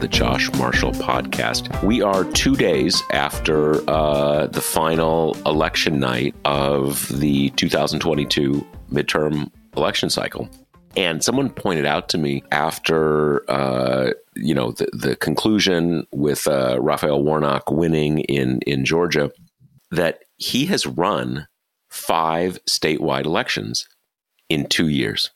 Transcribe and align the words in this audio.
The 0.00 0.08
Josh 0.08 0.52
Marshall 0.52 0.92
Podcast. 0.92 1.82
We 1.82 2.02
are 2.02 2.24
two 2.24 2.54
days 2.54 3.02
after 3.12 3.78
uh, 3.90 4.46
the 4.46 4.60
final 4.60 5.36
election 5.44 5.98
night 5.98 6.36
of 6.44 7.08
the 7.18 7.50
2022 7.50 8.64
midterm 8.92 9.50
election 9.76 10.08
cycle. 10.08 10.48
And 10.96 11.22
someone 11.24 11.50
pointed 11.50 11.84
out 11.84 12.08
to 12.10 12.18
me 12.18 12.44
after, 12.52 13.48
uh, 13.50 14.12
you 14.36 14.54
know, 14.54 14.70
the, 14.70 14.88
the 14.92 15.16
conclusion 15.16 16.06
with 16.12 16.46
uh, 16.46 16.78
Raphael 16.80 17.24
Warnock 17.24 17.70
winning 17.70 18.20
in, 18.20 18.60
in 18.66 18.84
Georgia 18.84 19.32
that 19.90 20.20
he 20.36 20.66
has 20.66 20.86
run 20.86 21.48
five 21.90 22.58
statewide 22.66 23.24
elections 23.24 23.88
in 24.48 24.66
two 24.66 24.88
years 24.88 25.30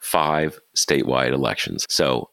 five 0.00 0.58
statewide 0.76 1.32
elections. 1.32 1.84
So 1.90 2.30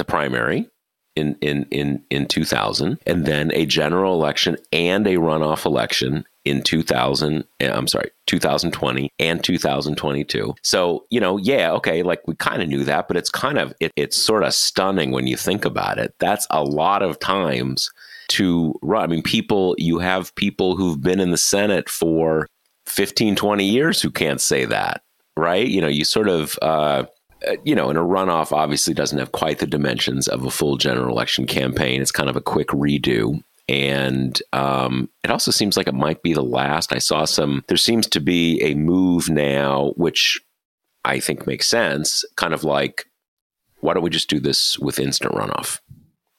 the 0.00 0.04
primary 0.04 0.66
in 1.14 1.36
in 1.42 1.66
in 1.70 2.02
in 2.08 2.26
2000 2.26 2.98
and 3.06 3.26
then 3.26 3.52
a 3.52 3.66
general 3.66 4.14
election 4.14 4.56
and 4.72 5.06
a 5.06 5.16
runoff 5.16 5.66
election 5.66 6.24
in 6.46 6.62
2000 6.62 7.44
eh, 7.60 7.70
I'm 7.70 7.86
sorry 7.86 8.10
2020 8.26 9.10
and 9.18 9.44
2022 9.44 10.54
so 10.62 11.04
you 11.10 11.20
know 11.20 11.36
yeah 11.36 11.72
okay 11.72 12.02
like 12.02 12.26
we 12.26 12.34
kind 12.36 12.62
of 12.62 12.68
knew 12.68 12.84
that 12.84 13.08
but 13.08 13.18
it's 13.18 13.28
kind 13.28 13.58
of 13.58 13.74
it, 13.80 13.92
it's 13.94 14.16
sort 14.16 14.42
of 14.42 14.54
stunning 14.54 15.10
when 15.10 15.26
you 15.26 15.36
think 15.36 15.64
about 15.64 15.98
it. 15.98 16.14
That's 16.18 16.46
a 16.50 16.64
lot 16.64 17.02
of 17.02 17.18
times 17.18 17.90
to 18.28 18.74
run. 18.80 19.02
I 19.02 19.06
mean 19.08 19.22
people 19.22 19.74
you 19.76 19.98
have 19.98 20.34
people 20.36 20.76
who've 20.76 21.00
been 21.00 21.20
in 21.20 21.30
the 21.30 21.36
Senate 21.36 21.90
for 21.90 22.46
15 22.86 23.36
20 23.36 23.64
years 23.64 24.00
who 24.00 24.10
can't 24.10 24.40
say 24.40 24.64
that 24.64 25.02
right? 25.36 25.66
You 25.66 25.80
know, 25.80 25.88
you 25.88 26.04
sort 26.04 26.28
of, 26.28 26.58
uh, 26.62 27.04
you 27.64 27.74
know, 27.74 27.88
and 27.88 27.98
a 27.98 28.02
runoff 28.02 28.52
obviously 28.52 28.94
doesn't 28.94 29.18
have 29.18 29.32
quite 29.32 29.58
the 29.58 29.66
dimensions 29.66 30.28
of 30.28 30.44
a 30.44 30.50
full 30.50 30.76
general 30.76 31.10
election 31.10 31.46
campaign. 31.46 32.02
It's 32.02 32.12
kind 32.12 32.30
of 32.30 32.36
a 32.36 32.40
quick 32.40 32.68
redo. 32.68 33.42
And 33.68 34.40
um, 34.52 35.08
it 35.22 35.30
also 35.30 35.50
seems 35.50 35.76
like 35.76 35.86
it 35.86 35.94
might 35.94 36.22
be 36.22 36.32
the 36.32 36.42
last. 36.42 36.92
I 36.92 36.98
saw 36.98 37.24
some, 37.24 37.64
there 37.68 37.76
seems 37.76 38.06
to 38.08 38.20
be 38.20 38.60
a 38.62 38.74
move 38.74 39.28
now, 39.28 39.92
which 39.96 40.40
I 41.04 41.20
think 41.20 41.46
makes 41.46 41.68
sense, 41.68 42.24
kind 42.36 42.52
of 42.52 42.64
like, 42.64 43.06
why 43.80 43.94
don't 43.94 44.02
we 44.02 44.10
just 44.10 44.28
do 44.28 44.40
this 44.40 44.78
with 44.78 44.98
instant 44.98 45.34
runoff? 45.34 45.80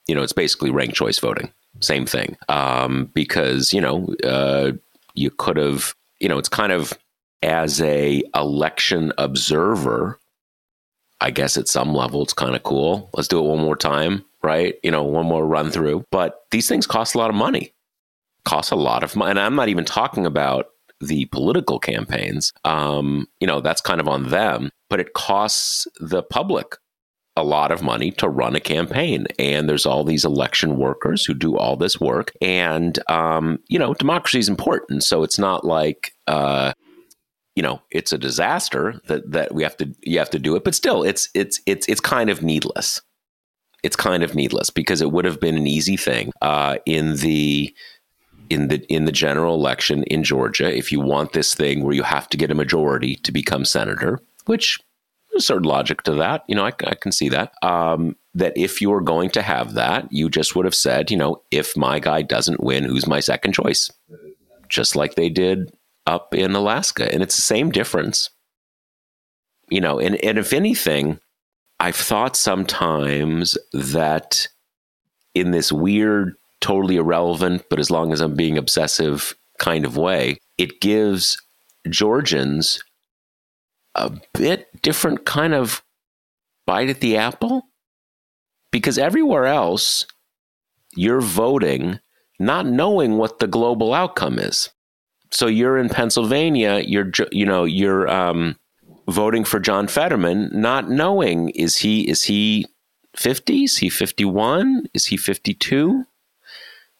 You 0.08 0.16
know, 0.16 0.24
it's 0.24 0.34
basically 0.34 0.72
ranked 0.72 0.96
choice 0.96 1.20
voting, 1.20 1.52
same 1.80 2.06
thing. 2.06 2.38
Um, 2.50 3.09
because, 3.14 3.74
you 3.74 3.81
know, 3.81 4.14
uh, 4.24 4.74
you 5.14 5.31
could 5.31 5.58
have, 5.58 5.96
you 6.20 6.28
know, 6.28 6.38
it's 6.38 6.50
kind 6.50 6.72
of, 6.72 6.94
as 7.44 7.81
a 7.81 8.22
election 8.36 9.14
observer, 9.18 10.20
I 11.22 11.30
guess 11.30 11.56
at 11.56 11.68
some 11.68 11.94
level 11.94 12.24
it's 12.24 12.34
kind 12.34 12.56
of 12.56 12.64
cool. 12.64 13.09
Let's 13.14 13.28
do 13.28 13.40
it 13.40 13.48
one 13.48 13.59
more 13.59 13.78
time, 13.78 14.26
right? 14.44 14.76
You 14.84 14.92
know, 14.92 15.04
one 15.04 15.28
more 15.28 15.46
run 15.46 15.72
through. 15.72 16.06
But 16.12 16.42
these 16.50 16.68
things 16.68 16.88
cost 16.88 17.16
a 17.16 17.20
lot 17.20 17.30
of 17.30 17.36
money. 17.36 17.74
Cost 18.44 18.72
a 18.72 18.76
lot 18.76 19.04
of 19.04 19.16
money. 19.16 19.30
And 19.30 19.40
I'm 19.40 19.56
not 19.56 19.70
even 19.70 19.86
talking 19.86 20.26
about 20.26 20.66
the 21.00 21.26
political 21.26 21.80
campaigns. 21.80 22.52
Um, 22.66 23.28
you 23.40 23.48
know, 23.48 23.62
that's 23.62 23.81
kind 23.81 24.02
of 24.02 24.08
on 24.08 24.30
them, 24.30 24.72
but 24.90 25.00
it 25.00 25.14
costs 25.14 25.88
the 26.00 26.24
public 26.24 26.76
a 27.38 27.44
lot 27.44 27.72
of 27.72 27.81
money 27.81 28.12
to 28.12 28.28
run 28.28 28.56
a 28.56 28.60
campaign. 28.60 29.26
And 29.40 29.70
there's 29.70 29.86
all 29.86 30.04
these 30.04 30.26
election 30.26 30.78
workers 30.78 31.24
who 31.24 31.34
do 31.34 31.56
all 31.56 31.78
this 31.78 32.00
work. 32.00 32.34
And, 32.42 33.00
um, 33.10 33.60
you 33.68 33.80
know, 33.80 33.94
democracy 33.94 34.40
is 34.40 34.50
important. 34.50 35.04
So 35.04 35.24
it's 35.24 35.40
not 35.40 35.64
like, 35.64 36.14
uh, 36.28 36.74
you 37.56 37.63
know 37.63 37.81
it's 37.91 38.13
a 38.13 38.17
disaster 38.17 39.00
that 39.07 39.29
that 39.29 39.53
we 39.53 39.63
have 39.63 39.75
to 39.78 39.94
you 40.01 40.17
have 40.17 40.29
to 40.29 40.39
do 40.39 40.56
it 40.56 40.63
but 40.63 40.75
still 40.75 41.03
it's 41.03 41.29
it's 41.34 41.59
it's 41.66 41.88
it's 41.88 42.01
kind 42.01 42.29
of 42.29 42.41
needless. 42.41 43.01
It's 43.84 43.95
kind 43.95 44.22
of 44.22 44.35
needless 44.35 44.69
because 44.69 45.01
it 45.01 45.12
would 45.12 45.25
have 45.25 45.39
been 45.39 45.57
an 45.57 45.66
easy 45.66 45.97
thing 45.97 46.31
uh, 46.41 46.78
in 46.85 47.17
the 47.17 47.75
in 48.51 48.67
the 48.67 48.85
in 48.94 49.06
the 49.06 49.12
general 49.12 49.56
election 49.56 50.03
in 50.03 50.23
Georgia 50.23 50.72
if 50.72 50.91
you 50.91 51.00
want 51.00 51.34
this 51.34 51.56
thing 51.56 51.84
where 51.84 51.95
you 51.95 52.03
have 52.03 52.29
to 52.29 52.38
get 52.38 52.51
a 52.51 52.56
majority 52.56 53.16
to 53.16 53.31
become 53.31 53.66
senator 53.66 54.19
which 54.45 54.79
there's 55.31 55.47
certain 55.47 55.68
logic 55.68 56.03
to 56.03 56.13
that 56.13 56.44
you 56.47 56.56
know 56.56 56.66
I, 56.66 56.73
I 56.85 56.95
can 56.95 57.12
see 57.12 57.29
that 57.29 57.53
um, 57.63 58.16
that 58.35 58.53
if 58.56 58.81
you 58.81 58.91
were 58.91 59.01
going 59.01 59.29
to 59.31 59.41
have 59.41 59.73
that 59.73 60.07
you 60.12 60.29
just 60.29 60.56
would 60.56 60.66
have 60.66 60.75
said 60.75 61.09
you 61.09 61.18
know 61.18 61.41
if 61.50 61.75
my 61.75 62.00
guy 62.00 62.22
doesn't 62.22 62.63
win 62.63 62.83
who's 62.83 63.07
my 63.07 63.19
second 63.19 63.53
choice? 63.53 63.89
Just 64.69 64.95
like 64.95 65.16
they 65.16 65.29
did 65.29 65.72
up 66.06 66.34
in 66.34 66.53
Alaska. 66.53 67.12
And 67.13 67.22
it's 67.23 67.35
the 67.35 67.41
same 67.41 67.72
difference. 67.72 68.29
You 69.69 69.81
know, 69.81 70.00
and, 70.00 70.16
and 70.23 70.38
if 70.38 70.53
anything, 70.53 71.19
I've 71.79 71.95
thought 71.95 72.35
sometimes 72.35 73.57
that 73.73 74.47
in 75.34 75.51
this 75.51 75.72
weird, 75.72 76.35
totally 76.59 76.97
irrelevant, 76.97 77.63
but 77.69 77.79
as 77.79 77.89
long 77.89 78.12
as 78.12 78.22
I'm 78.22 78.35
being 78.35 78.57
obsessive 78.57 79.34
kind 79.59 79.85
of 79.85 79.97
way, 79.97 80.38
it 80.57 80.81
gives 80.81 81.41
Georgians 81.89 82.83
a 83.95 84.12
bit 84.33 84.81
different 84.81 85.25
kind 85.25 85.53
of 85.53 85.81
bite 86.68 86.89
at 86.89 87.00
the 87.00 87.18
apple. 87.18 87.63
Because 88.72 88.97
everywhere 88.97 89.45
else, 89.45 90.06
you're 90.95 91.22
voting 91.22 92.00
not 92.39 92.66
knowing 92.66 93.18
what 93.18 93.39
the 93.39 93.47
global 93.47 93.94
outcome 93.94 94.39
is 94.39 94.69
so 95.31 95.47
you're 95.47 95.78
in 95.78 95.90
Pennsylvania, 95.90 96.84
you're 96.86 97.12
you 97.31 97.46
know 97.46 97.64
you're 97.64 98.09
um, 98.09 98.58
voting 99.08 99.44
for 99.44 99.59
John 99.59 99.88
Fetterman, 99.88 100.50
not 100.53 100.90
knowing 100.90 101.50
is 101.50 101.78
he 101.78 102.08
is 102.09 102.24
he 102.24 102.66
50? 103.16 103.64
Is 103.64 103.78
he 103.78 103.90
51? 103.90 104.86
Is 104.94 105.08
he 105.08 105.18
52? 105.18 106.06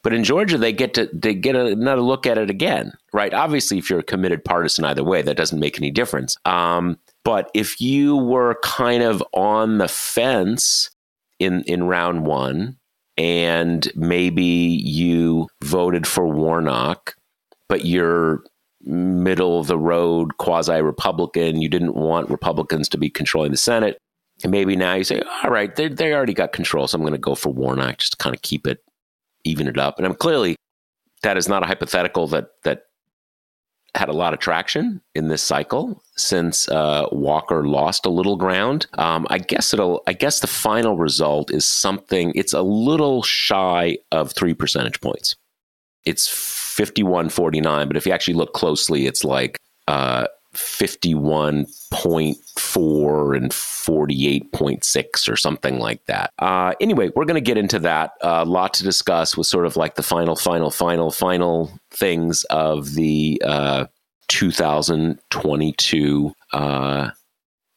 But 0.03 0.14
in 0.14 0.24
Georgia, 0.24 0.58
they 0.58 0.74
get 0.74 0.96
to 0.96 1.09
they 1.14 1.36
get 1.36 1.56
another 1.56 2.02
look 2.02 2.25
at 2.25 2.38
it 2.38 2.50
again, 2.50 2.94
right? 3.14 3.34
Obviously, 3.34 3.78
if 3.78 3.90
you're 3.90 4.00
a 4.00 4.03
committed 4.03 4.44
partisan 4.44 4.84
either 4.86 5.03
way, 5.03 5.22
that 5.22 5.38
doesn't 5.38 5.59
make 5.59 5.78
any 5.78 5.92
difference. 5.92 6.36
Um, 6.44 6.98
but 7.24 7.51
if 7.54 7.80
you 7.80 8.18
were 8.18 8.57
kind 8.63 9.04
of 9.04 9.24
on 9.33 9.78
the 9.78 9.88
fence 9.88 10.89
in 11.38 11.62
in 11.63 11.83
round 11.83 12.25
one, 12.25 12.78
and 13.16 13.92
maybe 13.95 14.44
you 14.44 15.48
voted 15.63 16.07
for 16.07 16.25
Warnock, 16.25 17.16
but 17.71 17.85
you're 17.85 18.44
middle 18.81 19.57
of 19.57 19.68
the 19.68 19.77
road 19.77 20.38
quasi 20.39 20.81
Republican. 20.81 21.62
You 21.62 21.69
didn't 21.69 21.95
want 21.95 22.29
Republicans 22.29 22.89
to 22.89 22.97
be 22.97 23.09
controlling 23.09 23.51
the 23.51 23.57
Senate. 23.57 23.97
And 24.44 24.51
maybe 24.51 24.75
now 24.75 24.95
you 24.95 25.06
say, 25.06 25.21
all 25.41 25.51
right, 25.51 25.73
they, 25.73 25.88
they 25.88 26.13
already 26.13 26.33
got 26.33 26.51
control. 26.51 26.85
So 26.85 26.97
I'm 26.97 27.01
going 27.01 27.13
to 27.13 27.18
go 27.18 27.33
for 27.33 27.47
Warnock 27.47 28.00
just 28.00 28.12
to 28.12 28.18
kind 28.18 28.35
of 28.35 28.41
keep 28.41 28.68
it, 28.68 28.83
even 29.45 29.69
it 29.69 29.77
up. 29.77 29.97
And 29.97 30.06
I'm 30.06 30.15
clearly, 30.15 30.57
that 31.23 31.38
is 31.38 31.47
not 31.47 31.63
a 31.63 31.65
hypothetical 31.65 32.27
that, 32.27 32.50
that 32.65 32.88
had 33.95 34.09
a 34.09 34.13
lot 34.13 34.33
of 34.33 34.39
traction 34.39 35.00
in 35.15 35.29
this 35.29 35.41
cycle 35.41 36.03
since 36.18 36.68
uh, 36.68 37.07
Walker 37.13 37.65
lost 37.65 38.06
a 38.06 38.09
little 38.09 38.35
ground. 38.35 38.85
Um, 38.97 39.25
I 39.29 39.38
guess 39.38 39.73
it'll. 39.73 40.03
I 40.07 40.13
guess 40.13 40.41
the 40.41 40.47
final 40.47 40.97
result 40.97 41.51
is 41.51 41.65
something. 41.65 42.33
It's 42.35 42.53
a 42.53 42.63
little 42.63 43.23
shy 43.23 43.97
of 44.12 44.33
three 44.33 44.53
percentage 44.53 45.00
points. 45.00 45.38
It's 46.03 46.27
51 46.71 47.29
49. 47.29 47.88
But 47.88 47.97
if 47.97 48.06
you 48.06 48.12
actually 48.12 48.35
look 48.35 48.53
closely, 48.53 49.06
it's 49.06 49.23
like 49.23 49.57
uh, 49.88 50.27
51.4 50.56 53.38
and 53.38 53.51
48.6 53.51 55.29
or 55.29 55.35
something 55.35 55.79
like 55.79 56.06
that. 56.06 56.31
Uh, 56.39 56.73
anyway, 56.79 57.12
we're 57.15 57.25
going 57.25 57.35
to 57.35 57.41
get 57.41 57.57
into 57.57 57.79
that. 57.79 58.12
A 58.21 58.41
uh, 58.41 58.45
lot 58.45 58.73
to 58.75 58.83
discuss 58.83 59.35
with 59.38 59.47
sort 59.47 59.65
of 59.65 59.75
like 59.75 59.95
the 59.95 60.03
final, 60.03 60.35
final, 60.35 60.69
final, 60.71 61.12
final 61.12 61.71
things 61.91 62.44
of 62.45 62.94
the 62.94 63.41
uh, 63.45 63.85
2022 64.29 66.33
uh, 66.53 67.09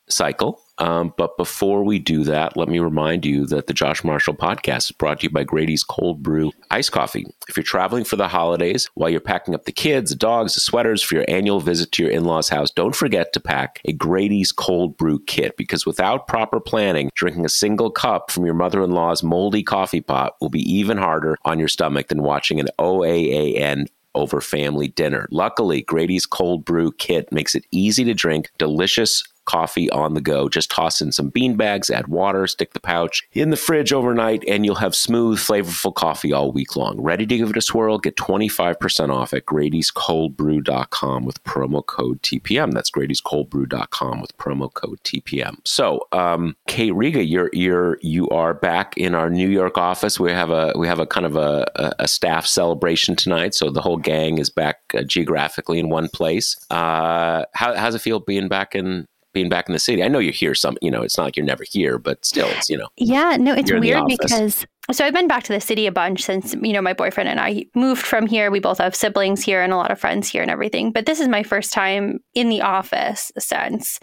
cycle. 0.08 0.60
Um, 0.78 1.14
but 1.16 1.36
before 1.36 1.84
we 1.84 1.98
do 1.98 2.24
that, 2.24 2.56
let 2.56 2.68
me 2.68 2.78
remind 2.80 3.24
you 3.24 3.46
that 3.46 3.66
the 3.66 3.72
Josh 3.72 4.02
Marshall 4.02 4.34
podcast 4.34 4.86
is 4.86 4.92
brought 4.92 5.20
to 5.20 5.24
you 5.24 5.30
by 5.30 5.44
Grady's 5.44 5.84
Cold 5.84 6.22
Brew 6.22 6.50
Ice 6.70 6.90
Coffee. 6.90 7.26
If 7.48 7.56
you're 7.56 7.64
traveling 7.64 8.04
for 8.04 8.16
the 8.16 8.28
holidays 8.28 8.90
while 8.94 9.08
you're 9.08 9.20
packing 9.20 9.54
up 9.54 9.64
the 9.64 9.72
kids, 9.72 10.10
the 10.10 10.16
dogs, 10.16 10.54
the 10.54 10.60
sweaters 10.60 11.02
for 11.02 11.14
your 11.14 11.24
annual 11.28 11.60
visit 11.60 11.92
to 11.92 12.02
your 12.04 12.12
in 12.12 12.24
law's 12.24 12.48
house, 12.48 12.70
don't 12.70 12.96
forget 12.96 13.32
to 13.34 13.40
pack 13.40 13.80
a 13.84 13.92
Grady's 13.92 14.50
Cold 14.52 14.96
Brew 14.96 15.20
kit 15.26 15.56
because 15.56 15.86
without 15.86 16.26
proper 16.26 16.58
planning, 16.60 17.10
drinking 17.14 17.44
a 17.44 17.50
single 17.50 17.90
cup 17.90 18.30
from 18.30 18.44
your 18.44 18.54
mother 18.54 18.82
in 18.82 18.90
law's 18.90 19.22
moldy 19.22 19.62
coffee 19.62 20.00
pot 20.00 20.34
will 20.40 20.50
be 20.50 20.62
even 20.70 20.98
harder 20.98 21.36
on 21.44 21.58
your 21.58 21.68
stomach 21.68 22.08
than 22.08 22.22
watching 22.22 22.58
an 22.58 22.68
OAN 22.78 23.86
over 24.14 24.40
family 24.40 24.88
dinner. 24.88 25.26
Luckily, 25.30 25.82
Grady's 25.82 26.26
cold 26.26 26.64
brew 26.64 26.92
kit 26.92 27.30
makes 27.32 27.54
it 27.54 27.66
easy 27.70 28.04
to 28.04 28.14
drink 28.14 28.50
delicious 28.58 29.24
coffee 29.44 29.90
on 29.90 30.14
the 30.14 30.20
go. 30.20 30.48
Just 30.48 30.70
toss 30.70 31.00
in 31.00 31.12
some 31.12 31.28
bean 31.28 31.56
bags, 31.56 31.90
add 31.90 32.08
water, 32.08 32.46
stick 32.46 32.72
the 32.72 32.80
pouch 32.80 33.26
in 33.32 33.50
the 33.50 33.56
fridge 33.56 33.92
overnight, 33.92 34.44
and 34.48 34.64
you'll 34.64 34.74
have 34.76 34.94
smooth, 34.94 35.38
flavorful 35.38 35.94
coffee 35.94 36.32
all 36.32 36.52
week 36.52 36.76
long. 36.76 37.00
Ready 37.00 37.26
to 37.26 37.36
give 37.36 37.50
it 37.50 37.56
a 37.56 37.60
swirl? 37.60 37.98
Get 37.98 38.16
25% 38.16 39.10
off 39.10 39.32
at 39.32 39.46
Grady'sColdBrew.com 39.46 41.24
with 41.24 41.42
promo 41.44 41.84
code 41.84 42.22
TPM. 42.22 42.72
That's 42.72 42.90
Grady'sColdBrew.com 42.90 44.20
with 44.20 44.36
promo 44.36 44.72
code 44.72 45.00
TPM. 45.04 45.56
So, 45.64 46.06
um, 46.12 46.56
Kate 46.66 46.94
Riga, 46.94 47.24
you're 47.24 47.50
you're 47.52 47.98
you 48.02 48.28
are 48.30 48.54
back 48.54 48.96
in 48.96 49.14
our 49.14 49.30
New 49.30 49.48
York 49.48 49.78
office. 49.78 50.18
We 50.20 50.30
have 50.32 50.50
a 50.50 50.72
we 50.76 50.86
have 50.86 50.98
a 50.98 51.06
kind 51.06 51.26
of 51.26 51.36
a, 51.36 51.94
a, 51.98 52.08
staff 52.08 52.46
celebration 52.46 53.16
tonight, 53.16 53.54
so 53.54 53.70
the 53.70 53.80
whole 53.80 53.96
gang 53.96 54.38
is 54.38 54.50
back 54.50 54.78
uh, 54.94 55.02
geographically 55.02 55.78
in 55.78 55.88
one 55.88 56.08
place. 56.08 56.56
Uh, 56.70 57.44
how, 57.54 57.74
how's 57.74 57.94
it 57.94 58.00
feel 58.00 58.20
being 58.20 58.48
back 58.48 58.74
in 58.74 59.06
being 59.34 59.48
back 59.48 59.68
in 59.68 59.74
the 59.74 59.78
city. 59.78 60.02
I 60.02 60.08
know 60.08 60.18
you're 60.18 60.32
here 60.32 60.54
some, 60.54 60.78
you 60.80 60.90
know, 60.90 61.02
it's 61.02 61.18
not 61.18 61.24
like 61.24 61.36
you're 61.36 61.44
never 61.44 61.64
here, 61.68 61.98
but 61.98 62.24
still, 62.24 62.48
it's, 62.50 62.70
you 62.70 62.78
know. 62.78 62.88
Yeah, 62.96 63.36
no, 63.38 63.52
it's 63.52 63.70
weird 63.70 64.06
because 64.06 64.64
so 64.92 65.04
I've 65.04 65.14
been 65.14 65.28
back 65.28 65.44
to 65.44 65.52
the 65.52 65.60
city 65.60 65.86
a 65.86 65.92
bunch 65.92 66.22
since, 66.22 66.54
you 66.54 66.72
know, 66.72 66.82
my 66.82 66.92
boyfriend 66.92 67.28
and 67.28 67.40
I 67.40 67.66
moved 67.74 68.02
from 68.02 68.26
here. 68.26 68.50
We 68.50 68.60
both 68.60 68.78
have 68.78 68.94
siblings 68.94 69.42
here 69.42 69.62
and 69.62 69.72
a 69.72 69.76
lot 69.76 69.90
of 69.90 69.98
friends 69.98 70.28
here 70.28 70.42
and 70.42 70.50
everything. 70.50 70.92
But 70.92 71.06
this 71.06 71.20
is 71.20 71.28
my 71.28 71.42
first 71.42 71.72
time 71.72 72.20
in 72.34 72.50
the 72.50 72.60
office 72.60 73.32
since 73.38 73.98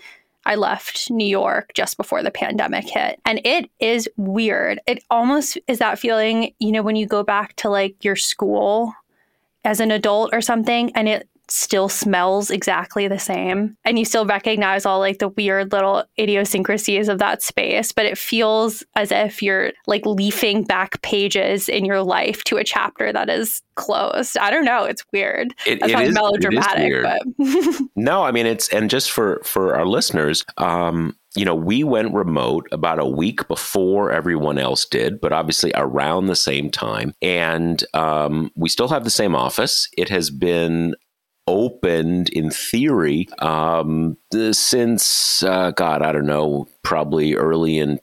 I 0.45 0.55
left 0.55 1.11
New 1.11 1.27
York 1.27 1.71
just 1.75 1.97
before 1.97 2.23
the 2.23 2.31
pandemic 2.31 2.89
hit. 2.89 3.19
And 3.25 3.39
it 3.45 3.69
is 3.79 4.09
weird. 4.17 4.79
It 4.87 5.03
almost 5.11 5.57
is 5.67 5.77
that 5.79 5.99
feeling, 5.99 6.53
you 6.57 6.71
know, 6.71 6.81
when 6.81 6.95
you 6.95 7.05
go 7.05 7.23
back 7.23 7.55
to 7.57 7.69
like 7.69 8.03
your 8.03 8.15
school 8.15 8.91
as 9.63 9.79
an 9.79 9.91
adult 9.91 10.31
or 10.33 10.41
something 10.41 10.91
and 10.95 11.07
it 11.07 11.29
still 11.49 11.89
smells 11.89 12.49
exactly 12.49 13.07
the 13.07 13.19
same 13.19 13.75
and 13.83 13.99
you 13.99 14.05
still 14.05 14.25
recognize 14.25 14.85
all 14.85 14.99
like 14.99 15.19
the 15.19 15.27
weird 15.29 15.71
little 15.71 16.03
idiosyncrasies 16.19 17.09
of 17.09 17.19
that 17.19 17.41
space 17.41 17.91
but 17.91 18.05
it 18.05 18.17
feels 18.17 18.83
as 18.95 19.11
if 19.11 19.41
you're 19.41 19.71
like 19.87 20.05
leafing 20.05 20.63
back 20.63 21.01
pages 21.01 21.67
in 21.67 21.83
your 21.83 22.01
life 22.01 22.43
to 22.43 22.57
a 22.57 22.63
chapter 22.63 23.11
that 23.11 23.29
is 23.29 23.61
closed 23.75 24.37
i 24.37 24.49
don't 24.49 24.65
know 24.65 24.83
it's 24.83 25.05
weird 25.11 25.53
it, 25.65 25.79
That's 25.79 25.93
it 25.93 25.99
is, 25.99 26.13
melodramatic 26.13 26.91
it 26.91 27.45
is 27.47 27.79
but 27.79 27.87
no 27.95 28.23
i 28.23 28.31
mean 28.31 28.45
it's 28.45 28.69
and 28.69 28.89
just 28.89 29.11
for 29.11 29.41
for 29.43 29.75
our 29.75 29.85
listeners 29.85 30.45
um 30.57 31.15
you 31.35 31.45
know, 31.45 31.55
we 31.55 31.83
went 31.83 32.13
remote 32.13 32.67
about 32.71 32.99
a 32.99 33.05
week 33.05 33.47
before 33.47 34.11
everyone 34.11 34.57
else 34.57 34.85
did, 34.85 35.21
but 35.21 35.31
obviously 35.31 35.71
around 35.75 36.25
the 36.25 36.35
same 36.35 36.69
time. 36.69 37.13
And 37.21 37.83
um, 37.93 38.51
we 38.55 38.67
still 38.67 38.89
have 38.89 39.05
the 39.05 39.09
same 39.09 39.33
office. 39.33 39.87
It 39.97 40.09
has 40.09 40.29
been 40.29 40.93
opened 41.51 42.29
in 42.29 42.49
theory 42.49 43.27
um, 43.39 44.17
since 44.51 45.43
uh, 45.43 45.71
God, 45.71 46.01
I 46.01 46.13
don't 46.13 46.25
know, 46.25 46.67
probably 46.81 47.35
early 47.35 47.77
in 47.77 47.99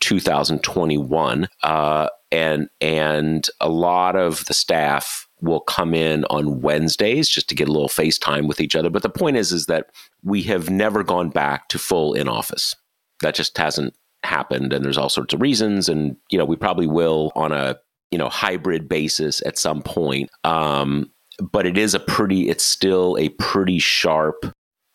2021, 0.00 1.48
uh, 1.64 2.08
and 2.30 2.68
and 2.80 3.46
a 3.60 3.68
lot 3.68 4.14
of 4.14 4.44
the 4.44 4.54
staff 4.54 5.26
will 5.40 5.60
come 5.60 5.92
in 5.92 6.24
on 6.26 6.60
Wednesdays 6.60 7.28
just 7.28 7.48
to 7.48 7.54
get 7.54 7.68
a 7.68 7.72
little 7.72 7.88
FaceTime 7.88 8.46
with 8.46 8.60
each 8.60 8.76
other. 8.76 8.90
But 8.90 9.02
the 9.02 9.10
point 9.10 9.36
is, 9.36 9.52
is 9.52 9.66
that 9.66 9.90
we 10.22 10.42
have 10.42 10.70
never 10.70 11.02
gone 11.02 11.30
back 11.30 11.68
to 11.68 11.78
full 11.78 12.14
in 12.14 12.28
office. 12.28 12.74
That 13.20 13.34
just 13.34 13.58
hasn't 13.58 13.94
happened, 14.22 14.72
and 14.72 14.84
there's 14.84 14.98
all 14.98 15.08
sorts 15.08 15.34
of 15.34 15.40
reasons. 15.42 15.88
And 15.88 16.16
you 16.30 16.38
know, 16.38 16.44
we 16.44 16.56
probably 16.56 16.86
will 16.86 17.32
on 17.34 17.50
a 17.50 17.76
you 18.12 18.18
know 18.18 18.28
hybrid 18.28 18.88
basis 18.88 19.42
at 19.44 19.58
some 19.58 19.82
point. 19.82 20.30
Um, 20.44 21.10
but 21.38 21.66
it 21.66 21.78
is 21.78 21.94
a 21.94 22.00
pretty 22.00 22.48
it's 22.48 22.64
still 22.64 23.16
a 23.18 23.28
pretty 23.30 23.78
sharp 23.78 24.46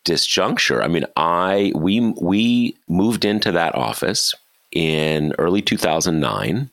disjuncture. 0.06 0.84
I 0.84 0.88
mean, 0.88 1.06
I 1.16 1.72
we 1.76 2.14
we 2.22 2.78
moved 2.88 3.26
into 3.26 3.52
that 3.52 3.76
office 3.76 4.34
in 4.72 5.34
early 5.38 5.62
2009, 5.62 6.70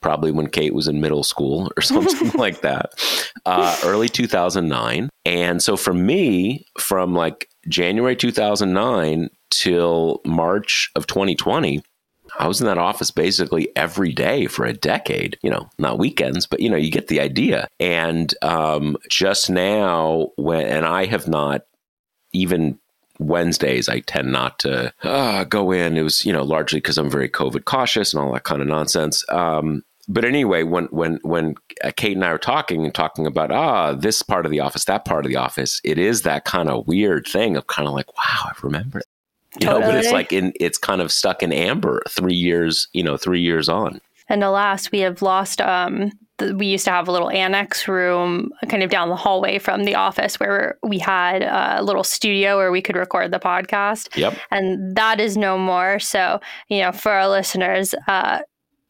probably 0.00 0.30
when 0.30 0.48
Kate 0.48 0.74
was 0.74 0.88
in 0.88 1.00
middle 1.00 1.24
school 1.24 1.70
or 1.76 1.82
something 1.82 2.30
like 2.38 2.60
that. 2.62 2.92
Uh, 3.44 3.76
early 3.84 4.08
2009, 4.08 5.08
and 5.24 5.62
so 5.62 5.76
for 5.76 5.92
me, 5.92 6.66
from 6.78 7.14
like 7.14 7.48
January 7.68 8.16
2009 8.16 9.28
till 9.50 10.20
March 10.24 10.90
of 10.94 11.06
2020, 11.06 11.82
I 12.38 12.46
was 12.46 12.60
in 12.60 12.66
that 12.66 12.78
office 12.78 13.10
basically 13.10 13.68
every 13.76 14.12
day 14.12 14.46
for 14.46 14.64
a 14.64 14.72
decade, 14.72 15.38
you 15.42 15.50
know, 15.50 15.68
not 15.78 15.98
weekends, 15.98 16.46
but 16.46 16.60
you 16.60 16.70
know, 16.70 16.76
you 16.76 16.90
get 16.90 17.08
the 17.08 17.20
idea. 17.20 17.68
And 17.80 18.32
um, 18.42 18.96
just 19.08 19.50
now, 19.50 20.30
when, 20.36 20.66
and 20.66 20.86
I 20.86 21.06
have 21.06 21.26
not 21.26 21.62
even 22.32 22.78
Wednesdays, 23.18 23.88
I 23.88 24.00
tend 24.00 24.30
not 24.30 24.60
to 24.60 24.92
uh, 25.02 25.44
go 25.44 25.72
in. 25.72 25.96
It 25.96 26.02
was, 26.02 26.24
you 26.24 26.32
know, 26.32 26.44
largely 26.44 26.78
because 26.78 26.98
I'm 26.98 27.10
very 27.10 27.28
COVID 27.28 27.64
cautious 27.64 28.14
and 28.14 28.22
all 28.22 28.32
that 28.32 28.44
kind 28.44 28.62
of 28.62 28.68
nonsense. 28.68 29.24
Um, 29.28 29.82
but 30.08 30.24
anyway, 30.24 30.62
when 30.62 30.86
when 30.86 31.18
when 31.22 31.54
Kate 31.96 32.16
and 32.16 32.24
I 32.24 32.28
are 32.28 32.38
talking 32.38 32.84
and 32.84 32.94
talking 32.94 33.26
about 33.26 33.50
ah 33.50 33.92
this 33.92 34.22
part 34.22 34.46
of 34.46 34.50
the 34.50 34.60
office, 34.60 34.86
that 34.86 35.04
part 35.04 35.26
of 35.26 35.28
the 35.28 35.36
office, 35.36 35.82
it 35.84 35.98
is 35.98 36.22
that 36.22 36.46
kind 36.46 36.70
of 36.70 36.86
weird 36.86 37.26
thing 37.26 37.56
of 37.56 37.66
kind 37.66 37.86
of 37.86 37.94
like 37.94 38.16
wow, 38.16 38.44
I 38.44 38.52
remember. 38.62 39.02
You 39.60 39.66
totally. 39.66 39.80
know, 39.80 39.92
but 39.92 40.04
it's 40.04 40.12
like 40.12 40.32
in 40.32 40.52
it's 40.60 40.78
kind 40.78 41.00
of 41.00 41.10
stuck 41.10 41.42
in 41.42 41.52
amber 41.52 42.02
three 42.08 42.34
years, 42.34 42.86
you 42.92 43.02
know, 43.02 43.16
three 43.16 43.40
years 43.40 43.68
on. 43.68 44.00
And 44.28 44.44
alas, 44.44 44.92
we 44.92 45.00
have 45.00 45.22
lost 45.22 45.60
um 45.60 46.12
we 46.54 46.66
used 46.66 46.84
to 46.84 46.90
have 46.90 47.08
a 47.08 47.12
little 47.12 47.30
annex 47.30 47.88
room 47.88 48.52
kind 48.68 48.82
of 48.82 48.90
down 48.90 49.08
the 49.08 49.16
hallway 49.16 49.58
from 49.58 49.84
the 49.84 49.94
office 49.94 50.38
where 50.38 50.78
we 50.82 50.98
had 50.98 51.42
a 51.42 51.82
little 51.82 52.04
studio 52.04 52.56
where 52.56 52.70
we 52.70 52.80
could 52.80 52.96
record 52.96 53.32
the 53.32 53.40
podcast. 53.40 54.16
Yep. 54.16 54.38
And 54.50 54.96
that 54.96 55.20
is 55.20 55.36
no 55.36 55.58
more. 55.58 55.98
So, 55.98 56.40
you 56.68 56.80
know, 56.80 56.92
for 56.92 57.10
our 57.10 57.28
listeners, 57.28 57.94
uh, 58.06 58.40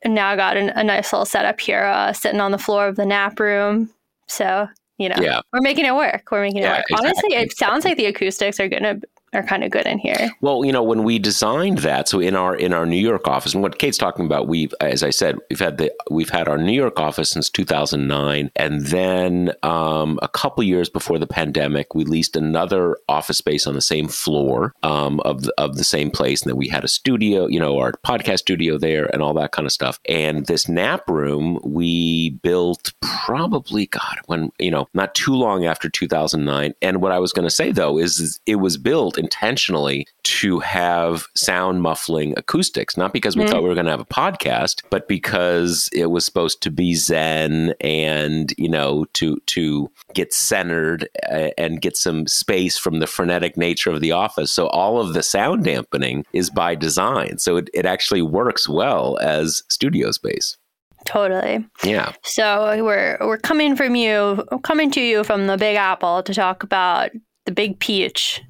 now 0.05 0.37
got 0.37 0.57
an, 0.57 0.71
a 0.71 0.85
nice 0.85 1.13
little 1.13 1.25
setup 1.25 1.61
here, 1.61 1.85
uh, 1.85 2.13
sitting 2.13 2.41
on 2.41 2.51
the 2.51 2.59
floor 2.59 2.87
of 2.87 2.97
the 2.97 3.07
nap 3.07 3.41
room. 3.41 3.91
So, 4.27 4.69
you 4.99 5.09
know, 5.09 5.17
yeah. 5.19 5.41
we're 5.53 5.63
making 5.63 5.87
it 5.87 5.95
work. 5.95 6.31
We're 6.31 6.43
making 6.43 6.59
it 6.59 6.63
yeah, 6.65 6.77
work. 6.77 6.85
Exactly. 6.91 7.09
Honestly, 7.09 7.35
it 7.35 7.57
sounds 7.57 7.85
like 7.85 7.97
the 7.97 8.07
acoustics 8.07 8.61
are 8.61 8.69
going 8.69 8.83
to 8.83 9.01
are 9.33 9.43
kind 9.43 9.65
of 9.65 9.71
good 9.71 9.87
in 9.87 9.99
here. 9.99 10.31
Well, 10.41 10.65
you 10.65 10.73
know, 10.73 10.83
when 10.83 11.05
we 11.05 11.19
designed 11.19 11.79
that, 11.79 12.09
so 12.09 12.21
in 12.21 12.35
our 12.35 12.57
in 12.57 12.73
our 12.73 12.87
New 12.87 12.97
York 12.97 13.27
office, 13.29 13.55
and 13.55 13.63
what 13.63 13.79
Kate's 13.79 13.99
talking 13.99 14.27
about, 14.27 14.49
we've, 14.49 14.75
as 14.81 15.03
I 15.03 15.11
said, 15.11 15.37
we've 15.51 15.59
had 15.59 15.79
the 15.79 15.93
we've 16.11 16.31
had 16.31 16.49
our 16.49 16.59
New 16.59 16.73
York 16.73 16.99
office 16.99 17.31
since 17.31 17.51
2009, 17.51 18.51
and 18.57 18.87
then 18.87 19.53
um, 19.63 20.19
a 20.23 20.29
couple 20.29 20.63
years 20.63 20.89
before 20.89 21.19
the 21.19 21.27
pandemic, 21.27 21.95
we 21.95 22.05
leased 22.05 22.37
another 22.37 22.97
office 23.09 23.39
space 23.39 23.67
on 23.67 23.75
the 23.75 23.81
same 23.81 24.09
floor 24.09 24.75
um, 24.83 25.21
of 25.21 25.43
the, 25.43 25.55
of 25.59 25.77
the 25.77 25.85
same 25.85 26.11
place, 26.11 26.43
and 26.43 26.51
then 26.51 26.57
we 26.57 26.69
had 26.69 26.85
a 26.85 26.89
studio, 26.89 27.47
you 27.47 27.61
know, 27.61 27.79
our 27.79 27.93
podcast 28.05 28.39
studio 28.39 28.79
there, 28.79 29.07
and 29.13 29.23
all 29.23 29.35
that 29.35 29.53
kind 29.53 29.67
of 29.67 29.73
stuff. 29.73 29.99
And 30.09 30.47
this 30.47 30.69
nap 30.69 31.09
room 31.09 31.59
we 31.63 32.31
built 32.31 32.93
probably 33.01 33.87
God 33.87 34.19
when 34.27 34.51
you 34.59 34.71
know 34.71 34.89
not 34.95 35.15
too 35.15 35.35
long 35.35 35.65
after 35.65 35.89
2009. 35.89 36.75
And 36.81 37.03
what 37.03 37.13
I 37.13 37.19
was 37.19 37.33
going 37.33 37.47
to 37.47 37.55
say 37.55 37.73
though 37.73 37.99
is 37.99 38.41
it 38.47 38.57
was 38.57 38.77
built 38.77 39.18
intentionally 39.19 40.07
to 40.23 40.61
have 40.61 41.27
sound 41.35 41.83
muffling 41.83 42.35
acoustics, 42.37 42.97
not 42.97 43.13
because 43.13 43.37
we 43.37 43.45
mm. 43.45 43.51
thought 43.51 43.63
we 43.63 43.69
were 43.69 43.75
going 43.75 43.87
to 43.87 43.91
have 43.91 44.01
a 44.01 44.05
podcast, 44.05 44.83
but 44.91 45.09
because 45.09 45.89
it 45.93 46.07
was 46.07 46.25
supposed 46.25 46.63
to 46.63 46.71
be 46.71 46.95
zen 46.95 47.75
and, 47.81 48.55
you 48.57 48.69
know, 48.69 49.05
to 49.15 49.39
to 49.47 49.91
get 50.15 50.33
centered 50.33 51.09
and 51.57 51.81
get 51.81 51.97
some 51.97 52.27
space 52.27 52.79
from 52.79 53.01
the 53.01 53.07
frenetic 53.07 53.57
nature 53.57 53.91
of 53.91 54.01
the 54.01 54.13
office. 54.13 54.53
So 54.53 54.69
all 54.69 55.01
of 55.01 55.15
the 55.15 55.23
sound 55.23 55.65
dampening 55.65 56.25
is 56.33 56.51
by 56.51 56.75
design. 56.75 57.39
So 57.39 57.57
it, 57.57 57.69
it 57.75 57.87
actually 57.87 58.23
works 58.23 58.69
well 58.69 59.19
as 59.21 59.63
studio 59.71 60.11
space. 60.11 60.57
Totally. 61.05 61.65
Yeah. 61.85 62.13
So 62.23 62.85
we're 62.85 63.17
we're 63.21 63.39
coming 63.39 63.77
from 63.77 63.95
you, 63.95 64.45
coming 64.63 64.91
to 64.91 65.01
you 65.01 65.25
from 65.25 65.47
the 65.47 65.57
Big 65.57 65.77
Apple 65.77 66.23
to 66.25 66.35
talk 66.35 66.63
about 66.63 67.11
the 67.47 67.53
Big 67.53 67.79
Peach 67.79 68.43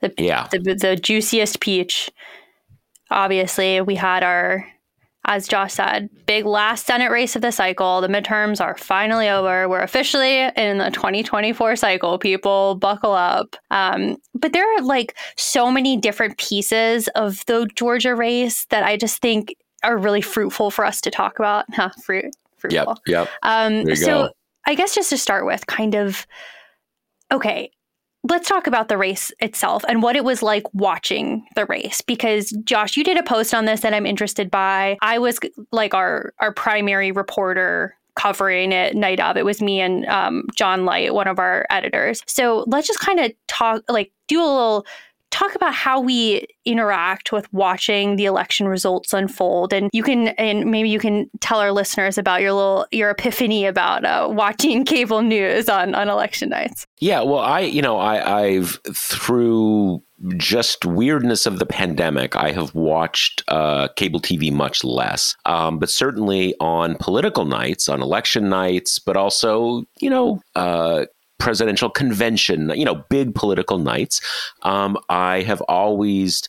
The, 0.00 0.12
yeah. 0.18 0.48
the, 0.50 0.74
the 0.74 0.96
juiciest 0.96 1.60
peach. 1.60 2.10
Obviously, 3.10 3.80
we 3.80 3.96
had 3.96 4.22
our 4.22 4.66
as 5.26 5.46
Josh 5.46 5.74
said, 5.74 6.08
big 6.26 6.46
last 6.46 6.86
Senate 6.86 7.10
race 7.10 7.36
of 7.36 7.42
the 7.42 7.52
cycle. 7.52 8.00
The 8.00 8.08
midterms 8.08 8.60
are 8.60 8.76
finally 8.76 9.28
over. 9.28 9.68
We're 9.68 9.82
officially 9.82 10.48
in 10.56 10.78
the 10.78 10.90
2024 10.90 11.76
cycle. 11.76 12.18
People 12.18 12.76
buckle 12.76 13.12
up. 13.12 13.54
Um, 13.70 14.16
but 14.34 14.52
there 14.52 14.66
are 14.76 14.82
like 14.82 15.16
so 15.36 15.70
many 15.70 15.96
different 15.98 16.38
pieces 16.38 17.08
of 17.08 17.44
the 17.46 17.68
Georgia 17.74 18.14
race 18.14 18.64
that 18.70 18.82
I 18.82 18.96
just 18.96 19.20
think 19.20 19.54
are 19.84 19.98
really 19.98 20.22
fruitful 20.22 20.70
for 20.70 20.84
us 20.86 21.00
to 21.02 21.10
talk 21.10 21.38
about. 21.38 21.66
Huh, 21.74 21.90
fruit, 22.04 22.34
fruitful. 22.56 22.98
Yep. 23.06 23.28
Yep. 23.28 23.28
Um, 23.42 23.94
so 23.94 24.06
go. 24.06 24.30
I 24.66 24.74
guess 24.74 24.94
just 24.94 25.10
to 25.10 25.18
start 25.18 25.46
with, 25.46 25.66
kind 25.66 25.94
of, 25.94 26.26
okay, 27.30 27.70
let's 28.24 28.48
talk 28.48 28.66
about 28.66 28.88
the 28.88 28.98
race 28.98 29.32
itself 29.40 29.84
and 29.88 30.02
what 30.02 30.16
it 30.16 30.24
was 30.24 30.42
like 30.42 30.64
watching 30.74 31.46
the 31.54 31.66
race 31.66 32.00
because 32.00 32.50
Josh 32.64 32.96
you 32.96 33.04
did 33.04 33.16
a 33.16 33.22
post 33.22 33.54
on 33.54 33.64
this 33.64 33.80
that 33.80 33.94
I'm 33.94 34.06
interested 34.06 34.50
by. 34.50 34.98
I 35.00 35.18
was 35.18 35.38
like 35.72 35.94
our 35.94 36.34
our 36.38 36.52
primary 36.52 37.12
reporter 37.12 37.96
covering 38.16 38.72
it 38.72 38.94
night 38.94 39.20
of. 39.20 39.36
It 39.36 39.44
was 39.44 39.62
me 39.62 39.80
and 39.80 40.04
um, 40.06 40.46
John 40.54 40.84
Light 40.84 41.14
one 41.14 41.28
of 41.28 41.38
our 41.38 41.66
editors. 41.70 42.22
So 42.26 42.64
let's 42.66 42.86
just 42.86 43.00
kind 43.00 43.20
of 43.20 43.32
talk 43.48 43.82
like 43.88 44.12
do 44.28 44.40
a 44.40 44.44
little 44.44 44.86
talk 45.30 45.54
about 45.54 45.74
how 45.74 46.00
we 46.00 46.46
interact 46.64 47.32
with 47.32 47.52
watching 47.52 48.16
the 48.16 48.24
election 48.24 48.68
results 48.68 49.12
unfold 49.12 49.72
and 49.72 49.90
you 49.92 50.02
can 50.02 50.28
and 50.28 50.70
maybe 50.70 50.88
you 50.88 50.98
can 50.98 51.28
tell 51.40 51.58
our 51.58 51.72
listeners 51.72 52.18
about 52.18 52.40
your 52.40 52.52
little 52.52 52.86
your 52.90 53.10
epiphany 53.10 53.64
about 53.64 54.04
uh, 54.04 54.28
watching 54.30 54.84
cable 54.84 55.22
news 55.22 55.68
on 55.68 55.94
on 55.94 56.08
election 56.08 56.48
nights 56.48 56.86
yeah 57.00 57.20
well 57.20 57.40
i 57.40 57.60
you 57.60 57.82
know 57.82 57.98
i 57.98 58.42
i've 58.42 58.78
through 58.94 60.02
just 60.36 60.84
weirdness 60.84 61.46
of 61.46 61.58
the 61.58 61.66
pandemic, 61.66 62.36
I 62.36 62.52
have 62.52 62.74
watched 62.74 63.42
uh, 63.48 63.88
cable 63.96 64.20
TV 64.20 64.52
much 64.52 64.84
less. 64.84 65.34
Um, 65.46 65.78
but 65.78 65.88
certainly 65.88 66.54
on 66.60 66.96
political 66.96 67.46
nights, 67.46 67.88
on 67.88 68.02
election 68.02 68.48
nights, 68.48 68.98
but 68.98 69.16
also, 69.16 69.84
you 70.00 70.10
know, 70.10 70.40
uh, 70.54 71.06
presidential 71.40 71.90
convention, 71.90 72.70
you 72.76 72.84
know, 72.84 72.94
big 73.08 73.34
political 73.34 73.78
nights, 73.78 74.20
um, 74.62 74.96
I 75.08 75.40
have 75.42 75.60
always, 75.62 76.48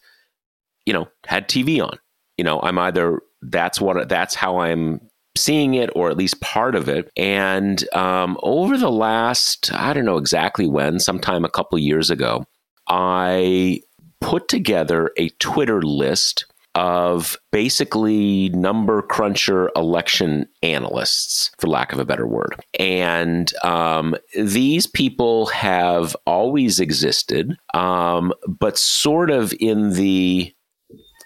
you 0.85 0.93
know, 0.93 1.07
had 1.25 1.49
TV 1.49 1.81
on. 1.83 1.97
You 2.37 2.43
know, 2.43 2.61
I'm 2.61 2.77
either 2.77 3.21
that's 3.41 3.81
what 3.81 4.07
that's 4.07 4.35
how 4.35 4.59
I'm 4.59 5.01
seeing 5.37 5.73
it 5.75 5.89
or 5.95 6.09
at 6.09 6.17
least 6.17 6.41
part 6.41 6.75
of 6.75 6.89
it. 6.89 7.09
And 7.15 7.83
um, 7.95 8.37
over 8.43 8.77
the 8.77 8.91
last, 8.91 9.73
I 9.73 9.93
don't 9.93 10.05
know 10.05 10.17
exactly 10.17 10.67
when, 10.67 10.99
sometime 10.99 11.45
a 11.45 11.49
couple 11.49 11.79
years 11.79 12.09
ago, 12.09 12.45
I 12.87 13.81
put 14.19 14.47
together 14.47 15.11
a 15.17 15.29
Twitter 15.39 15.81
list 15.81 16.45
of 16.75 17.37
basically 17.51 18.49
number 18.49 19.01
cruncher 19.01 19.69
election 19.75 20.47
analysts, 20.63 21.51
for 21.59 21.67
lack 21.67 21.91
of 21.93 21.99
a 21.99 22.05
better 22.05 22.27
word. 22.27 22.55
And 22.79 23.53
um, 23.63 24.15
these 24.35 24.87
people 24.87 25.47
have 25.47 26.15
always 26.25 26.79
existed, 26.79 27.57
um, 27.73 28.33
but 28.47 28.77
sort 28.77 29.29
of 29.31 29.53
in 29.59 29.91
the 29.91 30.53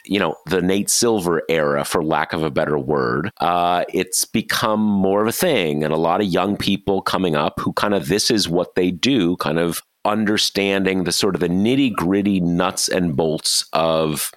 you 0.08 0.20
know 0.20 0.36
the 0.46 0.62
Nate 0.62 0.90
Silver 0.90 1.42
era, 1.50 1.84
for 1.84 2.04
lack 2.04 2.34
of 2.34 2.44
a 2.44 2.52
better 2.52 2.78
word, 2.78 3.32
uh, 3.40 3.86
it's 3.94 4.26
become 4.26 4.80
more 4.80 5.22
of 5.22 5.28
a 5.28 5.32
thing, 5.32 5.84
and 5.84 5.94
a 5.94 5.98
lot 5.98 6.22
of 6.22 6.28
young 6.28 6.58
people 6.58 7.02
coming 7.02 7.36
up 7.36 7.60
who 7.60 7.74
kind 7.74 7.94
of 7.94 8.08
this 8.08 8.30
is 8.30 8.48
what 8.48 8.76
they 8.76 8.92
do, 8.92 9.36
kind 9.38 9.60
of 9.60 9.82
understanding 10.06 11.04
the 11.04 11.12
sort 11.12 11.34
of 11.36 11.42
the 11.42 11.50
nitty 11.50 11.92
gritty 11.94 12.40
nuts 12.40 12.88
and 12.88 13.16
bolts 13.16 13.66
of 13.74 14.32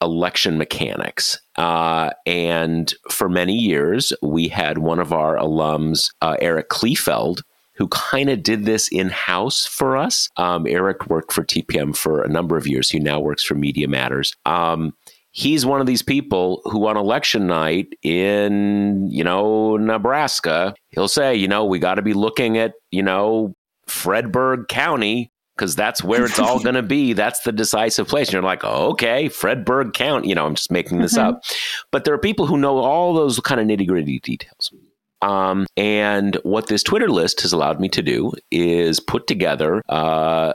election 0.00 0.58
mechanics. 0.58 1.40
Uh, 1.56 2.10
and 2.26 2.94
for 3.10 3.28
many 3.28 3.54
years, 3.54 4.12
we 4.22 4.48
had 4.48 4.78
one 4.78 5.00
of 5.00 5.12
our 5.12 5.36
alums, 5.36 6.10
uh, 6.20 6.36
Eric 6.40 6.68
Kleefeld, 6.68 7.42
who 7.74 7.88
kind 7.88 8.28
of 8.28 8.42
did 8.42 8.64
this 8.64 8.88
in 8.88 9.08
house 9.08 9.64
for 9.64 9.96
us. 9.96 10.28
Um, 10.36 10.66
Eric 10.66 11.06
worked 11.08 11.32
for 11.32 11.44
TPM 11.44 11.96
for 11.96 12.22
a 12.22 12.28
number 12.28 12.56
of 12.56 12.66
years. 12.66 12.90
He 12.90 12.98
now 12.98 13.20
works 13.20 13.44
for 13.44 13.54
Media 13.54 13.86
Matters. 13.86 14.34
Um, 14.44 14.94
he's 15.30 15.64
one 15.64 15.80
of 15.80 15.86
these 15.86 16.02
people 16.02 16.60
who 16.64 16.86
on 16.86 16.96
election 16.96 17.46
night 17.46 17.86
in 18.02 19.06
you 19.10 19.22
know 19.22 19.76
nebraska 19.76 20.74
he'll 20.90 21.06
say 21.06 21.34
you 21.34 21.46
know 21.46 21.64
we 21.64 21.78
got 21.78 21.94
to 21.94 22.02
be 22.02 22.14
looking 22.14 22.56
at 22.58 22.72
you 22.90 23.02
know 23.02 23.54
fredberg 23.86 24.66
county 24.68 25.30
because 25.58 25.74
that's 25.74 26.02
where 26.02 26.24
it's 26.24 26.38
all 26.38 26.58
going 26.62 26.76
to 26.76 26.82
be. 26.82 27.12
That's 27.12 27.40
the 27.40 27.52
decisive 27.52 28.06
place. 28.06 28.28
And 28.28 28.34
you're 28.34 28.42
like, 28.42 28.64
oh, 28.64 28.90
okay, 28.90 29.28
Fredberg 29.28 29.92
Count. 29.92 30.24
You 30.24 30.34
know, 30.34 30.46
I'm 30.46 30.54
just 30.54 30.70
making 30.70 31.00
this 31.00 31.18
mm-hmm. 31.18 31.28
up. 31.28 31.42
But 31.90 32.04
there 32.04 32.14
are 32.14 32.18
people 32.18 32.46
who 32.46 32.56
know 32.56 32.78
all 32.78 33.12
those 33.12 33.40
kind 33.40 33.60
of 33.60 33.66
nitty 33.66 33.86
gritty 33.86 34.20
details. 34.20 34.72
Um, 35.20 35.66
and 35.76 36.36
what 36.44 36.68
this 36.68 36.82
Twitter 36.82 37.08
list 37.08 37.40
has 37.40 37.52
allowed 37.52 37.80
me 37.80 37.88
to 37.88 38.02
do 38.02 38.32
is 38.52 39.00
put 39.00 39.26
together 39.26 39.82
uh, 39.88 40.52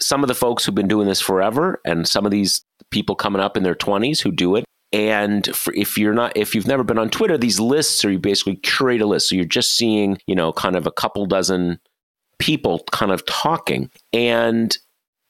some 0.00 0.24
of 0.24 0.28
the 0.28 0.34
folks 0.34 0.64
who've 0.64 0.74
been 0.74 0.88
doing 0.88 1.06
this 1.06 1.20
forever 1.20 1.80
and 1.84 2.08
some 2.08 2.24
of 2.24 2.32
these 2.32 2.64
people 2.90 3.14
coming 3.14 3.40
up 3.40 3.56
in 3.56 3.62
their 3.62 3.76
20s 3.76 4.20
who 4.20 4.32
do 4.32 4.56
it. 4.56 4.64
And 4.92 5.48
if 5.74 5.96
you're 5.96 6.14
not, 6.14 6.36
if 6.36 6.52
you've 6.52 6.66
never 6.66 6.82
been 6.82 6.98
on 6.98 7.10
Twitter, 7.10 7.38
these 7.38 7.60
lists 7.60 8.04
are 8.04 8.10
you 8.10 8.18
basically 8.18 8.56
curate 8.56 9.00
a 9.00 9.06
list. 9.06 9.28
So 9.28 9.36
you're 9.36 9.44
just 9.44 9.76
seeing, 9.76 10.18
you 10.26 10.34
know, 10.34 10.52
kind 10.52 10.74
of 10.74 10.84
a 10.84 10.90
couple 10.90 11.26
dozen 11.26 11.78
people 12.40 12.84
kind 12.90 13.12
of 13.12 13.24
talking. 13.26 13.90
And 14.12 14.76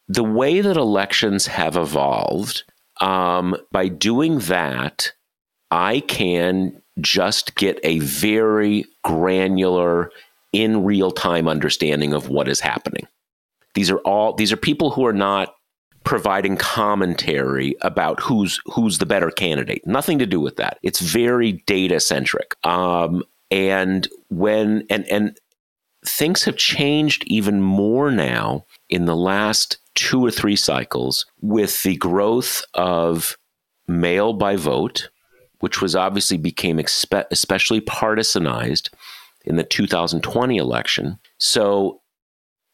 the 0.08 0.24
way 0.24 0.62
that 0.62 0.76
elections 0.78 1.46
have 1.46 1.76
evolved, 1.76 2.64
um, 3.00 3.56
by 3.70 3.88
doing 3.88 4.38
that, 4.40 5.12
I 5.70 6.00
can 6.00 6.80
just 7.00 7.54
get 7.56 7.78
a 7.84 7.98
very 7.98 8.86
granular, 9.04 10.10
in 10.52 10.84
real 10.84 11.10
time 11.10 11.48
understanding 11.48 12.12
of 12.12 12.28
what 12.28 12.48
is 12.48 12.60
happening. 12.60 13.06
These 13.74 13.90
are 13.90 13.98
all 13.98 14.34
these 14.34 14.52
are 14.52 14.56
people 14.56 14.90
who 14.90 15.06
are 15.06 15.12
not 15.12 15.54
providing 16.02 16.56
commentary 16.56 17.76
about 17.82 18.20
who's 18.20 18.58
who's 18.66 18.98
the 18.98 19.06
better 19.06 19.30
candidate. 19.30 19.86
Nothing 19.86 20.18
to 20.18 20.26
do 20.26 20.40
with 20.40 20.56
that. 20.56 20.78
It's 20.82 21.00
very 21.00 21.52
data 21.66 22.00
centric. 22.00 22.54
Um, 22.64 23.22
and 23.50 24.08
when 24.28 24.86
and 24.90 25.06
and 25.08 25.38
things 26.06 26.44
have 26.44 26.56
changed 26.56 27.24
even 27.26 27.60
more 27.60 28.10
now 28.10 28.64
in 28.88 29.04
the 29.04 29.16
last 29.16 29.78
two 29.94 30.24
or 30.24 30.30
three 30.30 30.56
cycles 30.56 31.26
with 31.40 31.82
the 31.82 31.96
growth 31.96 32.64
of 32.74 33.36
mail 33.86 34.32
by 34.32 34.56
vote, 34.56 35.10
which 35.58 35.82
was 35.82 35.94
obviously 35.94 36.38
became 36.38 36.78
expe- 36.78 37.26
especially 37.30 37.80
partisanized 37.80 38.88
in 39.44 39.56
the 39.56 39.64
2020 39.64 40.56
election. 40.56 41.18
So 41.38 42.00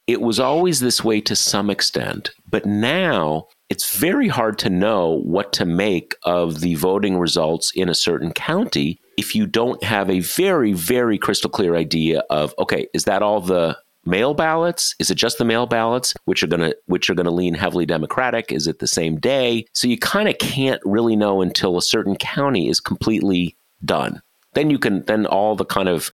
it 0.07 0.21
was 0.21 0.39
always 0.39 0.81
this 0.81 1.03
way 1.03 1.21
to 1.23 1.35
some 1.35 1.69
extent, 1.69 2.31
but 2.49 2.65
now 2.65 3.49
it's 3.69 3.97
very 3.97 4.29
hard 4.29 4.59
to 4.61 4.71
know 4.71 5.21
what 5.25 5.53
to 5.55 5.65
make 5.65 6.15
of 6.23 6.61
the 6.61 6.75
voting 6.77 7.19
results 7.19 7.73
in 7.75 7.89
a 7.89 7.95
certain 7.95 8.33
county 8.33 9.01
if 9.17 9.35
you 9.35 9.47
don't 9.47 9.83
have 9.83 10.11
a 10.11 10.21
very, 10.21 10.73
very 10.73 11.19
crystal 11.19 11.51
clear 11.51 11.75
idea 11.75 12.23
of, 12.31 12.55
okay, 12.59 12.87
is 12.93 13.05
that 13.05 13.23
all 13.23 13.41
the 13.41 13.77
mail 14.05 14.35
ballots? 14.35 14.95
Is 14.99 15.11
it 15.11 15.17
just 15.17 15.39
the 15.39 15.45
mail 15.45 15.67
ballots, 15.67 16.15
which 16.27 16.43
are 16.43 16.47
gonna 16.47 16.75
which 16.87 17.11
are 17.11 17.15
gonna 17.15 17.31
lean 17.31 17.55
heavily 17.55 17.87
Democratic? 17.87 18.53
Is 18.53 18.67
it 18.67 18.79
the 18.79 18.87
same 18.87 19.19
day? 19.19 19.67
So 19.73 19.89
you 19.89 19.99
kind 19.99 20.29
of 20.29 20.39
can't 20.39 20.81
really 20.85 21.17
know 21.17 21.41
until 21.41 21.77
a 21.77 21.83
certain 21.83 22.17
county 22.17 22.69
is 22.69 22.81
completely 22.81 23.57
done. 23.85 24.23
Then 24.55 24.71
you 24.71 24.79
can 24.79 25.05
then 25.05 25.27
all 25.27 25.57
the 25.57 25.65
kind 25.65 25.89
of 25.89 26.13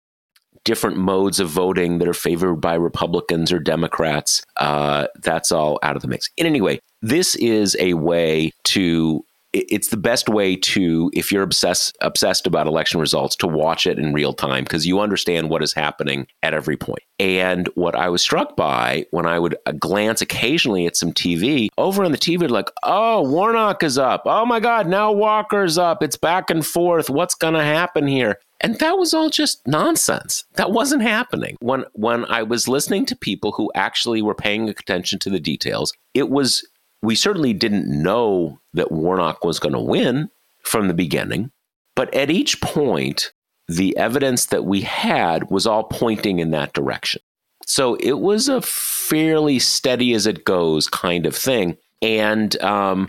different 0.64 0.98
modes 0.98 1.40
of 1.40 1.50
voting 1.50 2.00
that 2.00 2.08
are 2.08 2.14
favored 2.14 2.56
by 2.56 2.76
Republicans 2.76 3.52
or 3.52 3.60
Democrats. 3.60 4.46
Uh, 4.58 5.08
that's 5.22 5.52
all 5.52 5.80
out 5.84 5.96
of 5.96 6.02
the 6.02 6.08
mix. 6.08 6.30
In 6.38 6.46
any 6.46 6.62
way, 6.62 6.80
this 7.02 7.36
is 7.36 7.76
a 7.80 7.94
way 7.94 8.52
to 8.66 9.24
it's 9.52 9.88
the 9.88 9.98
best 9.98 10.30
way 10.30 10.56
to 10.56 11.10
if 11.14 11.32
you're 11.32 11.44
obsessed 11.44 11.98
obsessed 12.02 12.46
about 12.46 12.68
election 12.68 13.00
results 13.00 13.36
to 13.38 13.48
watch 13.48 13.88
it 13.88 13.98
in 13.98 14.14
real 14.14 14.34
time 14.34 14.64
because 14.64 14.86
you 14.86 15.00
understand 15.00 15.50
what 15.50 15.64
is 15.64 15.74
happening 15.74 16.28
at 16.44 16.54
every 16.54 16.78
point. 16.78 17.02
And 17.20 17.68
what 17.76 17.96
I 17.96 18.10
was 18.10 18.22
struck 18.22 18.56
by 18.56 19.06
when 19.12 19.26
I 19.26 19.40
would 19.40 19.58
uh, 19.66 19.72
glance 19.72 20.22
occasionally 20.22 20.86
at 20.86 20.96
some 20.96 21.12
TV 21.12 21.70
over 21.78 22.04
on 22.04 22.12
the 22.12 22.18
TV, 22.18 22.48
like, 22.50 22.70
oh, 22.84 23.28
Warnock 23.30 23.82
is 23.84 23.98
up. 23.98 24.24
Oh 24.26 24.46
my 24.46 24.60
God, 24.60 24.88
now 24.88 25.12
Walker's 25.12 25.78
up. 25.78 26.04
It's 26.04 26.18
back 26.18 26.50
and 26.50 26.66
forth. 26.66 27.10
What's 27.10 27.36
going 27.36 27.56
to 27.56 27.64
happen 27.64 28.08
here? 28.08 28.38
And 28.62 28.78
that 28.80 28.98
was 28.98 29.14
all 29.14 29.30
just 29.30 29.66
nonsense. 29.68 30.44
That 30.56 30.72
wasn't 30.72 31.02
happening. 31.02 31.56
When 31.62 31.86
when 31.94 32.26
I 32.26 32.44
was 32.44 32.68
listening 32.68 33.06
to 33.08 33.16
people 33.16 33.52
who 33.54 33.72
actually 33.74 34.22
were 34.22 34.36
paying 34.36 34.70
attention 34.70 35.20
to 35.20 35.30
the 35.30 35.40
details, 35.40 35.94
it 36.14 36.30
was 36.30 36.68
we 37.02 37.16
certainly 37.16 37.54
didn't 37.54 37.88
know 37.88 38.60
that 38.74 38.92
Warnock 38.92 39.46
was 39.46 39.60
going 39.60 39.74
to 39.74 39.80
win 39.80 40.30
from 40.64 40.88
the 40.88 40.94
beginning, 40.94 41.52
but 41.96 42.14
at 42.14 42.30
each 42.30 42.60
point 42.62 43.32
the 43.70 43.96
evidence 43.98 44.48
that 44.48 44.66
we 44.66 44.82
had 44.82 45.50
was 45.52 45.68
all 45.68 45.84
pointing 45.84 46.40
in 46.40 46.52
that 46.52 46.74
direction. 46.74 47.22
So 47.66 47.96
it 47.96 48.20
was 48.20 48.50
a 48.50 48.62
fairly 48.62 49.60
steady 49.60 50.14
as 50.14 50.26
it 50.26 50.44
goes 50.44 50.88
kind 50.88 51.28
of 51.28 51.36
thing. 51.36 51.78
And 52.02 52.60
um, 52.64 53.08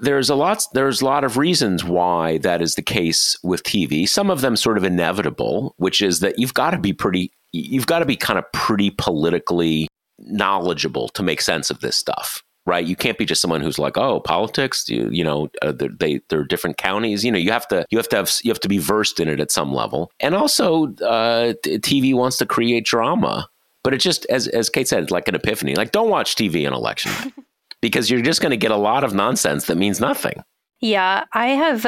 there's 0.00 0.30
a 0.30 0.34
lot 0.34 0.64
there's 0.72 1.00
a 1.00 1.04
lot 1.04 1.24
of 1.24 1.36
reasons 1.36 1.84
why 1.84 2.38
that 2.38 2.62
is 2.62 2.74
the 2.74 2.82
case 2.82 3.36
with 3.42 3.62
TV. 3.62 4.08
Some 4.08 4.30
of 4.30 4.40
them 4.40 4.56
sort 4.56 4.78
of 4.78 4.84
inevitable, 4.84 5.74
which 5.78 6.02
is 6.02 6.20
that 6.20 6.38
you've 6.38 6.54
got 6.54 6.70
to 6.70 6.78
be 6.78 6.92
pretty 6.92 7.32
you've 7.52 7.86
got 7.86 8.00
to 8.00 8.06
be 8.06 8.16
kind 8.16 8.38
of 8.38 8.50
pretty 8.52 8.90
politically 8.90 9.88
knowledgeable 10.18 11.08
to 11.10 11.22
make 11.22 11.40
sense 11.40 11.70
of 11.70 11.80
this 11.80 11.96
stuff 11.96 12.42
right? 12.68 12.86
You 12.86 12.96
can't 12.96 13.16
be 13.16 13.24
just 13.24 13.40
someone 13.40 13.62
who's 13.62 13.78
like, 13.78 13.96
oh, 13.96 14.20
politics. 14.20 14.90
You, 14.90 15.08
you 15.10 15.24
know, 15.24 15.48
uh, 15.62 15.72
they 15.72 16.20
they're 16.28 16.44
different 16.44 16.76
counties. 16.76 17.24
You 17.24 17.32
know, 17.32 17.38
you 17.38 17.50
have 17.50 17.66
to 17.68 17.86
you 17.90 17.96
have 17.96 18.10
to 18.10 18.16
have 18.16 18.30
you 18.44 18.50
have 18.50 18.60
to 18.60 18.68
be 18.68 18.76
versed 18.76 19.18
in 19.18 19.28
it 19.28 19.40
at 19.40 19.50
some 19.50 19.72
level. 19.72 20.10
And 20.20 20.34
also, 20.34 20.88
uh, 20.96 21.54
TV 21.64 22.14
wants 22.14 22.36
to 22.38 22.46
create 22.46 22.84
drama, 22.84 23.48
but 23.82 23.94
it 23.94 23.98
just 23.98 24.26
as 24.26 24.48
as 24.48 24.68
Kate 24.68 24.86
said, 24.86 25.02
it's 25.02 25.10
like 25.10 25.28
an 25.28 25.34
epiphany. 25.34 25.76
Like, 25.76 25.92
don't 25.92 26.10
watch 26.10 26.34
TV 26.34 26.66
in 26.66 26.74
election 26.74 27.32
because 27.80 28.10
you're 28.10 28.22
just 28.22 28.40
going 28.40 28.50
to 28.50 28.56
get 28.56 28.70
a 28.70 28.76
lot 28.76 29.04
of 29.04 29.14
nonsense 29.14 29.66
that 29.66 29.76
means 29.76 30.00
nothing. 30.00 30.42
Yeah, 30.80 31.24
I 31.32 31.48
have 31.48 31.86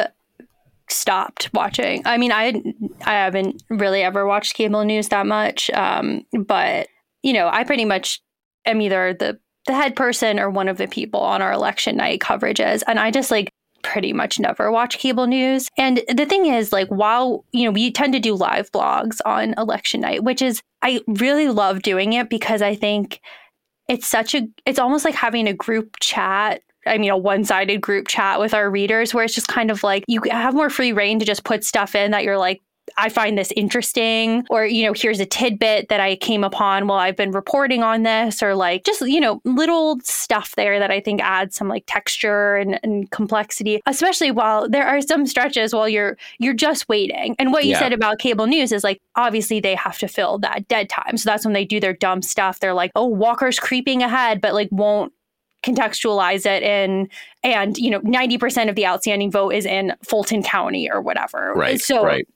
stopped 0.89 1.51
watching. 1.55 2.03
I 2.05 2.17
mean, 2.17 2.33
I 2.33 2.63
I 3.05 3.13
haven't 3.13 3.63
really 3.71 4.03
ever 4.03 4.27
watched 4.27 4.55
cable 4.55 4.85
news 4.85 5.09
that 5.09 5.27
much, 5.27 5.71
um, 5.71 6.25
but 6.47 6.89
you 7.23 7.33
know, 7.33 7.49
I 7.53 7.65
pretty 7.65 7.85
much 7.85 8.21
am 8.67 8.81
either 8.81 9.15
the 9.15 9.39
the 9.67 9.75
head 9.75 9.95
person 9.95 10.41
or 10.41 10.51
one 10.51 10.69
of 10.69 10.79
the 10.79 10.89
people 10.89 11.21
on 11.21 11.43
our 11.43 11.53
election 11.53 11.97
night 11.97 12.21
coverages. 12.21 12.83
And 12.87 12.99
I 12.99 13.11
just 13.11 13.31
like 13.31 13.51
pretty 13.83 14.13
much 14.13 14.39
never 14.39 14.71
watch 14.71 14.99
cable 14.99 15.27
news. 15.27 15.69
And 15.79 16.03
the 16.09 16.27
thing 16.27 16.47
is, 16.47 16.73
like, 16.73 16.89
while, 16.89 17.45
you 17.53 17.65
know, 17.65 17.71
we 17.71 17.91
tend 17.91 18.13
to 18.13 18.21
do 18.21 18.35
live 18.35 18.71
blogs 18.73 19.19
on 19.25 19.55
election 19.57 20.01
night, 20.01 20.25
which 20.25 20.43
is, 20.43 20.61
I 20.83 21.01
really 21.07 21.49
love 21.49 21.83
doing 21.83 22.13
it 22.13 22.29
because 22.29 22.63
I 22.63 22.75
think 22.75 23.21
it's 23.91 24.07
such 24.07 24.35
a, 24.35 24.49
it's 24.65 24.79
almost 24.79 25.05
like 25.05 25.15
having 25.15 25.49
a 25.49 25.53
group 25.53 25.97
chat 26.01 26.63
I 26.87 26.97
mean, 26.97 27.11
a 27.11 27.17
one 27.17 27.45
sided 27.45 27.83
group 27.83 28.09
chat 28.09 28.41
with 28.41 28.55
our 28.55 28.71
readers 28.71 29.13
where 29.13 29.23
it's 29.23 29.35
just 29.35 29.49
kind 29.49 29.71
of 29.71 29.83
like 29.83 30.05
you 30.09 30.23
have 30.31 30.55
more 30.55 30.71
free 30.71 30.93
reign 30.93 31.19
to 31.19 31.27
just 31.27 31.45
put 31.45 31.63
stuff 31.63 31.95
in 31.95 32.11
that 32.13 32.25
you're 32.25 32.39
like, 32.39 32.63
I 32.97 33.09
find 33.09 33.37
this 33.37 33.53
interesting, 33.53 34.47
or, 34.51 34.67
you 34.67 34.85
know, 34.85 34.93
here's 34.95 35.21
a 35.21 35.27
tidbit 35.27 35.89
that 35.89 36.01
I 36.01 36.17
came 36.17 36.45
upon 36.45 36.87
while 36.87 36.99
I've 36.99 37.17
been 37.17 37.31
reporting 37.31 37.83
on 37.83 38.03
this, 38.03 38.43
or 38.43 38.55
like 38.55 38.85
just, 38.85 39.01
you 39.03 39.21
know, 39.21 39.41
little 39.45 39.99
stuff 40.03 40.55
there 40.57 40.79
that 40.79 40.91
I 40.91 41.01
think 41.01 41.23
adds 41.23 41.57
some 41.57 41.69
like 41.69 41.85
texture 41.87 42.57
and, 42.57 42.79
and 42.83 43.11
complexity, 43.11 43.81
especially 43.87 44.31
while 44.31 44.69
there 44.69 44.87
are 44.87 45.01
some 45.01 45.27
stretches 45.27 45.75
while 45.75 45.89
you're 45.89 46.17
you're 46.39 46.55
just 46.55 46.89
waiting. 46.89 47.37
And 47.39 47.53
what 47.53 47.65
you 47.65 47.73
yeah. 47.73 47.79
said 47.79 47.93
about 47.93 48.19
cable 48.19 48.47
news 48.47 48.73
is 48.73 48.85
like 48.85 49.01
obviously 49.17 49.61
they 49.61 49.75
have 49.75 49.99
to 49.99 50.09
fill 50.09 50.39
that 50.39 50.69
dead 50.69 50.89
time. 50.89 51.17
So 51.17 51.29
that's 51.31 51.45
when 51.45 51.55
they 51.55 51.65
do 51.65 51.81
their 51.81 51.95
dumb 51.95 52.23
stuff. 52.23 52.61
They're 52.61 52.75
like, 52.75 52.93
oh, 52.95 53.07
Walker's 53.07 53.59
creeping 53.59 54.03
ahead, 54.03 54.41
but 54.41 54.55
like 54.55 54.69
won't 54.71 55.13
contextualize 55.63 56.47
it 56.47 56.63
in 56.63 57.09
and 57.43 57.77
you 57.77 57.91
know 57.91 58.01
90% 58.01 58.69
of 58.69 58.75
the 58.75 58.87
outstanding 58.87 59.31
vote 59.31 59.51
is 59.51 59.67
in 59.67 59.95
Fulton 60.03 60.43
County 60.43 60.91
or 60.91 61.01
whatever. 61.01 61.53
Right. 61.55 61.81
So 61.81 62.05
right. 62.05 62.27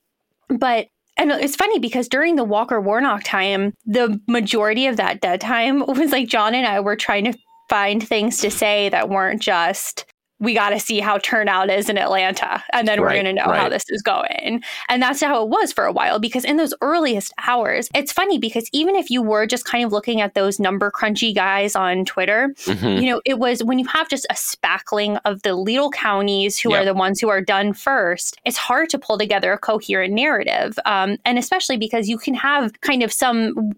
But 0.48 0.88
and 1.16 1.30
it's 1.30 1.56
funny 1.56 1.78
because 1.78 2.08
during 2.08 2.36
the 2.36 2.44
Walker 2.44 2.80
Warnock 2.80 3.22
time, 3.22 3.72
the 3.86 4.20
majority 4.26 4.86
of 4.86 4.96
that 4.96 5.20
dead 5.20 5.40
time 5.40 5.84
was 5.86 6.10
like 6.10 6.28
John 6.28 6.54
and 6.54 6.66
I 6.66 6.80
were 6.80 6.96
trying 6.96 7.24
to 7.24 7.38
find 7.70 8.06
things 8.06 8.38
to 8.38 8.50
say 8.50 8.88
that 8.88 9.08
weren't 9.08 9.40
just 9.40 10.06
we 10.44 10.54
got 10.54 10.70
to 10.70 10.80
see 10.80 11.00
how 11.00 11.18
turnout 11.18 11.70
is 11.70 11.88
in 11.88 11.98
Atlanta 11.98 12.62
and 12.72 12.86
then 12.86 13.00
right, 13.00 13.08
we're 13.08 13.22
going 13.22 13.36
to 13.36 13.42
know 13.42 13.50
right. 13.50 13.60
how 13.60 13.68
this 13.68 13.84
is 13.88 14.02
going. 14.02 14.62
And 14.88 15.02
that's 15.02 15.20
how 15.20 15.42
it 15.42 15.48
was 15.48 15.72
for 15.72 15.84
a 15.84 15.92
while 15.92 16.18
because 16.18 16.44
in 16.44 16.56
those 16.56 16.74
earliest 16.80 17.32
hours, 17.46 17.88
it's 17.94 18.12
funny 18.12 18.38
because 18.38 18.68
even 18.72 18.94
if 18.94 19.10
you 19.10 19.22
were 19.22 19.46
just 19.46 19.64
kind 19.64 19.84
of 19.84 19.92
looking 19.92 20.20
at 20.20 20.34
those 20.34 20.60
number 20.60 20.90
crunchy 20.90 21.34
guys 21.34 21.74
on 21.74 22.04
Twitter, 22.04 22.54
mm-hmm. 22.58 23.02
you 23.02 23.10
know, 23.10 23.20
it 23.24 23.38
was 23.38 23.64
when 23.64 23.78
you 23.78 23.86
have 23.86 24.08
just 24.08 24.26
a 24.30 24.34
spackling 24.34 25.18
of 25.24 25.42
the 25.42 25.54
little 25.54 25.90
counties 25.90 26.58
who 26.58 26.70
yep. 26.70 26.82
are 26.82 26.84
the 26.84 26.94
ones 26.94 27.20
who 27.20 27.28
are 27.28 27.40
done 27.40 27.72
first, 27.72 28.38
it's 28.44 28.56
hard 28.56 28.88
to 28.90 28.98
pull 28.98 29.18
together 29.18 29.52
a 29.52 29.58
coherent 29.58 30.12
narrative. 30.12 30.78
Um, 30.84 31.16
and 31.24 31.38
especially 31.38 31.76
because 31.76 32.08
you 32.08 32.18
can 32.18 32.34
have 32.34 32.80
kind 32.80 33.02
of 33.02 33.12
some 33.12 33.72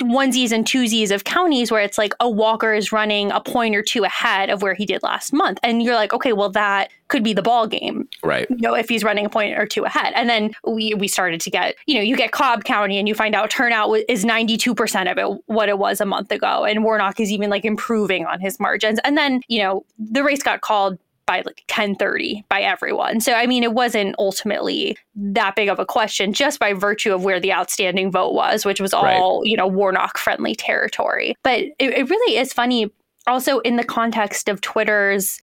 onesies 0.00 0.52
and 0.52 0.64
twosies 0.64 1.10
of 1.10 1.24
counties 1.24 1.70
where 1.70 1.82
it's 1.82 1.98
like, 1.98 2.14
a 2.20 2.28
Walker 2.28 2.72
is 2.72 2.92
running 2.92 3.30
a 3.32 3.40
point 3.40 3.74
or 3.74 3.82
two 3.82 4.04
ahead 4.04 4.50
of 4.50 4.62
where 4.62 4.74
he 4.74 4.86
did 4.86 5.02
last 5.02 5.32
month. 5.32 5.58
And 5.62 5.82
you're 5.82 5.94
like, 5.94 6.12
okay, 6.12 6.32
well, 6.32 6.50
that 6.50 6.90
could 7.08 7.24
be 7.24 7.32
the 7.32 7.42
ball 7.42 7.66
game. 7.66 8.08
Right. 8.22 8.48
You 8.50 8.58
know, 8.58 8.74
if 8.74 8.88
he's 8.88 9.02
running 9.02 9.26
a 9.26 9.30
point 9.30 9.58
or 9.58 9.66
two 9.66 9.84
ahead. 9.84 10.12
And 10.14 10.28
then 10.28 10.54
we, 10.66 10.94
we 10.94 11.08
started 11.08 11.40
to 11.40 11.50
get, 11.50 11.74
you 11.86 11.94
know, 11.94 12.02
you 12.02 12.16
get 12.16 12.32
Cobb 12.32 12.64
County 12.64 12.98
and 12.98 13.08
you 13.08 13.14
find 13.14 13.34
out 13.34 13.50
turnout 13.50 13.96
is 14.08 14.24
92% 14.24 15.10
of 15.10 15.18
it 15.18 15.42
what 15.46 15.68
it 15.68 15.78
was 15.78 16.00
a 16.00 16.06
month 16.06 16.30
ago. 16.30 16.64
And 16.64 16.84
Warnock 16.84 17.18
is 17.20 17.30
even 17.30 17.50
like 17.50 17.64
improving 17.64 18.26
on 18.26 18.40
his 18.40 18.60
margins. 18.60 19.00
And 19.04 19.16
then, 19.16 19.42
you 19.48 19.62
know, 19.62 19.84
the 19.98 20.22
race 20.22 20.42
got 20.42 20.60
called 20.60 20.98
by 21.28 21.36
like 21.38 21.62
1030 21.68 22.42
by 22.48 22.62
everyone. 22.62 23.20
So 23.20 23.34
I 23.34 23.46
mean 23.46 23.62
it 23.62 23.74
wasn't 23.74 24.16
ultimately 24.18 24.96
that 25.14 25.54
big 25.54 25.68
of 25.68 25.78
a 25.78 25.84
question 25.84 26.32
just 26.32 26.58
by 26.58 26.72
virtue 26.72 27.14
of 27.14 27.22
where 27.22 27.38
the 27.38 27.52
outstanding 27.52 28.10
vote 28.10 28.32
was, 28.32 28.64
which 28.64 28.80
was 28.80 28.94
all, 28.94 29.40
right. 29.40 29.46
you 29.46 29.56
know, 29.56 29.66
Warnock 29.66 30.16
friendly 30.16 30.54
territory. 30.54 31.34
But 31.44 31.60
it, 31.60 31.74
it 31.78 32.08
really 32.08 32.38
is 32.38 32.54
funny 32.54 32.90
also 33.26 33.58
in 33.60 33.76
the 33.76 33.84
context 33.84 34.48
of 34.48 34.62
Twitter's 34.62 35.38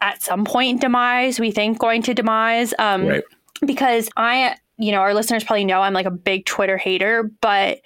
at 0.00 0.22
some 0.22 0.46
point 0.46 0.80
demise, 0.80 1.38
we 1.38 1.50
think 1.50 1.78
going 1.78 2.00
to 2.02 2.14
demise. 2.14 2.72
Um 2.78 3.06
right. 3.06 3.24
because 3.66 4.08
I 4.16 4.56
you 4.78 4.92
know, 4.92 5.00
our 5.00 5.12
listeners 5.12 5.44
probably 5.44 5.66
know 5.66 5.82
I'm 5.82 5.92
like 5.92 6.06
a 6.06 6.10
big 6.10 6.46
Twitter 6.46 6.78
hater, 6.78 7.30
but 7.42 7.80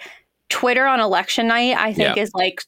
Twitter 0.49 0.87
on 0.87 1.01
election 1.01 1.49
night, 1.49 1.77
I 1.77 1.93
think, 1.95 2.17
yeah. 2.17 2.23
is 2.23 2.31
like 2.35 2.63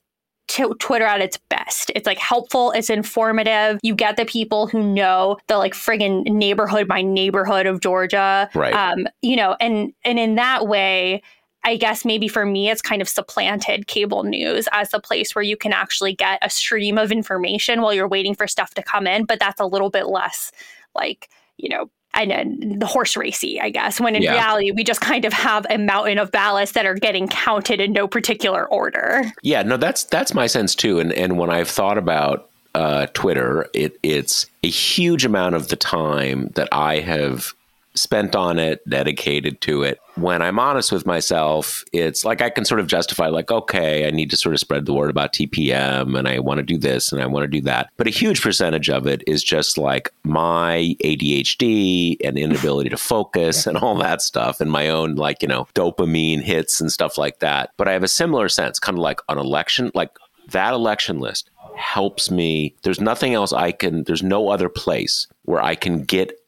t- 0.48 0.64
Twitter 0.78 1.04
at 1.04 1.20
its 1.20 1.36
best. 1.36 1.90
It's 1.94 2.06
like 2.06 2.18
helpful, 2.18 2.70
it's 2.72 2.90
informative. 2.90 3.78
You 3.82 3.94
get 3.94 4.16
the 4.16 4.24
people 4.24 4.66
who 4.66 4.82
know 4.82 5.38
the 5.48 5.58
like 5.58 5.74
friggin' 5.74 6.24
neighborhood 6.24 6.88
by 6.88 7.02
neighborhood 7.02 7.66
of 7.66 7.80
Georgia. 7.80 8.48
Right. 8.54 8.74
Um, 8.74 9.06
you 9.22 9.36
know, 9.36 9.56
and 9.60 9.92
and 10.04 10.18
in 10.18 10.34
that 10.36 10.66
way, 10.66 11.22
I 11.64 11.76
guess 11.76 12.04
maybe 12.04 12.28
for 12.28 12.44
me, 12.44 12.68
it's 12.68 12.82
kind 12.82 13.00
of 13.00 13.08
supplanted 13.08 13.86
cable 13.86 14.22
news 14.22 14.68
as 14.72 14.90
the 14.90 15.00
place 15.00 15.34
where 15.34 15.42
you 15.42 15.56
can 15.56 15.72
actually 15.72 16.14
get 16.14 16.38
a 16.42 16.50
stream 16.50 16.98
of 16.98 17.10
information 17.10 17.80
while 17.80 17.94
you're 17.94 18.08
waiting 18.08 18.34
for 18.34 18.46
stuff 18.46 18.74
to 18.74 18.82
come 18.82 19.06
in. 19.06 19.24
But 19.24 19.40
that's 19.40 19.60
a 19.60 19.66
little 19.66 19.90
bit 19.90 20.06
less 20.06 20.52
like, 20.94 21.30
you 21.56 21.68
know, 21.68 21.90
and 22.14 22.80
the 22.80 22.86
horse 22.86 23.16
racy, 23.16 23.60
I 23.60 23.70
guess, 23.70 24.00
when 24.00 24.14
in 24.14 24.22
yeah. 24.22 24.32
reality, 24.32 24.70
we 24.70 24.84
just 24.84 25.00
kind 25.00 25.24
of 25.24 25.32
have 25.32 25.66
a 25.70 25.78
mountain 25.78 26.18
of 26.18 26.30
ballots 26.30 26.72
that 26.72 26.86
are 26.86 26.94
getting 26.94 27.28
counted 27.28 27.80
in 27.80 27.92
no 27.92 28.06
particular 28.06 28.66
order. 28.66 29.24
Yeah, 29.42 29.62
no, 29.62 29.76
that's 29.76 30.04
that's 30.04 30.34
my 30.34 30.46
sense 30.46 30.74
too. 30.74 30.98
And 31.00 31.12
and 31.12 31.38
when 31.38 31.50
I've 31.50 31.68
thought 31.68 31.98
about 31.98 32.50
uh, 32.74 33.06
Twitter, 33.14 33.68
it 33.74 33.98
it's 34.02 34.46
a 34.62 34.68
huge 34.68 35.24
amount 35.24 35.54
of 35.54 35.68
the 35.68 35.76
time 35.76 36.50
that 36.54 36.68
I 36.72 37.00
have 37.00 37.54
spent 37.94 38.34
on 38.34 38.58
it, 38.58 38.86
dedicated 38.88 39.60
to 39.62 39.82
it. 39.82 40.00
When 40.16 40.42
I'm 40.42 40.58
honest 40.58 40.92
with 40.92 41.06
myself, 41.06 41.84
it's 41.92 42.24
like 42.24 42.40
I 42.40 42.50
can 42.50 42.64
sort 42.64 42.80
of 42.80 42.86
justify, 42.86 43.28
like, 43.28 43.50
okay, 43.50 44.06
I 44.06 44.10
need 44.10 44.30
to 44.30 44.36
sort 44.36 44.54
of 44.54 44.60
spread 44.60 44.86
the 44.86 44.92
word 44.92 45.10
about 45.10 45.32
TPM 45.32 46.16
and 46.18 46.28
I 46.28 46.38
want 46.38 46.58
to 46.58 46.64
do 46.64 46.78
this 46.78 47.12
and 47.12 47.22
I 47.22 47.26
want 47.26 47.44
to 47.44 47.48
do 47.48 47.60
that. 47.62 47.90
But 47.96 48.06
a 48.06 48.10
huge 48.10 48.42
percentage 48.42 48.90
of 48.90 49.06
it 49.06 49.22
is 49.26 49.42
just 49.42 49.78
like 49.78 50.12
my 50.22 50.96
ADHD 51.04 52.16
and 52.24 52.38
inability 52.38 52.90
to 52.90 52.96
focus 52.96 53.66
and 53.66 53.76
all 53.76 53.96
that 53.98 54.22
stuff 54.22 54.60
and 54.60 54.70
my 54.70 54.88
own, 54.88 55.14
like, 55.16 55.42
you 55.42 55.48
know, 55.48 55.66
dopamine 55.74 56.42
hits 56.42 56.80
and 56.80 56.92
stuff 56.92 57.18
like 57.18 57.40
that. 57.40 57.70
But 57.76 57.88
I 57.88 57.92
have 57.92 58.02
a 58.04 58.08
similar 58.08 58.48
sense, 58.48 58.78
kind 58.78 58.98
of 58.98 59.02
like 59.02 59.20
an 59.28 59.38
election, 59.38 59.90
like 59.94 60.10
that 60.50 60.74
election 60.74 61.18
list 61.18 61.50
helps 61.76 62.30
me. 62.30 62.74
There's 62.82 63.00
nothing 63.00 63.34
else 63.34 63.52
I 63.52 63.72
can, 63.72 64.04
there's 64.04 64.22
no 64.22 64.48
other 64.48 64.68
place 64.68 65.26
where 65.42 65.62
I 65.62 65.74
can 65.74 66.04
get 66.04 66.38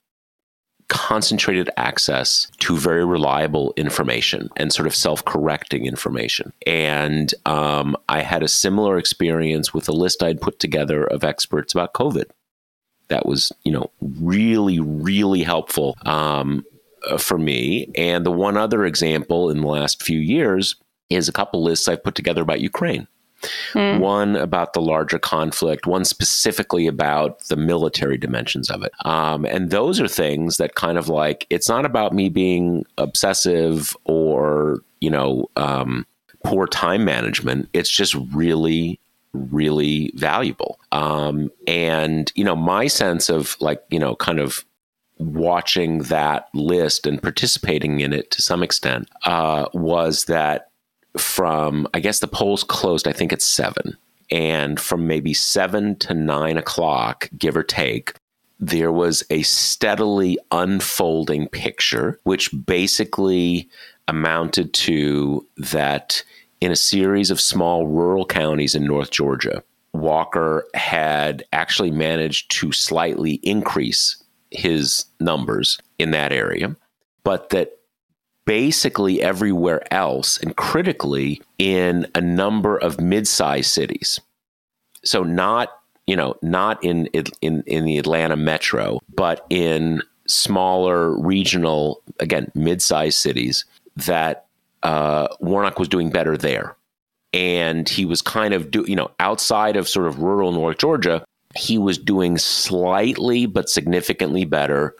concentrated 0.88 1.68
access 1.76 2.48
to 2.58 2.76
very 2.76 3.04
reliable 3.04 3.72
information 3.76 4.48
and 4.56 4.72
sort 4.72 4.86
of 4.86 4.94
self 4.94 5.24
correcting 5.24 5.86
information. 5.86 6.52
And 6.66 7.32
um, 7.44 7.96
I 8.08 8.22
had 8.22 8.42
a 8.42 8.48
similar 8.48 8.98
experience 8.98 9.74
with 9.74 9.88
a 9.88 9.92
list 9.92 10.22
I'd 10.22 10.40
put 10.40 10.58
together 10.58 11.04
of 11.04 11.24
experts 11.24 11.74
about 11.74 11.94
COVID. 11.94 12.24
That 13.08 13.26
was, 13.26 13.52
you 13.64 13.72
know, 13.72 13.90
really, 14.00 14.80
really 14.80 15.42
helpful 15.42 15.96
um, 16.04 16.64
uh, 17.08 17.18
for 17.18 17.38
me. 17.38 17.90
And 17.94 18.26
the 18.26 18.32
one 18.32 18.56
other 18.56 18.84
example 18.84 19.50
in 19.50 19.60
the 19.60 19.68
last 19.68 20.02
few 20.02 20.18
years 20.18 20.76
is 21.08 21.28
a 21.28 21.32
couple 21.32 21.62
lists 21.62 21.88
I've 21.88 22.02
put 22.02 22.14
together 22.14 22.42
about 22.42 22.60
Ukraine. 22.60 23.06
Mm. 23.74 24.00
One 24.00 24.36
about 24.36 24.72
the 24.72 24.80
larger 24.80 25.18
conflict, 25.18 25.86
one 25.86 26.04
specifically 26.04 26.86
about 26.86 27.40
the 27.48 27.56
military 27.56 28.16
dimensions 28.16 28.70
of 28.70 28.82
it. 28.82 28.92
Um, 29.04 29.44
and 29.44 29.70
those 29.70 30.00
are 30.00 30.08
things 30.08 30.56
that 30.56 30.74
kind 30.74 30.98
of 30.98 31.08
like, 31.08 31.46
it's 31.50 31.68
not 31.68 31.84
about 31.84 32.12
me 32.14 32.28
being 32.28 32.86
obsessive 32.98 33.96
or, 34.04 34.78
you 35.00 35.10
know, 35.10 35.48
um, 35.56 36.06
poor 36.44 36.66
time 36.66 37.04
management. 37.04 37.68
It's 37.72 37.90
just 37.90 38.14
really, 38.32 38.98
really 39.32 40.12
valuable. 40.14 40.78
Um, 40.92 41.50
and, 41.66 42.32
you 42.34 42.44
know, 42.44 42.56
my 42.56 42.86
sense 42.86 43.28
of 43.28 43.56
like, 43.60 43.82
you 43.90 43.98
know, 43.98 44.16
kind 44.16 44.40
of 44.40 44.64
watching 45.18 45.98
that 46.04 46.48
list 46.54 47.06
and 47.06 47.22
participating 47.22 48.00
in 48.00 48.12
it 48.12 48.30
to 48.30 48.42
some 48.42 48.62
extent, 48.62 49.08
uh, 49.24 49.66
was 49.74 50.24
that 50.24 50.70
from 51.18 51.86
I 51.94 52.00
guess 52.00 52.20
the 52.20 52.28
polls 52.28 52.64
closed. 52.64 53.08
I 53.08 53.12
think 53.12 53.32
it's 53.32 53.46
seven 53.46 53.96
And 54.30 54.80
from 54.80 55.06
maybe 55.06 55.34
seven 55.34 55.96
to 56.00 56.14
nine 56.14 56.56
o'clock, 56.56 57.28
give 57.38 57.56
or 57.56 57.62
take, 57.62 58.14
there 58.58 58.92
was 58.92 59.22
a 59.30 59.42
steadily 59.42 60.38
unfolding 60.50 61.48
picture, 61.48 62.18
which 62.24 62.50
basically 62.66 63.68
amounted 64.08 64.72
to 64.72 65.46
that 65.58 66.22
in 66.60 66.72
a 66.72 66.76
series 66.76 67.30
of 67.30 67.40
small 67.40 67.86
rural 67.86 68.24
counties 68.24 68.74
in 68.74 68.84
North 68.86 69.10
Georgia, 69.10 69.62
Walker 69.92 70.66
had 70.74 71.44
actually 71.52 71.90
managed 71.90 72.50
to 72.52 72.72
slightly 72.72 73.34
increase 73.42 74.22
his 74.50 75.04
numbers 75.20 75.78
in 75.98 76.12
that 76.12 76.32
area, 76.32 76.74
but 77.24 77.50
that 77.50 77.78
basically 78.46 79.20
everywhere 79.20 79.82
else, 79.92 80.38
and 80.38 80.56
critically 80.56 81.42
in 81.58 82.06
a 82.14 82.20
number 82.20 82.78
of 82.78 83.00
mid-sized 83.00 83.70
cities. 83.70 84.20
So 85.04 85.22
not 85.22 85.68
you 86.06 86.16
know 86.16 86.36
not 86.42 86.82
in 86.82 87.06
in 87.06 87.62
in 87.66 87.84
the 87.84 87.98
Atlanta 87.98 88.36
metro, 88.36 89.00
but 89.14 89.44
in 89.50 90.02
smaller 90.26 91.16
regional 91.20 92.02
again 92.18 92.50
mid-sized 92.54 93.18
cities 93.18 93.64
that 93.96 94.46
uh, 94.82 95.28
Warnock 95.40 95.78
was 95.78 95.88
doing 95.88 96.10
better 96.10 96.36
there, 96.36 96.76
and 97.32 97.88
he 97.88 98.04
was 98.04 98.22
kind 98.22 98.54
of 98.54 98.70
do 98.70 98.84
you 98.88 98.96
know 98.96 99.10
outside 99.20 99.76
of 99.76 99.88
sort 99.88 100.06
of 100.06 100.20
rural 100.20 100.52
North 100.52 100.78
Georgia, 100.78 101.24
he 101.56 101.78
was 101.78 101.98
doing 101.98 102.38
slightly 102.38 103.46
but 103.46 103.68
significantly 103.68 104.44
better 104.44 104.94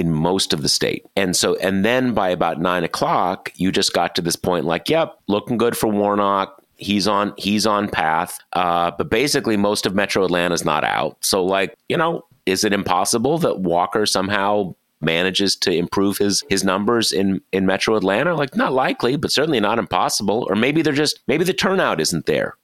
in 0.00 0.10
most 0.10 0.54
of 0.54 0.62
the 0.62 0.68
state. 0.68 1.04
And 1.14 1.36
so, 1.36 1.56
and 1.56 1.84
then 1.84 2.14
by 2.14 2.30
about 2.30 2.58
nine 2.58 2.84
o'clock, 2.84 3.52
you 3.56 3.70
just 3.70 3.92
got 3.92 4.14
to 4.14 4.22
this 4.22 4.34
point 4.34 4.64
like, 4.64 4.88
yep, 4.88 5.18
looking 5.28 5.58
good 5.58 5.76
for 5.76 5.88
Warnock. 5.88 6.56
He's 6.76 7.06
on, 7.06 7.34
he's 7.36 7.66
on 7.66 7.86
path. 7.86 8.38
Uh, 8.54 8.92
but 8.96 9.10
basically, 9.10 9.58
most 9.58 9.84
of 9.84 9.94
Metro 9.94 10.24
Atlanta 10.24 10.54
is 10.54 10.64
not 10.64 10.84
out. 10.84 11.18
So, 11.20 11.44
like, 11.44 11.76
you 11.90 11.98
know, 11.98 12.24
is 12.46 12.64
it 12.64 12.72
impossible 12.72 13.36
that 13.40 13.60
Walker 13.60 14.06
somehow 14.06 14.74
manages 15.02 15.54
to 15.56 15.70
improve 15.70 16.16
his 16.16 16.42
his 16.48 16.64
numbers 16.64 17.12
in 17.12 17.42
in 17.52 17.66
Metro 17.66 17.94
Atlanta? 17.94 18.34
Like, 18.34 18.56
not 18.56 18.72
likely, 18.72 19.16
but 19.16 19.30
certainly 19.30 19.60
not 19.60 19.78
impossible. 19.78 20.46
Or 20.48 20.56
maybe 20.56 20.80
they're 20.80 20.94
just 20.94 21.20
maybe 21.28 21.44
the 21.44 21.52
turnout 21.52 22.00
isn't 22.00 22.24
there 22.24 22.56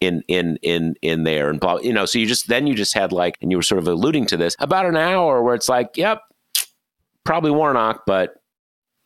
in 0.00 0.22
in 0.28 0.58
in 0.60 0.94
in 1.00 1.22
there 1.22 1.48
and 1.48 1.60
blah 1.60 1.78
you 1.78 1.92
know 1.92 2.04
so 2.04 2.18
you 2.18 2.26
just 2.26 2.48
then 2.48 2.66
you 2.66 2.74
just 2.74 2.92
had 2.92 3.12
like 3.12 3.38
and 3.40 3.52
you 3.52 3.56
were 3.56 3.62
sort 3.62 3.78
of 3.78 3.86
alluding 3.86 4.26
to 4.26 4.36
this 4.36 4.56
about 4.58 4.84
an 4.84 4.96
hour 4.96 5.40
where 5.44 5.54
it's 5.54 5.68
like 5.68 5.96
yep 5.96 6.22
probably 7.24 7.50
Warnock, 7.50 8.02
but 8.06 8.42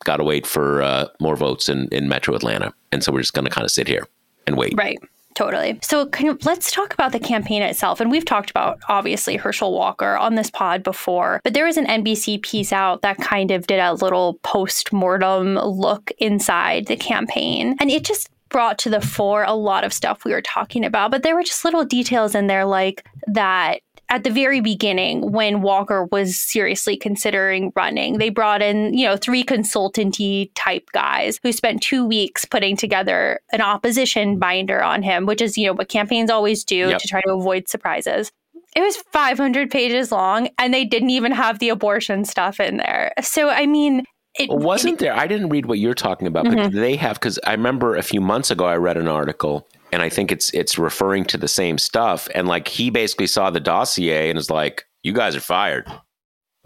got 0.05 0.17
to 0.17 0.25
wait 0.25 0.47
for 0.47 0.83
uh, 0.83 1.09
more 1.21 1.37
votes 1.37 1.69
in, 1.69 1.89
in 1.89 2.09
Metro 2.09 2.35
Atlanta. 2.35 2.73
And 2.93 3.03
so 3.03 3.13
we're 3.13 3.21
just 3.21 3.35
going 3.35 3.45
to 3.45 3.51
kind 3.51 3.65
of 3.65 3.71
sit 3.71 3.89
here 3.89 4.07
and 4.47 4.57
wait. 4.57 4.75
Right. 4.77 4.99
Totally. 5.35 5.79
So, 5.83 6.09
let's 6.45 6.73
talk 6.73 6.95
about 6.95 7.13
the 7.13 7.21
campaign 7.21 7.61
itself. 7.61 8.01
And 8.01 8.11
we've 8.11 8.25
talked 8.25 8.49
about 8.49 8.79
obviously 8.89 9.37
Herschel 9.37 9.75
Walker 9.75 10.17
on 10.17 10.35
this 10.35 10.51
pod 10.51 10.83
before, 10.83 11.43
but 11.45 11.53
there 11.53 11.67
was 11.67 11.77
an 11.77 11.85
NBC 11.85 12.41
piece 12.41 12.73
out 12.73 13.03
that 13.03 13.19
kind 13.19 13.51
of 13.51 13.67
did 13.67 13.79
a 13.79 13.93
little 13.93 14.41
post 14.43 14.95
mortem 14.95 15.57
look 15.57 16.11
inside 16.17 16.87
the 16.87 16.97
campaign. 16.97 17.77
And 17.81 17.91
it 17.91 18.03
just 18.03 18.31
brought 18.49 18.79
to 18.79 18.89
the 18.89 19.03
fore 19.03 19.45
a 19.45 19.53
lot 19.53 19.85
of 19.85 19.93
stuff 19.93 20.25
we 20.25 20.33
were 20.33 20.41
talking 20.41 20.87
about, 20.87 21.11
but 21.11 21.23
there 21.23 21.35
were 21.35 21.43
just 21.43 21.67
little 21.67 21.85
details 21.85 22.35
in 22.35 22.47
there 22.47 22.65
like 22.65 23.07
that 23.27 23.81
at 24.09 24.25
the 24.25 24.31
very 24.31 24.61
beginning 24.61 25.33
when 25.33 25.62
Walker 25.62 26.05
was 26.05 26.37
seriously 26.37 26.97
considering 26.97 27.73
running. 27.75 28.19
They 28.19 28.29
brought 28.29 28.62
in, 28.62 28.95
you 28.95 29.07
know, 29.07 29.16
three 29.16 29.42
consultancy 29.42 30.51
type 30.55 30.90
guys 30.92 31.40
who 31.42 31.53
spent 31.53 31.83
two 31.83 32.05
weeks 32.05 32.45
putting 32.45 32.77
together 32.77 33.40
an 33.53 33.61
opposition 33.61 34.38
binder 34.38 34.83
on 34.83 35.03
him, 35.03 35.27
which 35.27 35.42
is, 35.42 35.59
you 35.59 35.66
know, 35.66 35.73
what 35.73 35.88
campaigns 35.88 36.31
always 36.31 36.64
do 36.64 36.77
yep. 36.77 37.01
to 37.01 37.09
try 37.09 37.21
to 37.23 37.33
avoid 37.33 37.69
surprises. 37.69 38.31
It 38.77 38.81
was 38.81 38.97
500 39.12 39.71
pages 39.71 40.12
long 40.12 40.51
and 40.59 40.73
they 40.73 40.85
didn't 40.85 41.11
even 41.11 41.33
have 41.33 41.59
the 41.59 41.71
abortion 41.71 42.25
stuff 42.25 42.61
in 42.61 42.77
there. 42.77 43.12
So, 43.23 43.49
I 43.49 43.66
mean, 43.66 44.05
it, 44.38 44.51
wasn't 44.51 44.99
there? 44.99 45.16
I 45.16 45.27
didn't 45.27 45.49
read 45.49 45.66
what 45.66 45.79
you're 45.79 45.95
talking 45.95 46.27
about, 46.27 46.45
mm-hmm. 46.45 46.64
but 46.64 46.73
they 46.73 46.97
have 46.97 47.19
because 47.19 47.38
I 47.45 47.53
remember 47.53 47.97
a 47.97 48.03
few 48.03 48.21
months 48.21 48.51
ago 48.51 48.66
I 48.66 48.77
read 48.77 48.99
an 48.99 49.09
article 49.09 49.66
and 49.97 50.03
I 50.03 50.11
think 50.11 50.31
it's 50.31 50.51
it's 50.53 50.79
referring 50.79 51.25
to 51.25 51.39
the 51.39 51.49
same 51.49 51.79
stuff. 51.79 52.29
And 52.35 52.47
like 52.47 52.69
he 52.69 52.91
basically 52.91 53.27
saw 53.27 53.49
the 53.49 53.61
dossier 53.61 54.29
and 54.29 54.39
is 54.39 54.51
like, 54.51 54.85
"You 55.03 55.15
guys 55.15 55.35
are 55.35 55.41
fired. 55.41 55.91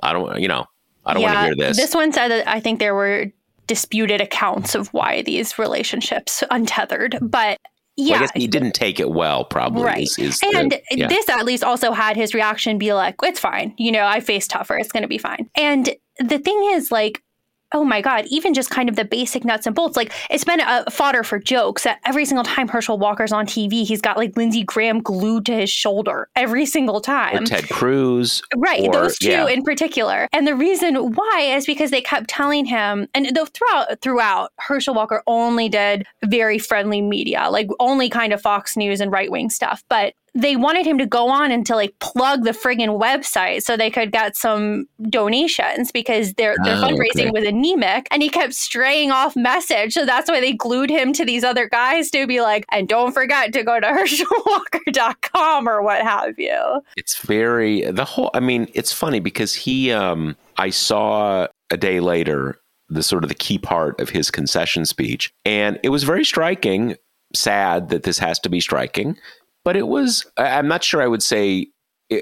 I 0.02 0.12
don't, 0.12 0.40
you 0.40 0.48
know, 0.48 0.66
I 1.06 1.14
don't 1.14 1.22
yeah, 1.22 1.34
want 1.34 1.38
to 1.38 1.44
hear 1.44 1.68
this." 1.68 1.76
This 1.76 1.94
one 1.94 2.12
said 2.12 2.26
that 2.26 2.48
I 2.48 2.58
think 2.58 2.80
there 2.80 2.96
were 2.96 3.26
disputed 3.68 4.20
accounts 4.20 4.74
of 4.74 4.92
why 4.92 5.22
these 5.22 5.60
relationships 5.60 6.42
untethered, 6.50 7.18
but 7.22 7.56
yeah, 7.96 8.14
well, 8.14 8.16
I 8.16 8.26
guess 8.26 8.30
he 8.34 8.48
didn't 8.48 8.72
take 8.72 8.98
it 8.98 9.12
well, 9.12 9.44
probably. 9.44 9.84
Right, 9.84 10.02
is, 10.02 10.18
is 10.18 10.40
and 10.52 10.72
the, 10.72 10.82
yeah. 10.90 11.06
this 11.06 11.28
at 11.28 11.44
least 11.44 11.62
also 11.62 11.92
had 11.92 12.16
his 12.16 12.34
reaction 12.34 12.78
be 12.78 12.92
like, 12.94 13.14
"It's 13.22 13.38
fine, 13.38 13.74
you 13.78 13.92
know, 13.92 14.06
I 14.06 14.18
face 14.18 14.48
tougher. 14.48 14.76
It's 14.76 14.90
going 14.90 15.04
to 15.04 15.08
be 15.08 15.18
fine." 15.18 15.48
And 15.54 15.94
the 16.18 16.40
thing 16.40 16.60
is, 16.72 16.90
like, 16.90 17.22
oh 17.72 17.84
my 17.84 18.00
god 18.00 18.26
even 18.28 18.54
just 18.54 18.70
kind 18.70 18.88
of 18.88 18.96
the 18.96 19.04
basic 19.04 19.44
nuts 19.44 19.66
and 19.66 19.74
bolts 19.74 19.96
like 19.96 20.12
it's 20.30 20.44
been 20.44 20.60
a 20.60 20.90
fodder 20.90 21.22
for 21.22 21.38
jokes 21.38 21.84
that 21.84 22.00
every 22.04 22.24
single 22.24 22.44
time 22.44 22.68
herschel 22.68 22.98
walker's 22.98 23.32
on 23.32 23.46
tv 23.46 23.84
he's 23.86 24.00
got 24.00 24.16
like 24.16 24.36
lindsey 24.36 24.62
graham 24.64 25.00
glued 25.00 25.46
to 25.46 25.54
his 25.54 25.70
shoulder 25.70 26.28
every 26.36 26.66
single 26.66 27.00
time 27.00 27.42
or 27.42 27.46
ted 27.46 27.68
cruz 27.68 28.42
right 28.56 28.86
or, 28.88 28.92
those 28.92 29.18
two 29.18 29.30
yeah. 29.30 29.48
in 29.48 29.62
particular 29.62 30.28
and 30.32 30.46
the 30.46 30.54
reason 30.54 30.94
why 31.12 31.40
is 31.42 31.66
because 31.66 31.90
they 31.90 32.00
kept 32.00 32.28
telling 32.28 32.64
him 32.64 33.06
and 33.14 33.34
though 33.34 33.46
throughout 33.46 34.00
throughout 34.00 34.52
herschel 34.58 34.94
walker 34.94 35.22
only 35.26 35.68
did 35.68 36.04
very 36.24 36.58
friendly 36.58 37.00
media 37.00 37.48
like 37.50 37.68
only 37.78 38.08
kind 38.08 38.32
of 38.32 38.40
fox 38.40 38.76
news 38.76 39.00
and 39.00 39.12
right-wing 39.12 39.50
stuff 39.50 39.82
but 39.88 40.14
they 40.34 40.56
wanted 40.56 40.86
him 40.86 40.98
to 40.98 41.06
go 41.06 41.28
on 41.28 41.50
and 41.50 41.66
to 41.66 41.74
like 41.74 41.98
plug 41.98 42.44
the 42.44 42.52
friggin' 42.52 43.00
website 43.00 43.62
so 43.62 43.76
they 43.76 43.90
could 43.90 44.12
get 44.12 44.36
some 44.36 44.86
donations 45.08 45.90
because 45.90 46.34
their 46.34 46.56
their 46.64 46.76
oh, 46.76 46.82
fundraising 46.82 47.28
okay. 47.28 47.30
was 47.30 47.44
anemic 47.44 48.06
and 48.10 48.22
he 48.22 48.28
kept 48.28 48.54
straying 48.54 49.10
off 49.10 49.34
message. 49.34 49.94
So 49.94 50.06
that's 50.06 50.30
why 50.30 50.40
they 50.40 50.52
glued 50.52 50.90
him 50.90 51.12
to 51.14 51.24
these 51.24 51.44
other 51.44 51.68
guys 51.68 52.10
to 52.10 52.26
be 52.26 52.40
like, 52.40 52.64
and 52.70 52.88
don't 52.88 53.12
forget 53.12 53.52
to 53.52 53.62
go 53.64 53.80
to 53.80 53.86
herschelwalker.com 53.86 55.68
or 55.68 55.82
what 55.82 56.02
have 56.02 56.38
you. 56.38 56.82
It's 56.96 57.18
very 57.18 57.82
the 57.90 58.04
whole 58.04 58.30
I 58.34 58.40
mean, 58.40 58.68
it's 58.74 58.92
funny 58.92 59.20
because 59.20 59.54
he 59.54 59.92
um 59.92 60.36
I 60.56 60.70
saw 60.70 61.48
a 61.70 61.76
day 61.76 62.00
later 62.00 62.60
the 62.88 63.02
sort 63.02 63.24
of 63.24 63.28
the 63.28 63.34
key 63.34 63.58
part 63.58 64.00
of 64.00 64.10
his 64.10 64.30
concession 64.30 64.84
speech 64.84 65.32
and 65.44 65.78
it 65.82 65.90
was 65.90 66.02
very 66.02 66.24
striking 66.24 66.96
sad 67.34 67.88
that 67.90 68.02
this 68.02 68.18
has 68.18 68.38
to 68.40 68.48
be 68.48 68.60
striking 68.60 69.16
but 69.64 69.76
it 69.76 69.88
was 69.88 70.26
i'm 70.36 70.68
not 70.68 70.84
sure 70.84 71.02
i 71.02 71.06
would 71.06 71.22
say 71.22 71.66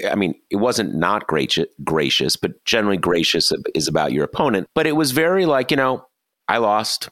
i 0.09 0.15
mean 0.15 0.33
it 0.49 0.57
wasn't 0.57 0.93
not 0.95 1.27
gracious 1.27 2.35
but 2.35 2.63
generally 2.65 2.97
gracious 2.97 3.51
is 3.73 3.87
about 3.87 4.11
your 4.11 4.23
opponent. 4.23 4.67
But 4.75 4.87
it 4.87 4.95
was 4.95 5.11
very 5.11 5.45
like 5.45 5.71
you 5.71 5.77
know 5.77 6.05
i 6.47 6.57
lost. 6.57 7.09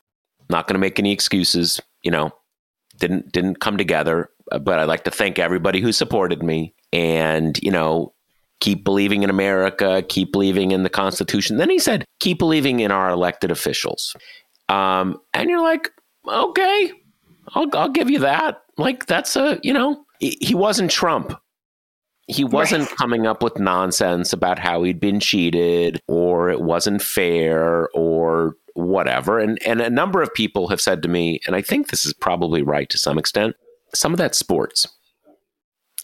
Not 0.49 0.65
going 0.65 0.75
to 0.75 0.79
make 0.79 0.99
any 0.99 1.11
excuses 1.11 1.81
you 2.03 2.11
know. 2.11 2.31
Didn't 2.97 3.31
didn't 3.31 3.59
come 3.59 3.77
together 3.77 4.29
uh, 4.51 4.57
but 4.57 4.79
i'd 4.79 4.85
like 4.85 5.03
to 5.03 5.11
thank 5.11 5.37
everybody 5.37 5.81
who 5.81 5.91
supported 5.91 6.41
me 6.41 6.73
and 6.91 7.59
you 7.61 7.69
know 7.69 8.11
keep 8.59 8.83
believing 8.83 9.21
in 9.21 9.29
america 9.29 10.03
keep 10.07 10.31
believing 10.31 10.71
in 10.71 10.83
the 10.83 10.89
constitution. 10.89 11.57
Then 11.57 11.69
he 11.69 11.77
said 11.77 12.05
keep 12.19 12.39
believing 12.39 12.79
in 12.79 12.91
our 12.91 13.09
elected 13.09 13.51
officials. 13.51 14.15
Um, 14.69 15.19
and 15.33 15.49
you're 15.49 15.61
like 15.61 15.91
okay 16.27 16.91
I'll, 17.53 17.67
I'll 17.73 17.89
give 17.89 18.09
you 18.09 18.19
that. 18.19 18.61
Like 18.77 19.05
that's 19.05 19.35
a 19.35 19.59
you 19.63 19.73
know 19.73 20.03
he 20.19 20.55
wasn't 20.55 20.91
Trump. 20.91 21.39
He 22.27 22.43
wasn't 22.43 22.89
right. 22.89 22.97
coming 22.97 23.25
up 23.25 23.41
with 23.41 23.57
nonsense 23.57 24.33
about 24.33 24.59
how 24.59 24.83
he'd 24.83 24.99
been 24.99 25.19
cheated 25.21 26.01
or 26.07 26.49
it 26.49 26.61
wasn't 26.61 27.01
fair 27.01 27.87
or 27.89 28.55
whatever. 28.73 29.39
And 29.39 29.61
and 29.65 29.81
a 29.81 29.89
number 29.89 30.21
of 30.21 30.33
people 30.33 30.67
have 30.67 30.81
said 30.81 31.01
to 31.03 31.09
me, 31.09 31.39
and 31.47 31.55
I 31.55 31.61
think 31.61 31.89
this 31.89 32.05
is 32.05 32.13
probably 32.13 32.61
right 32.61 32.89
to 32.89 32.97
some 32.97 33.17
extent, 33.17 33.55
some 33.93 34.13
of 34.13 34.17
that 34.17 34.35
sports. 34.35 34.87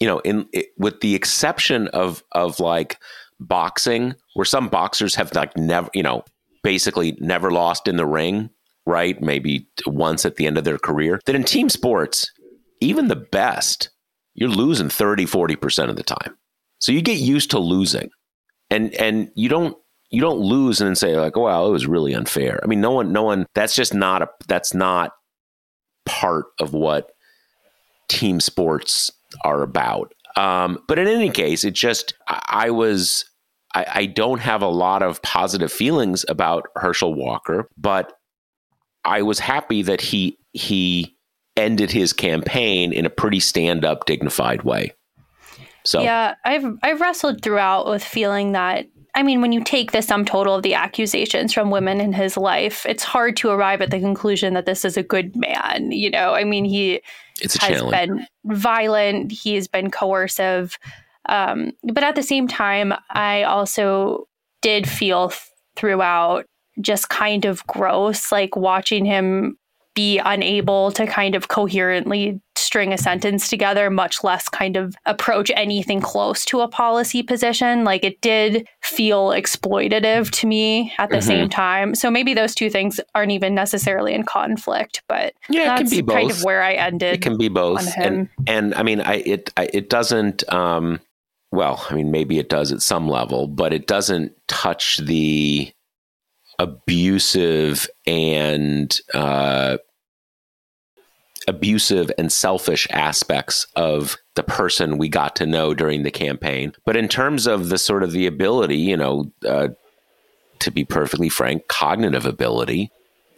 You 0.00 0.08
know, 0.08 0.18
in 0.20 0.48
it, 0.52 0.68
with 0.78 1.00
the 1.00 1.14
exception 1.14 1.88
of 1.88 2.24
of 2.32 2.58
like 2.58 2.98
boxing, 3.38 4.14
where 4.34 4.44
some 4.44 4.68
boxers 4.68 5.14
have 5.14 5.32
like 5.34 5.56
never, 5.56 5.90
you 5.94 6.02
know, 6.02 6.24
basically 6.62 7.16
never 7.20 7.50
lost 7.50 7.86
in 7.86 7.96
the 7.96 8.06
ring, 8.06 8.50
right? 8.86 9.20
Maybe 9.22 9.68
once 9.86 10.24
at 10.24 10.36
the 10.36 10.46
end 10.46 10.58
of 10.58 10.64
their 10.64 10.78
career. 10.78 11.20
That 11.26 11.36
in 11.36 11.44
team 11.44 11.68
sports, 11.68 12.32
even 12.80 13.08
the 13.08 13.16
best 13.16 13.90
you're 14.34 14.48
losing 14.48 14.88
30, 14.88 15.26
40% 15.26 15.88
of 15.88 15.96
the 15.96 16.02
time. 16.02 16.36
So 16.80 16.92
you 16.92 17.02
get 17.02 17.18
used 17.18 17.50
to 17.52 17.58
losing. 17.58 18.10
And 18.70 18.94
and 18.94 19.30
you 19.34 19.48
don't 19.48 19.76
you 20.10 20.20
don't 20.20 20.38
lose 20.38 20.80
and 20.80 20.88
then 20.88 20.96
say 20.96 21.16
like, 21.16 21.36
"Wow, 21.36 21.66
it 21.66 21.70
was 21.70 21.86
really 21.86 22.14
unfair." 22.14 22.60
I 22.62 22.66
mean, 22.66 22.80
no 22.80 22.92
one 22.92 23.12
no 23.12 23.22
one 23.22 23.46
that's 23.54 23.74
just 23.74 23.94
not 23.94 24.22
a 24.22 24.28
that's 24.48 24.74
not 24.74 25.12
part 26.06 26.46
of 26.60 26.72
what 26.72 27.10
team 28.08 28.40
sports 28.40 29.10
are 29.44 29.62
about. 29.62 30.14
Um, 30.36 30.78
but 30.88 30.98
in 30.98 31.06
any 31.06 31.30
case, 31.30 31.64
it 31.64 31.74
just 31.74 32.14
I, 32.28 32.42
I 32.66 32.70
was 32.70 33.24
I, 33.74 33.86
I 33.88 34.06
don't 34.06 34.40
have 34.40 34.62
a 34.62 34.68
lot 34.68 35.02
of 35.02 35.20
positive 35.22 35.72
feelings 35.72 36.24
about 36.28 36.68
Herschel 36.76 37.14
Walker, 37.14 37.68
but 37.76 38.12
I 39.04 39.22
was 39.22 39.38
happy 39.38 39.82
that 39.82 40.00
he 40.00 40.38
he 40.52 41.13
ended 41.56 41.90
his 41.90 42.12
campaign 42.12 42.92
in 42.92 43.06
a 43.06 43.10
pretty 43.10 43.40
stand 43.40 43.84
up, 43.84 44.06
dignified 44.06 44.62
way. 44.62 44.92
So 45.84 46.02
yeah, 46.02 46.34
I've 46.44 46.64
I've 46.82 47.00
wrestled 47.00 47.42
throughout 47.42 47.88
with 47.88 48.02
feeling 48.02 48.52
that 48.52 48.86
I 49.14 49.22
mean, 49.22 49.40
when 49.40 49.52
you 49.52 49.62
take 49.62 49.92
the 49.92 50.02
sum 50.02 50.24
total 50.24 50.56
of 50.56 50.62
the 50.62 50.74
accusations 50.74 51.52
from 51.52 51.70
women 51.70 52.00
in 52.00 52.12
his 52.12 52.36
life, 52.36 52.84
it's 52.84 53.04
hard 53.04 53.36
to 53.38 53.50
arrive 53.50 53.80
at 53.80 53.90
the 53.90 54.00
conclusion 54.00 54.54
that 54.54 54.66
this 54.66 54.84
is 54.84 54.96
a 54.96 55.04
good 55.04 55.36
man. 55.36 55.92
You 55.92 56.10
know, 56.10 56.34
I 56.34 56.42
mean, 56.42 56.64
he 56.64 57.00
it's 57.40 57.56
has 57.58 57.78
challenge. 57.78 57.92
been 57.92 58.26
violent, 58.44 59.30
he 59.30 59.54
has 59.54 59.68
been 59.68 59.90
coercive. 59.90 60.78
Um, 61.26 61.72
but 61.92 62.02
at 62.02 62.16
the 62.16 62.22
same 62.22 62.48
time, 62.48 62.92
I 63.10 63.44
also 63.44 64.26
did 64.62 64.88
feel 64.88 65.28
th- 65.28 65.40
throughout 65.76 66.46
just 66.80 67.08
kind 67.08 67.44
of 67.44 67.64
gross, 67.68 68.32
like 68.32 68.56
watching 68.56 69.04
him 69.04 69.56
be 69.94 70.18
unable 70.18 70.90
to 70.92 71.06
kind 71.06 71.34
of 71.34 71.48
coherently 71.48 72.40
string 72.56 72.92
a 72.92 72.98
sentence 72.98 73.48
together, 73.48 73.90
much 73.90 74.24
less 74.24 74.48
kind 74.48 74.76
of 74.76 74.96
approach 75.06 75.50
anything 75.54 76.00
close 76.00 76.44
to 76.44 76.60
a 76.60 76.68
policy 76.68 77.22
position. 77.22 77.84
Like 77.84 78.04
it 78.04 78.20
did 78.20 78.66
feel 78.82 79.28
exploitative 79.28 80.30
to 80.32 80.46
me 80.46 80.92
at 80.98 81.10
the 81.10 81.16
mm-hmm. 81.16 81.26
same 81.26 81.48
time. 81.48 81.94
So 81.94 82.10
maybe 82.10 82.34
those 82.34 82.54
two 82.54 82.70
things 82.70 83.00
aren't 83.14 83.32
even 83.32 83.54
necessarily 83.54 84.14
in 84.14 84.24
conflict, 84.24 85.02
but 85.08 85.34
yeah, 85.48 85.74
it 85.74 85.78
can 85.78 85.90
be 85.90 86.02
both. 86.02 86.16
kind 86.16 86.30
of 86.30 86.42
where 86.42 86.62
I 86.62 86.74
ended. 86.74 87.14
It 87.14 87.22
can 87.22 87.38
be 87.38 87.48
both. 87.48 87.86
And, 87.96 88.28
and 88.46 88.74
I 88.74 88.82
mean, 88.82 89.00
I, 89.00 89.14
it, 89.16 89.52
I, 89.56 89.68
it 89.72 89.90
doesn't, 89.90 90.50
um, 90.52 91.00
well, 91.52 91.86
I 91.88 91.94
mean, 91.94 92.10
maybe 92.10 92.40
it 92.40 92.48
does 92.48 92.72
at 92.72 92.82
some 92.82 93.08
level, 93.08 93.46
but 93.46 93.72
it 93.72 93.86
doesn't 93.86 94.32
touch 94.48 94.98
the 94.98 95.72
abusive 96.58 97.88
and 98.06 99.00
uh, 99.12 99.78
abusive 101.48 102.10
and 102.18 102.32
selfish 102.32 102.86
aspects 102.90 103.66
of 103.76 104.16
the 104.34 104.42
person 104.42 104.98
we 104.98 105.08
got 105.08 105.36
to 105.36 105.46
know 105.46 105.74
during 105.74 106.02
the 106.02 106.10
campaign. 106.10 106.72
But 106.84 106.96
in 106.96 107.08
terms 107.08 107.46
of 107.46 107.68
the 107.68 107.78
sort 107.78 108.02
of 108.02 108.12
the 108.12 108.26
ability, 108.26 108.78
you 108.78 108.96
know, 108.96 109.32
uh, 109.46 109.68
to 110.60 110.70
be 110.70 110.84
perfectly 110.84 111.28
frank, 111.28 111.68
cognitive 111.68 112.26
ability, 112.26 112.90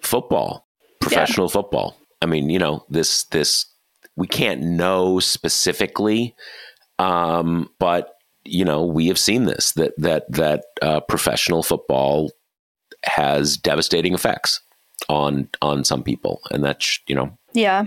football, 0.02 0.66
professional 1.00 1.48
yeah. 1.48 1.52
football. 1.52 1.96
I 2.22 2.26
mean, 2.26 2.50
you 2.50 2.58
know, 2.58 2.84
this 2.88 3.24
this 3.24 3.66
we 4.16 4.26
can't 4.26 4.62
know 4.62 5.20
specifically, 5.20 6.34
um, 6.98 7.70
but 7.78 8.14
you 8.44 8.64
know, 8.64 8.84
we 8.84 9.08
have 9.08 9.18
seen 9.18 9.44
this 9.44 9.72
that 9.72 9.94
that 9.98 10.30
that 10.32 10.64
uh, 10.82 11.00
professional 11.00 11.62
football 11.62 12.30
has 13.06 13.56
devastating 13.56 14.14
effects 14.14 14.60
on 15.08 15.48
on 15.62 15.84
some 15.84 16.02
people, 16.02 16.40
and 16.50 16.64
that's 16.64 16.98
you 17.06 17.14
know 17.14 17.36
yeah. 17.52 17.86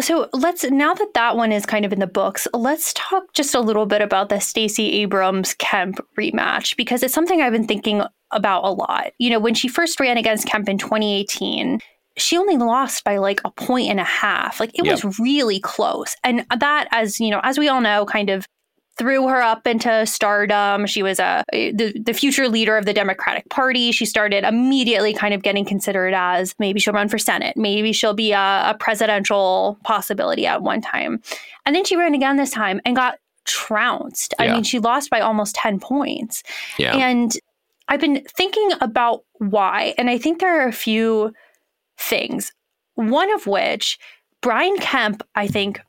So 0.00 0.28
let's 0.32 0.64
now 0.64 0.94
that 0.94 1.14
that 1.14 1.36
one 1.36 1.52
is 1.52 1.66
kind 1.66 1.84
of 1.84 1.92
in 1.92 2.00
the 2.00 2.06
books, 2.06 2.48
let's 2.54 2.92
talk 2.94 3.32
just 3.34 3.54
a 3.54 3.60
little 3.60 3.86
bit 3.86 4.00
about 4.00 4.30
the 4.30 4.40
Stacey 4.40 4.92
Abrams 5.02 5.54
Kemp 5.54 5.98
rematch 6.18 6.76
because 6.76 7.02
it's 7.02 7.12
something 7.12 7.42
I've 7.42 7.52
been 7.52 7.66
thinking 7.66 8.02
about 8.30 8.64
a 8.64 8.70
lot. 8.70 9.12
You 9.18 9.30
know, 9.30 9.38
when 9.38 9.54
she 9.54 9.68
first 9.68 10.00
ran 10.00 10.16
against 10.16 10.46
Kemp 10.46 10.68
in 10.68 10.78
2018, 10.78 11.78
she 12.16 12.36
only 12.36 12.56
lost 12.56 13.04
by 13.04 13.18
like 13.18 13.40
a 13.44 13.50
point 13.50 13.88
and 13.88 14.00
a 14.00 14.04
half. 14.04 14.60
Like 14.60 14.70
it 14.78 14.84
yep. 14.84 15.02
was 15.04 15.18
really 15.18 15.60
close. 15.60 16.16
And 16.24 16.44
that 16.58 16.88
as, 16.90 17.20
you 17.20 17.30
know, 17.30 17.40
as 17.42 17.58
we 17.58 17.68
all 17.68 17.80
know, 17.80 18.06
kind 18.06 18.30
of 18.30 18.46
threw 18.98 19.26
her 19.28 19.40
up 19.40 19.66
into 19.66 20.04
stardom. 20.06 20.86
She 20.86 21.02
was 21.02 21.18
a 21.18 21.44
the, 21.52 21.92
the 21.98 22.12
future 22.12 22.48
leader 22.48 22.76
of 22.76 22.84
the 22.84 22.92
Democratic 22.92 23.48
Party. 23.48 23.92
She 23.92 24.04
started 24.04 24.44
immediately 24.44 25.14
kind 25.14 25.34
of 25.34 25.42
getting 25.42 25.64
considered 25.64 26.14
as 26.14 26.54
maybe 26.58 26.78
she'll 26.80 26.92
run 26.92 27.08
for 27.08 27.18
Senate, 27.18 27.56
maybe 27.56 27.92
she'll 27.92 28.14
be 28.14 28.32
a, 28.32 28.70
a 28.70 28.76
presidential 28.78 29.78
possibility 29.84 30.46
at 30.46 30.62
one 30.62 30.80
time. 30.80 31.22
And 31.64 31.74
then 31.74 31.84
she 31.84 31.96
ran 31.96 32.14
again 32.14 32.36
this 32.36 32.50
time 32.50 32.80
and 32.84 32.94
got 32.96 33.18
trounced. 33.44 34.34
Yeah. 34.38 34.46
I 34.46 34.54
mean, 34.54 34.62
she 34.62 34.78
lost 34.78 35.10
by 35.10 35.20
almost 35.20 35.54
10 35.56 35.80
points. 35.80 36.42
Yeah. 36.78 36.96
And 36.96 37.32
I've 37.88 38.00
been 38.00 38.24
thinking 38.24 38.70
about 38.80 39.24
why, 39.38 39.94
and 39.98 40.08
I 40.08 40.18
think 40.18 40.40
there 40.40 40.60
are 40.60 40.68
a 40.68 40.72
few 40.72 41.32
things. 41.98 42.52
One 42.94 43.32
of 43.32 43.46
which, 43.46 43.98
Brian 44.40 44.76
Kemp, 44.78 45.22
I 45.34 45.46
think, 45.46 45.80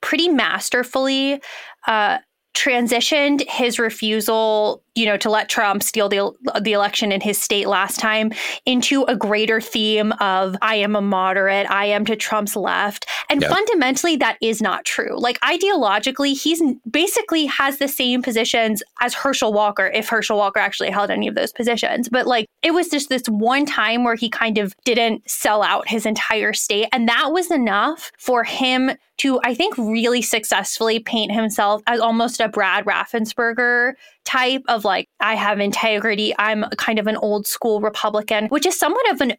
pretty 0.00 0.28
masterfully 0.28 1.40
uh, 1.86 2.18
transitioned 2.54 3.48
his 3.48 3.78
refusal, 3.78 4.82
you 4.94 5.06
know, 5.06 5.16
to 5.16 5.30
let 5.30 5.48
Trump 5.48 5.82
steal 5.82 6.08
the 6.08 6.32
the 6.60 6.72
election 6.72 7.12
in 7.12 7.20
his 7.20 7.38
state 7.38 7.68
last 7.68 7.98
time 7.98 8.32
into 8.66 9.04
a 9.04 9.16
greater 9.16 9.60
theme 9.60 10.12
of 10.20 10.56
I 10.60 10.76
am 10.76 10.94
a 10.94 11.00
moderate, 11.00 11.70
I 11.70 11.86
am 11.86 12.04
to 12.06 12.16
Trump's 12.16 12.56
left. 12.56 13.06
And 13.30 13.40
yep. 13.40 13.50
fundamentally 13.50 14.16
that 14.16 14.36
is 14.42 14.60
not 14.60 14.84
true. 14.84 15.18
Like 15.18 15.40
ideologically, 15.40 16.40
he's 16.40 16.62
basically 16.90 17.46
has 17.46 17.78
the 17.78 17.88
same 17.88 18.22
positions 18.22 18.82
as 19.00 19.14
Herschel 19.14 19.52
Walker 19.52 19.86
if 19.86 20.08
Herschel 20.08 20.36
Walker 20.36 20.60
actually 20.60 20.90
held 20.90 21.10
any 21.10 21.28
of 21.28 21.34
those 21.34 21.52
positions. 21.52 22.08
But 22.08 22.26
like 22.26 22.46
it 22.62 22.72
was 22.72 22.88
just 22.88 23.08
this 23.08 23.24
one 23.28 23.64
time 23.64 24.04
where 24.04 24.14
he 24.14 24.28
kind 24.28 24.58
of 24.58 24.74
didn't 24.84 25.28
sell 25.28 25.62
out 25.62 25.88
his 25.88 26.04
entire 26.04 26.52
state 26.52 26.88
and 26.92 27.08
that 27.08 27.32
was 27.32 27.50
enough 27.50 28.12
for 28.18 28.44
him 28.44 28.90
to, 29.18 29.40
I 29.44 29.54
think, 29.54 29.76
really 29.78 30.20
successfully 30.20 30.98
paint 30.98 31.32
himself 31.32 31.80
as 31.86 32.00
almost 32.00 32.40
a 32.40 32.48
Brad 32.48 32.84
Raffensperger 32.84 33.92
type 34.24 34.62
of 34.68 34.84
like, 34.84 35.08
I 35.20 35.34
have 35.34 35.60
integrity. 35.60 36.34
I'm 36.38 36.64
kind 36.76 36.98
of 36.98 37.06
an 37.06 37.16
old 37.16 37.46
school 37.46 37.80
Republican, 37.80 38.46
which 38.48 38.66
is 38.66 38.78
somewhat 38.78 39.10
of 39.10 39.20
an 39.20 39.34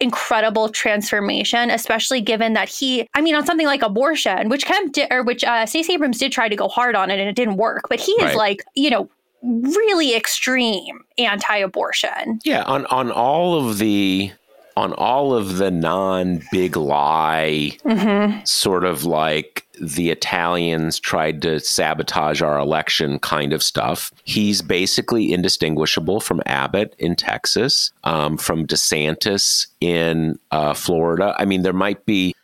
incredible 0.00 0.68
transformation, 0.68 1.70
especially 1.70 2.20
given 2.20 2.52
that 2.52 2.68
he, 2.68 3.08
I 3.14 3.20
mean, 3.20 3.34
on 3.34 3.46
something 3.46 3.66
like 3.66 3.82
abortion, 3.82 4.48
which 4.48 4.66
Kemp 4.66 4.92
did, 4.92 5.10
or 5.10 5.22
which 5.22 5.42
uh, 5.44 5.64
Stacey 5.66 5.94
Abrams 5.94 6.18
did 6.18 6.32
try 6.32 6.48
to 6.48 6.56
go 6.56 6.68
hard 6.68 6.94
on 6.94 7.10
it 7.10 7.18
and 7.18 7.28
it 7.28 7.36
didn't 7.36 7.56
work, 7.56 7.88
but 7.88 7.98
he 7.98 8.14
right. 8.20 8.30
is 8.30 8.36
like, 8.36 8.62
you 8.74 8.90
know, 8.90 9.08
really 9.42 10.14
extreme 10.14 11.04
anti-abortion. 11.18 12.40
Yeah, 12.44 12.62
on 12.64 12.84
on 12.86 13.10
all 13.10 13.54
of 13.54 13.78
the 13.78 14.32
on 14.76 14.92
all 14.94 15.32
of 15.32 15.56
the 15.56 15.70
non 15.70 16.42
big 16.52 16.76
lie, 16.76 17.76
mm-hmm. 17.84 18.44
sort 18.44 18.84
of 18.84 19.04
like 19.04 19.66
the 19.80 20.10
Italians 20.10 20.98
tried 20.98 21.42
to 21.42 21.60
sabotage 21.60 22.42
our 22.42 22.58
election 22.58 23.18
kind 23.18 23.52
of 23.52 23.62
stuff. 23.62 24.12
He's 24.24 24.62
basically 24.62 25.32
indistinguishable 25.32 26.20
from 26.20 26.42
Abbott 26.46 26.94
in 26.98 27.16
Texas, 27.16 27.90
um, 28.04 28.36
from 28.36 28.66
DeSantis 28.66 29.66
in 29.80 30.38
uh, 30.50 30.74
Florida. 30.74 31.34
I 31.38 31.44
mean, 31.44 31.62
there 31.62 31.72
might 31.72 32.04
be. 32.06 32.34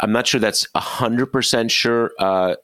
I'm 0.00 0.10
not 0.10 0.26
sure 0.26 0.40
that's 0.40 0.66
100% 0.74 1.70
sure. 1.70 2.10
Uh, 2.18 2.56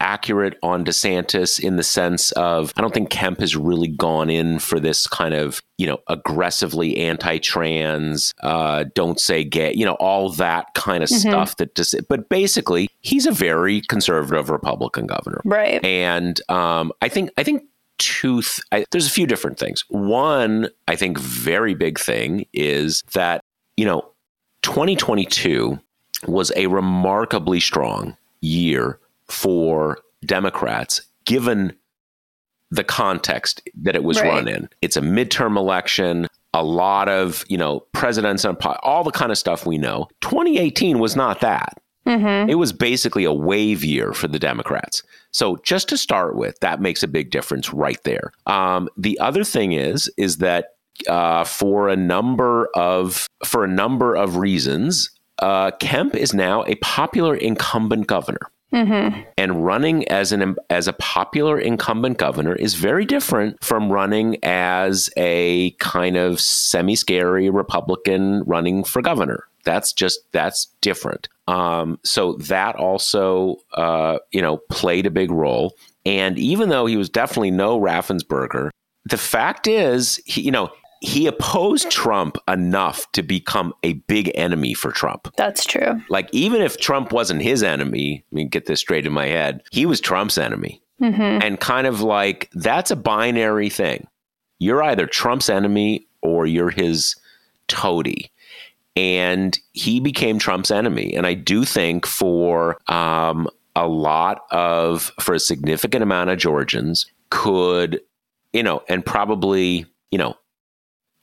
accurate 0.00 0.58
on 0.62 0.84
DeSantis 0.84 1.60
in 1.60 1.76
the 1.76 1.82
sense 1.82 2.32
of 2.32 2.72
I 2.76 2.80
don't 2.80 2.92
think 2.92 3.10
Kemp 3.10 3.40
has 3.40 3.54
really 3.54 3.88
gone 3.88 4.30
in 4.30 4.58
for 4.58 4.80
this 4.80 5.06
kind 5.06 5.34
of 5.34 5.62
you 5.78 5.86
know 5.86 5.98
aggressively 6.08 6.96
anti-trans, 6.96 8.32
uh, 8.40 8.84
don't 8.94 9.20
say 9.20 9.44
gay, 9.44 9.72
you 9.74 9.84
know 9.84 9.94
all 9.94 10.30
that 10.30 10.74
kind 10.74 11.04
of 11.04 11.10
mm-hmm. 11.10 11.28
stuff. 11.28 11.56
That 11.56 11.74
just, 11.74 11.94
but 12.08 12.28
basically 12.28 12.88
he's 13.00 13.26
a 13.26 13.32
very 13.32 13.82
conservative 13.82 14.50
Republican 14.50 15.06
governor, 15.06 15.40
right? 15.44 15.84
And 15.84 16.40
um, 16.50 16.92
I 17.02 17.08
think 17.08 17.30
I 17.36 17.42
think 17.42 17.64
two 17.98 18.42
th- 18.42 18.86
there's 18.90 19.06
a 19.06 19.10
few 19.10 19.26
different 19.26 19.58
things. 19.58 19.84
One, 19.88 20.68
I 20.88 20.96
think 20.96 21.18
very 21.18 21.74
big 21.74 22.00
thing 22.00 22.46
is 22.52 23.02
that 23.12 23.42
you 23.76 23.84
know 23.84 24.10
2022 24.62 25.78
was 26.26 26.52
a 26.56 26.66
remarkably 26.66 27.60
strong 27.60 28.16
year 28.40 28.98
for 29.30 29.98
Democrats, 30.24 31.02
given 31.24 31.74
the 32.70 32.84
context 32.84 33.62
that 33.82 33.96
it 33.96 34.04
was 34.04 34.20
right. 34.20 34.28
run 34.28 34.48
in. 34.48 34.68
It's 34.80 34.96
a 34.96 35.00
midterm 35.00 35.56
election, 35.56 36.28
a 36.54 36.62
lot 36.62 37.08
of, 37.08 37.44
you 37.48 37.58
know, 37.58 37.80
presidents 37.92 38.44
and 38.44 38.56
all 38.82 39.02
the 39.02 39.10
kind 39.10 39.32
of 39.32 39.38
stuff 39.38 39.66
we 39.66 39.78
know. 39.78 40.08
2018 40.20 40.98
was 40.98 41.16
not 41.16 41.40
that. 41.40 41.80
Mm-hmm. 42.06 42.48
It 42.48 42.54
was 42.54 42.72
basically 42.72 43.24
a 43.24 43.32
wave 43.32 43.84
year 43.84 44.12
for 44.12 44.28
the 44.28 44.38
Democrats. 44.38 45.02
So 45.32 45.56
just 45.64 45.88
to 45.90 45.96
start 45.96 46.36
with, 46.36 46.58
that 46.60 46.80
makes 46.80 47.02
a 47.02 47.08
big 47.08 47.30
difference 47.30 47.72
right 47.72 48.02
there. 48.04 48.32
Um, 48.46 48.88
the 48.96 49.18
other 49.20 49.44
thing 49.44 49.72
is, 49.72 50.10
is 50.16 50.38
that 50.38 50.76
uh, 51.08 51.44
for 51.44 51.88
a 51.88 51.96
number 51.96 52.68
of 52.74 53.26
for 53.44 53.64
a 53.64 53.68
number 53.68 54.14
of 54.14 54.36
reasons, 54.36 55.10
uh, 55.38 55.70
Kemp 55.72 56.14
is 56.14 56.34
now 56.34 56.64
a 56.64 56.74
popular 56.76 57.34
incumbent 57.34 58.06
governor. 58.06 58.50
Mm-hmm. 58.72 59.22
And 59.36 59.64
running 59.64 60.06
as 60.08 60.30
an 60.30 60.54
as 60.68 60.86
a 60.86 60.92
popular 60.92 61.58
incumbent 61.58 62.18
governor 62.18 62.54
is 62.54 62.74
very 62.74 63.04
different 63.04 63.62
from 63.64 63.90
running 63.90 64.36
as 64.44 65.10
a 65.16 65.72
kind 65.80 66.16
of 66.16 66.40
semi-scary 66.40 67.50
Republican 67.50 68.42
running 68.46 68.84
for 68.84 69.02
governor. 69.02 69.44
That's 69.64 69.92
just 69.92 70.20
that's 70.32 70.68
different. 70.80 71.28
Um, 71.48 71.98
so 72.04 72.34
that 72.34 72.76
also 72.76 73.56
uh, 73.74 74.18
you 74.30 74.40
know 74.40 74.58
played 74.70 75.06
a 75.06 75.10
big 75.10 75.32
role. 75.32 75.74
And 76.06 76.38
even 76.38 76.68
though 76.68 76.86
he 76.86 76.96
was 76.96 77.10
definitely 77.10 77.50
no 77.50 77.78
Raffensperger, 77.78 78.70
the 79.04 79.18
fact 79.18 79.66
is, 79.66 80.20
he, 80.24 80.42
you 80.42 80.50
know, 80.50 80.70
he 81.00 81.26
opposed 81.26 81.90
Trump 81.90 82.36
enough 82.46 83.10
to 83.12 83.22
become 83.22 83.72
a 83.82 83.94
big 83.94 84.30
enemy 84.34 84.74
for 84.74 84.92
Trump. 84.92 85.32
That's 85.36 85.64
true. 85.64 86.00
Like, 86.10 86.28
even 86.32 86.60
if 86.60 86.78
Trump 86.78 87.10
wasn't 87.10 87.42
his 87.42 87.62
enemy, 87.62 88.24
I 88.30 88.34
mean, 88.34 88.48
get 88.48 88.66
this 88.66 88.80
straight 88.80 89.06
in 89.06 89.12
my 89.12 89.26
head, 89.26 89.62
he 89.72 89.86
was 89.86 90.00
Trump's 90.00 90.36
enemy. 90.36 90.82
Mm-hmm. 91.00 91.42
And 91.42 91.58
kind 91.58 91.86
of 91.86 92.02
like, 92.02 92.50
that's 92.52 92.90
a 92.90 92.96
binary 92.96 93.70
thing. 93.70 94.06
You're 94.58 94.82
either 94.82 95.06
Trump's 95.06 95.48
enemy 95.48 96.06
or 96.20 96.44
you're 96.44 96.68
his 96.68 97.16
toady. 97.68 98.30
And 98.94 99.58
he 99.72 100.00
became 100.00 100.38
Trump's 100.38 100.70
enemy. 100.70 101.14
And 101.14 101.26
I 101.26 101.32
do 101.32 101.64
think 101.64 102.04
for 102.04 102.76
um, 102.92 103.48
a 103.74 103.88
lot 103.88 104.42
of, 104.50 105.10
for 105.20 105.34
a 105.34 105.40
significant 105.40 106.02
amount 106.02 106.28
of 106.28 106.38
Georgians, 106.38 107.06
could, 107.30 108.02
you 108.52 108.62
know, 108.62 108.82
and 108.86 109.06
probably, 109.06 109.86
you 110.10 110.18
know, 110.18 110.36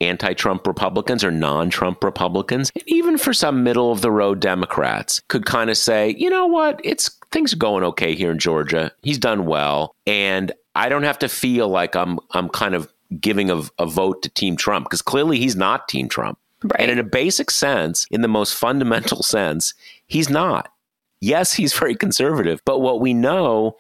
anti 0.02 0.34
Trump 0.34 0.68
Republicans 0.68 1.24
or 1.24 1.32
non 1.32 1.70
Trump 1.70 2.04
Republicans, 2.04 2.72
and 2.76 2.84
even 2.88 3.18
for 3.18 3.34
some 3.34 3.64
middle 3.64 3.92
of 3.92 4.02
the 4.02 4.12
road 4.12 4.40
Democrats, 4.40 5.22
could 5.28 5.46
kind 5.46 5.70
of 5.70 5.78
say, 5.78 6.16
you 6.18 6.30
know 6.30 6.46
what, 6.46 6.80
it's 6.84 7.10
things 7.32 7.54
are 7.54 7.58
going 7.58 7.84
okay 7.84 8.16
here 8.16 8.32
in 8.32 8.40
Georgia. 8.40 8.92
He's 9.02 9.18
done 9.18 9.46
well. 9.46 9.96
And 10.06 10.52
I 10.76 10.90
don't 10.90 11.04
have 11.04 11.20
to 11.20 11.30
feel 11.30 11.68
like 11.70 11.96
I'm 11.96 12.20
I'm 12.32 12.50
kind 12.50 12.76
of 12.76 12.92
giving 13.20 13.50
a, 13.50 13.64
a 13.80 13.86
vote 13.86 14.22
to 14.24 14.30
Team 14.30 14.56
Trump 14.56 14.86
because 14.86 15.02
clearly 15.02 15.40
he's 15.40 15.56
not 15.56 15.88
Team 15.88 16.10
Trump. 16.10 16.38
Right. 16.64 16.82
And 16.82 16.92
in 16.92 17.00
a 17.00 17.04
basic 17.04 17.52
sense, 17.52 18.06
in 18.12 18.22
the 18.22 18.28
most 18.28 18.54
fundamental 18.56 19.24
sense, 19.24 19.74
he's 20.08 20.30
not. 20.30 20.72
Yes, 21.20 21.54
he's 21.54 21.74
very 21.74 21.96
conservative, 21.96 22.62
but 22.64 22.80
what 22.80 23.02
we 23.02 23.14
know 23.14 23.76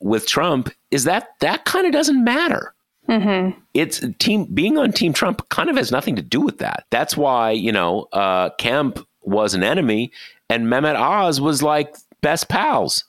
with 0.00 0.26
Trump 0.26 0.70
is 0.90 1.04
that 1.04 1.28
that 1.40 1.64
kind 1.64 1.86
of 1.86 1.92
doesn't 1.92 2.22
matter. 2.22 2.72
Mm-hmm. 3.08 3.58
It's 3.74 4.04
team 4.18 4.44
being 4.52 4.76
on 4.76 4.92
Team 4.92 5.12
Trump 5.12 5.48
kind 5.48 5.70
of 5.70 5.76
has 5.76 5.90
nothing 5.90 6.16
to 6.16 6.22
do 6.22 6.40
with 6.40 6.58
that. 6.58 6.84
That's 6.90 7.16
why 7.16 7.52
you 7.52 7.72
know 7.72 8.08
uh, 8.12 8.50
Kemp 8.58 8.98
was 9.22 9.54
an 9.54 9.62
enemy, 9.62 10.12
and 10.50 10.66
Mehmet 10.66 10.94
Oz 10.94 11.40
was 11.40 11.62
like 11.62 11.96
best 12.20 12.48
pals. 12.48 13.04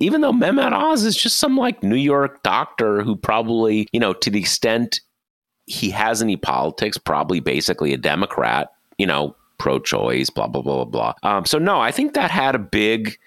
Even 0.00 0.20
though 0.20 0.32
Mehmet 0.32 0.72
Oz 0.72 1.04
is 1.04 1.16
just 1.16 1.38
some 1.38 1.56
like 1.56 1.84
New 1.84 1.96
York 1.96 2.42
doctor 2.42 3.02
who 3.02 3.14
probably 3.14 3.86
you 3.92 4.00
know 4.00 4.12
to 4.12 4.30
the 4.30 4.40
extent 4.40 5.00
he 5.66 5.90
has 5.90 6.20
any 6.20 6.36
politics, 6.36 6.98
probably 6.98 7.38
basically 7.38 7.92
a 7.92 7.98
Democrat. 7.98 8.72
You 8.98 9.06
know, 9.06 9.36
pro-choice, 9.58 10.30
blah 10.30 10.48
blah 10.48 10.62
blah 10.62 10.84
blah 10.84 11.12
blah. 11.22 11.36
Um, 11.36 11.46
so 11.46 11.58
no, 11.58 11.80
I 11.80 11.92
think 11.92 12.14
that 12.14 12.30
had 12.30 12.56
a 12.56 12.58
big. 12.60 13.18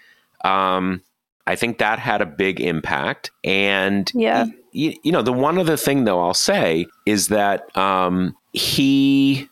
Um, 0.44 1.02
I 1.48 1.56
think 1.56 1.78
that 1.78 2.00
had 2.00 2.22
a 2.22 2.26
big 2.26 2.60
impact, 2.60 3.32
and 3.44 4.12
yeah 4.14 4.46
you, 4.76 4.94
you, 5.04 5.12
know, 5.12 5.22
the 5.22 5.34
one 5.34 5.58
other 5.58 5.78
thing 5.78 6.04
though 6.04 6.22
I'll 6.22 6.34
say 6.34 6.86
is 7.06 7.30
that 7.30 7.76
um, 7.78 8.36
he 8.52 9.50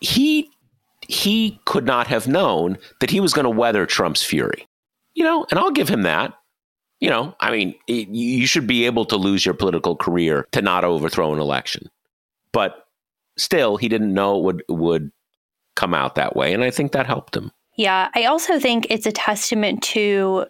he 0.00 0.50
he 1.02 1.60
could 1.66 1.84
not 1.84 2.06
have 2.06 2.26
known 2.26 2.78
that 3.00 3.10
he 3.10 3.20
was 3.20 3.32
going 3.32 3.44
to 3.44 3.50
weather 3.50 3.86
Trump's 3.86 4.22
fury. 4.22 4.66
You 5.14 5.24
know, 5.24 5.46
and 5.50 5.58
I'll 5.58 5.70
give 5.70 5.88
him 5.88 6.02
that. 6.02 6.34
You 7.00 7.10
know, 7.10 7.36
I 7.40 7.50
mean, 7.50 7.74
it, 7.86 8.08
you 8.08 8.46
should 8.46 8.66
be 8.66 8.86
able 8.86 9.04
to 9.06 9.16
lose 9.16 9.44
your 9.44 9.54
political 9.54 9.94
career 9.94 10.46
to 10.52 10.62
not 10.62 10.84
overthrow 10.84 11.32
an 11.34 11.38
election, 11.38 11.90
but 12.52 12.86
still, 13.36 13.76
he 13.76 13.88
didn't 13.88 14.14
know 14.14 14.38
it 14.38 14.42
would 14.42 14.62
would 14.68 15.12
come 15.74 15.92
out 15.92 16.14
that 16.14 16.34
way, 16.34 16.54
and 16.54 16.64
I 16.64 16.70
think 16.70 16.92
that 16.92 17.06
helped 17.06 17.36
him. 17.36 17.52
Yeah, 17.76 18.08
I 18.14 18.24
also 18.24 18.58
think 18.58 18.86
it's 18.88 19.04
a 19.04 19.12
testament 19.12 19.82
to 19.84 20.46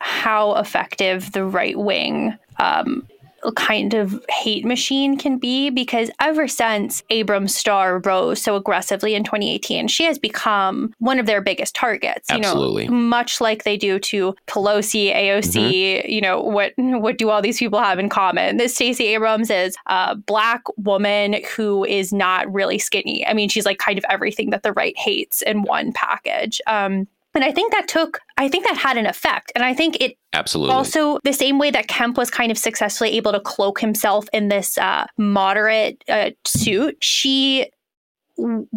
how 0.00 0.56
effective 0.56 1.32
the 1.32 1.44
right 1.44 1.78
wing 1.78 2.36
um, 2.58 3.08
kind 3.56 3.94
of 3.94 4.24
hate 4.28 4.64
machine 4.64 5.18
can 5.18 5.38
be 5.38 5.70
because 5.70 6.10
ever 6.20 6.46
since 6.46 7.02
Abrams 7.10 7.54
Starr 7.54 7.98
rose 7.98 8.40
so 8.40 8.54
aggressively 8.54 9.14
in 9.14 9.24
2018, 9.24 9.88
she 9.88 10.04
has 10.04 10.18
become 10.18 10.94
one 10.98 11.18
of 11.18 11.26
their 11.26 11.40
biggest 11.40 11.74
targets. 11.74 12.30
You 12.30 12.36
Absolutely. 12.36 12.86
know, 12.86 12.94
much 12.94 13.40
like 13.40 13.64
they 13.64 13.76
do 13.76 13.98
to 13.98 14.34
Pelosi, 14.46 15.14
AOC. 15.14 16.02
Mm-hmm. 16.02 16.10
You 16.10 16.20
know 16.20 16.40
what? 16.40 16.72
What 16.76 17.18
do 17.18 17.30
all 17.30 17.42
these 17.42 17.58
people 17.58 17.80
have 17.80 17.98
in 17.98 18.08
common? 18.08 18.58
This 18.58 18.74
Stacey 18.74 19.06
Abrams 19.06 19.50
is 19.50 19.74
a 19.86 20.14
black 20.14 20.62
woman 20.76 21.36
who 21.56 21.84
is 21.84 22.12
not 22.12 22.52
really 22.52 22.78
skinny. 22.78 23.26
I 23.26 23.32
mean, 23.32 23.48
she's 23.48 23.66
like 23.66 23.78
kind 23.78 23.98
of 23.98 24.04
everything 24.08 24.50
that 24.50 24.62
the 24.62 24.72
right 24.72 24.96
hates 24.96 25.42
in 25.42 25.62
one 25.62 25.92
package. 25.92 26.60
Um, 26.66 27.08
and 27.34 27.44
I 27.44 27.52
think 27.52 27.72
that 27.72 27.88
took, 27.88 28.20
I 28.36 28.48
think 28.48 28.66
that 28.66 28.76
had 28.76 28.96
an 28.96 29.06
effect. 29.06 29.52
And 29.54 29.64
I 29.64 29.74
think 29.74 30.00
it 30.00 30.16
absolutely 30.32 30.74
also 30.74 31.18
the 31.24 31.32
same 31.32 31.58
way 31.58 31.70
that 31.70 31.88
Kemp 31.88 32.18
was 32.18 32.30
kind 32.30 32.50
of 32.50 32.58
successfully 32.58 33.16
able 33.16 33.32
to 33.32 33.40
cloak 33.40 33.80
himself 33.80 34.26
in 34.32 34.48
this 34.48 34.76
uh, 34.78 35.06
moderate 35.16 36.02
uh, 36.08 36.30
suit, 36.44 36.96
she, 37.02 37.70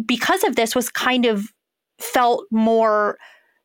because 0.06 0.44
of 0.44 0.56
this, 0.56 0.74
was 0.74 0.88
kind 0.88 1.26
of 1.26 1.44
felt 1.98 2.46
more. 2.50 3.18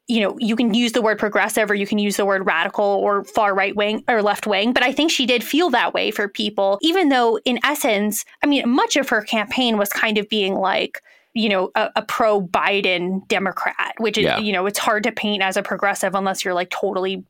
You 0.08 0.20
know, 0.22 0.36
you 0.40 0.58
can 0.58 0.74
use 0.74 0.92
the 0.92 1.02
word 1.02 1.20
progressive 1.20 1.72
or 1.72 1.76
you 1.76 1.88
can 1.88 1.98
use 1.98 2.18
the 2.18 2.26
word 2.26 2.46
radical 2.46 2.84
or 2.84 3.24
far 3.24 3.56
right 3.56 3.74
wing 3.76 4.04
or 4.10 4.22
left 4.22 4.46
wing, 4.46 4.74
but 4.74 4.84
I 4.84 4.92
think 4.92 5.10
she 5.10 5.26
did 5.26 5.42
feel 5.42 5.70
that 5.70 5.94
way 5.94 6.12
for 6.12 6.28
people, 6.28 6.80
even 6.82 7.08
though 7.08 7.40
in 7.46 7.60
essence, 7.64 8.26
I 8.44 8.48
mean, 8.48 8.68
much 8.68 8.98
of 8.98 9.08
her 9.08 9.22
campaign 9.22 9.78
was 9.78 9.88
kind 9.90 10.18
of 10.18 10.28
being 10.28 10.56
like, 10.56 11.02
you 11.34 11.50
know, 11.50 11.72
a, 11.76 11.90
a 11.96 12.02
pro 12.02 12.42
Biden 12.42 13.28
Democrat, 13.28 13.94
which 13.98 14.18
is, 14.18 14.26
yeah. 14.26 14.40
you 14.40 14.52
know, 14.52 14.66
it's 14.66 14.80
hard 14.80 15.04
to 15.04 15.12
paint 15.12 15.42
as 15.42 15.58
a 15.58 15.64
progressive 15.64 16.16
unless 16.16 16.44
you're 16.44 16.54
like 16.54 16.70
totally 16.70 17.24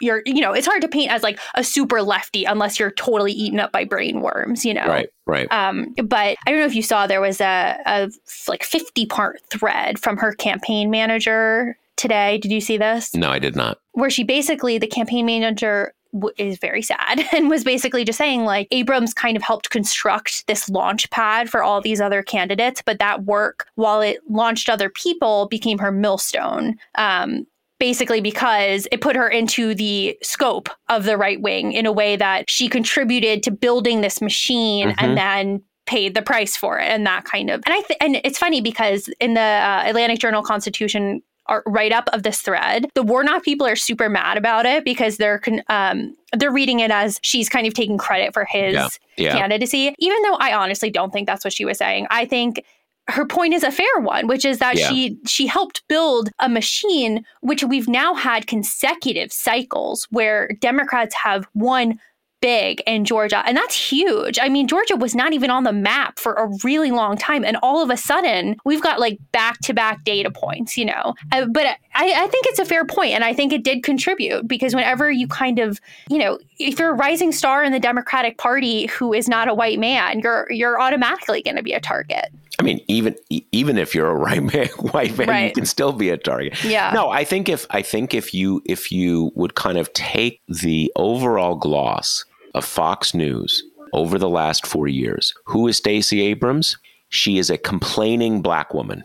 you're 0.00 0.22
you 0.26 0.40
know 0.40 0.52
it's 0.52 0.66
hard 0.66 0.82
to 0.82 0.88
paint 0.88 1.10
as 1.10 1.22
like 1.22 1.38
a 1.54 1.64
super 1.64 2.02
lefty 2.02 2.44
unless 2.44 2.78
you're 2.78 2.92
totally 2.92 3.32
eaten 3.32 3.58
up 3.58 3.72
by 3.72 3.84
brain 3.84 4.20
worms 4.20 4.64
you 4.64 4.72
know? 4.72 4.86
Right 4.86 5.08
right. 5.26 5.50
Um 5.50 5.94
but 6.04 6.36
i 6.46 6.50
don't 6.50 6.60
know 6.60 6.66
if 6.66 6.74
you 6.74 6.82
saw 6.82 7.06
there 7.06 7.20
was 7.20 7.40
a, 7.40 7.78
a 7.84 8.10
like 8.46 8.62
50 8.62 9.06
part 9.06 9.40
thread 9.50 9.98
from 9.98 10.16
her 10.18 10.32
campaign 10.32 10.90
manager 10.90 11.76
today. 11.96 12.38
Did 12.38 12.52
you 12.52 12.60
see 12.60 12.76
this? 12.76 13.14
No 13.14 13.30
i 13.30 13.38
did 13.38 13.56
not. 13.56 13.78
Where 13.92 14.10
she 14.10 14.22
basically 14.22 14.78
the 14.78 14.86
campaign 14.86 15.26
manager 15.26 15.92
is 16.36 16.58
very 16.58 16.82
sad 16.82 17.24
and 17.32 17.48
was 17.48 17.64
basically 17.64 18.04
just 18.04 18.18
saying 18.18 18.44
like 18.44 18.68
Abrams 18.70 19.14
kind 19.14 19.36
of 19.36 19.42
helped 19.42 19.70
construct 19.70 20.46
this 20.46 20.68
launch 20.68 21.08
pad 21.10 21.50
for 21.50 21.62
all 21.62 21.80
these 21.80 22.00
other 22.00 22.22
candidates, 22.22 22.82
but 22.84 22.98
that 22.98 23.24
work, 23.24 23.66
while 23.74 24.00
it 24.00 24.18
launched 24.28 24.68
other 24.68 24.90
people, 24.90 25.46
became 25.48 25.78
her 25.78 25.92
millstone. 25.92 26.76
Um, 26.96 27.46
basically 27.78 28.20
because 28.20 28.88
it 28.90 29.00
put 29.00 29.16
her 29.16 29.28
into 29.28 29.74
the 29.74 30.18
scope 30.22 30.68
of 30.88 31.04
the 31.04 31.16
right 31.16 31.40
wing 31.40 31.72
in 31.72 31.86
a 31.86 31.92
way 31.92 32.16
that 32.16 32.50
she 32.50 32.68
contributed 32.68 33.42
to 33.44 33.50
building 33.50 34.00
this 34.00 34.20
machine 34.20 34.88
mm-hmm. 34.88 35.04
and 35.04 35.16
then 35.16 35.62
paid 35.86 36.14
the 36.14 36.22
price 36.22 36.56
for 36.56 36.78
it 36.78 36.84
and 36.84 37.06
that 37.06 37.24
kind 37.24 37.48
of 37.48 37.62
and 37.64 37.72
i 37.72 37.80
th- 37.82 37.96
and 38.00 38.20
it's 38.22 38.38
funny 38.38 38.60
because 38.60 39.08
in 39.20 39.32
the 39.34 39.40
uh, 39.40 39.82
Atlanta 39.86 40.16
Journal-Constitution 40.16 41.22
write 41.66 41.92
up 41.92 42.08
of 42.12 42.22
this 42.22 42.40
thread. 42.40 42.86
The 42.94 43.02
Warnock 43.02 43.42
people 43.42 43.66
are 43.66 43.76
super 43.76 44.08
mad 44.08 44.36
about 44.36 44.66
it 44.66 44.84
because 44.84 45.16
they're 45.16 45.40
um, 45.68 46.16
they're 46.36 46.52
reading 46.52 46.80
it 46.80 46.90
as 46.90 47.18
she's 47.22 47.48
kind 47.48 47.66
of 47.66 47.74
taking 47.74 47.98
credit 47.98 48.34
for 48.34 48.44
his 48.44 48.74
yeah. 48.74 48.88
Yeah. 49.16 49.38
candidacy, 49.38 49.94
even 49.98 50.22
though 50.22 50.34
I 50.34 50.54
honestly 50.54 50.90
don't 50.90 51.12
think 51.12 51.26
that's 51.26 51.44
what 51.44 51.52
she 51.52 51.64
was 51.64 51.78
saying. 51.78 52.06
I 52.10 52.24
think 52.24 52.64
her 53.08 53.24
point 53.24 53.54
is 53.54 53.64
a 53.64 53.72
fair 53.72 53.86
one, 54.00 54.26
which 54.26 54.44
is 54.44 54.58
that 54.58 54.78
yeah. 54.78 54.88
she 54.88 55.18
she 55.26 55.46
helped 55.46 55.82
build 55.88 56.30
a 56.38 56.48
machine 56.48 57.24
which 57.40 57.64
we've 57.64 57.88
now 57.88 58.14
had 58.14 58.46
consecutive 58.46 59.32
cycles 59.32 60.06
where 60.10 60.50
Democrats 60.60 61.14
have 61.14 61.46
won 61.54 61.98
big 62.40 62.82
in 62.86 63.04
Georgia. 63.04 63.42
And 63.46 63.56
that's 63.56 63.74
huge. 63.74 64.38
I 64.40 64.48
mean, 64.48 64.68
Georgia 64.68 64.96
was 64.96 65.14
not 65.14 65.32
even 65.32 65.50
on 65.50 65.64
the 65.64 65.72
map 65.72 66.18
for 66.18 66.34
a 66.34 66.48
really 66.64 66.90
long 66.90 67.16
time. 67.16 67.44
And 67.44 67.56
all 67.62 67.82
of 67.82 67.90
a 67.90 67.96
sudden, 67.96 68.56
we've 68.64 68.82
got 68.82 69.00
like 69.00 69.18
back 69.32 69.58
to 69.60 69.74
back 69.74 70.04
data 70.04 70.30
points, 70.30 70.76
you 70.76 70.84
know. 70.84 71.14
Uh, 71.32 71.46
but 71.46 71.66
I, 71.66 71.76
I 71.94 72.26
think 72.28 72.46
it's 72.46 72.58
a 72.58 72.64
fair 72.64 72.84
point, 72.84 73.12
And 73.12 73.24
I 73.24 73.34
think 73.34 73.52
it 73.52 73.64
did 73.64 73.82
contribute 73.82 74.46
because 74.46 74.74
whenever 74.74 75.10
you 75.10 75.26
kind 75.26 75.58
of, 75.58 75.80
you 76.08 76.18
know, 76.18 76.38
if 76.58 76.78
you're 76.78 76.90
a 76.90 76.94
rising 76.94 77.32
star 77.32 77.62
in 77.62 77.72
the 77.72 77.80
Democratic 77.80 78.38
Party 78.38 78.86
who 78.86 79.12
is 79.12 79.28
not 79.28 79.48
a 79.48 79.54
white 79.54 79.78
man, 79.78 80.20
you're 80.20 80.46
you're 80.50 80.80
automatically 80.80 81.42
going 81.42 81.56
to 81.56 81.62
be 81.62 81.72
a 81.72 81.80
target. 81.80 82.30
I 82.58 82.64
mean, 82.64 82.80
even 82.88 83.14
even 83.30 83.78
if 83.78 83.94
you're 83.94 84.10
a 84.10 84.16
right 84.16 84.42
man, 84.42 84.66
white 84.92 85.16
man, 85.16 85.28
right. 85.28 85.48
you 85.48 85.52
can 85.52 85.66
still 85.66 85.92
be 85.92 86.10
a 86.10 86.16
target. 86.16 86.62
Yeah. 86.64 86.90
No, 86.92 87.10
I 87.10 87.24
think 87.24 87.48
if 87.48 87.66
I 87.70 87.82
think 87.82 88.14
if 88.14 88.34
you 88.34 88.62
if 88.64 88.90
you 88.90 89.30
would 89.34 89.54
kind 89.54 89.78
of 89.78 89.92
take 89.92 90.40
the 90.48 90.92
overall 90.96 91.54
gloss 91.54 92.24
of 92.54 92.64
Fox 92.64 93.14
News 93.14 93.62
over 93.92 94.18
the 94.18 94.28
last 94.28 94.66
four 94.66 94.88
years, 94.88 95.34
who 95.44 95.68
is 95.68 95.76
Stacey 95.76 96.20
Abrams? 96.22 96.76
She 97.10 97.38
is 97.38 97.50
a 97.50 97.58
complaining 97.58 98.42
black 98.42 98.74
woman. 98.74 99.04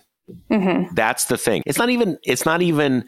Mm-hmm. 0.50 0.94
That's 0.96 1.26
the 1.26 1.38
thing. 1.38 1.64
It's 1.66 1.78
not 1.78 1.90
even. 1.90 2.18
It's 2.24 2.46
not 2.46 2.62
even 2.62 3.06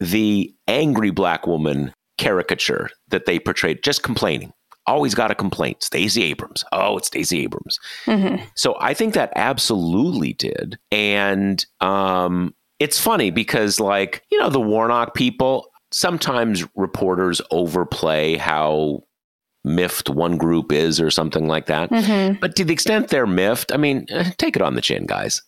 the 0.00 0.54
angry 0.68 1.10
black 1.10 1.46
woman 1.46 1.92
caricature 2.18 2.90
that 3.08 3.26
they 3.26 3.38
portrayed. 3.38 3.82
Just 3.82 4.02
complaining 4.02 4.52
always 4.86 5.14
got 5.14 5.30
a 5.30 5.34
complaint. 5.34 5.82
Stacey 5.82 6.22
Abrams. 6.24 6.64
Oh, 6.72 6.96
it's 6.96 7.08
Stacey 7.08 7.42
Abrams. 7.42 7.78
Mm-hmm. 8.06 8.44
So 8.54 8.76
I 8.80 8.94
think 8.94 9.14
that 9.14 9.32
absolutely 9.36 10.32
did. 10.34 10.78
And 10.90 11.64
um, 11.80 12.54
it's 12.78 13.00
funny 13.00 13.30
because, 13.30 13.80
like, 13.80 14.22
you 14.30 14.38
know, 14.38 14.50
the 14.50 14.60
Warnock 14.60 15.14
people, 15.14 15.70
sometimes 15.90 16.64
reporters 16.74 17.40
overplay 17.50 18.36
how 18.36 19.02
miffed 19.66 20.08
one 20.08 20.38
group 20.38 20.72
is 20.72 21.00
or 21.00 21.10
something 21.10 21.48
like 21.48 21.66
that. 21.66 21.90
Mm-hmm. 21.90 22.38
But 22.40 22.56
to 22.56 22.64
the 22.64 22.72
extent 22.72 23.08
they're 23.08 23.26
miffed, 23.26 23.72
I 23.72 23.76
mean, 23.76 24.06
eh, 24.08 24.30
take 24.38 24.56
it 24.56 24.62
on 24.62 24.74
the 24.74 24.80
chin, 24.80 25.04
guys. 25.06 25.42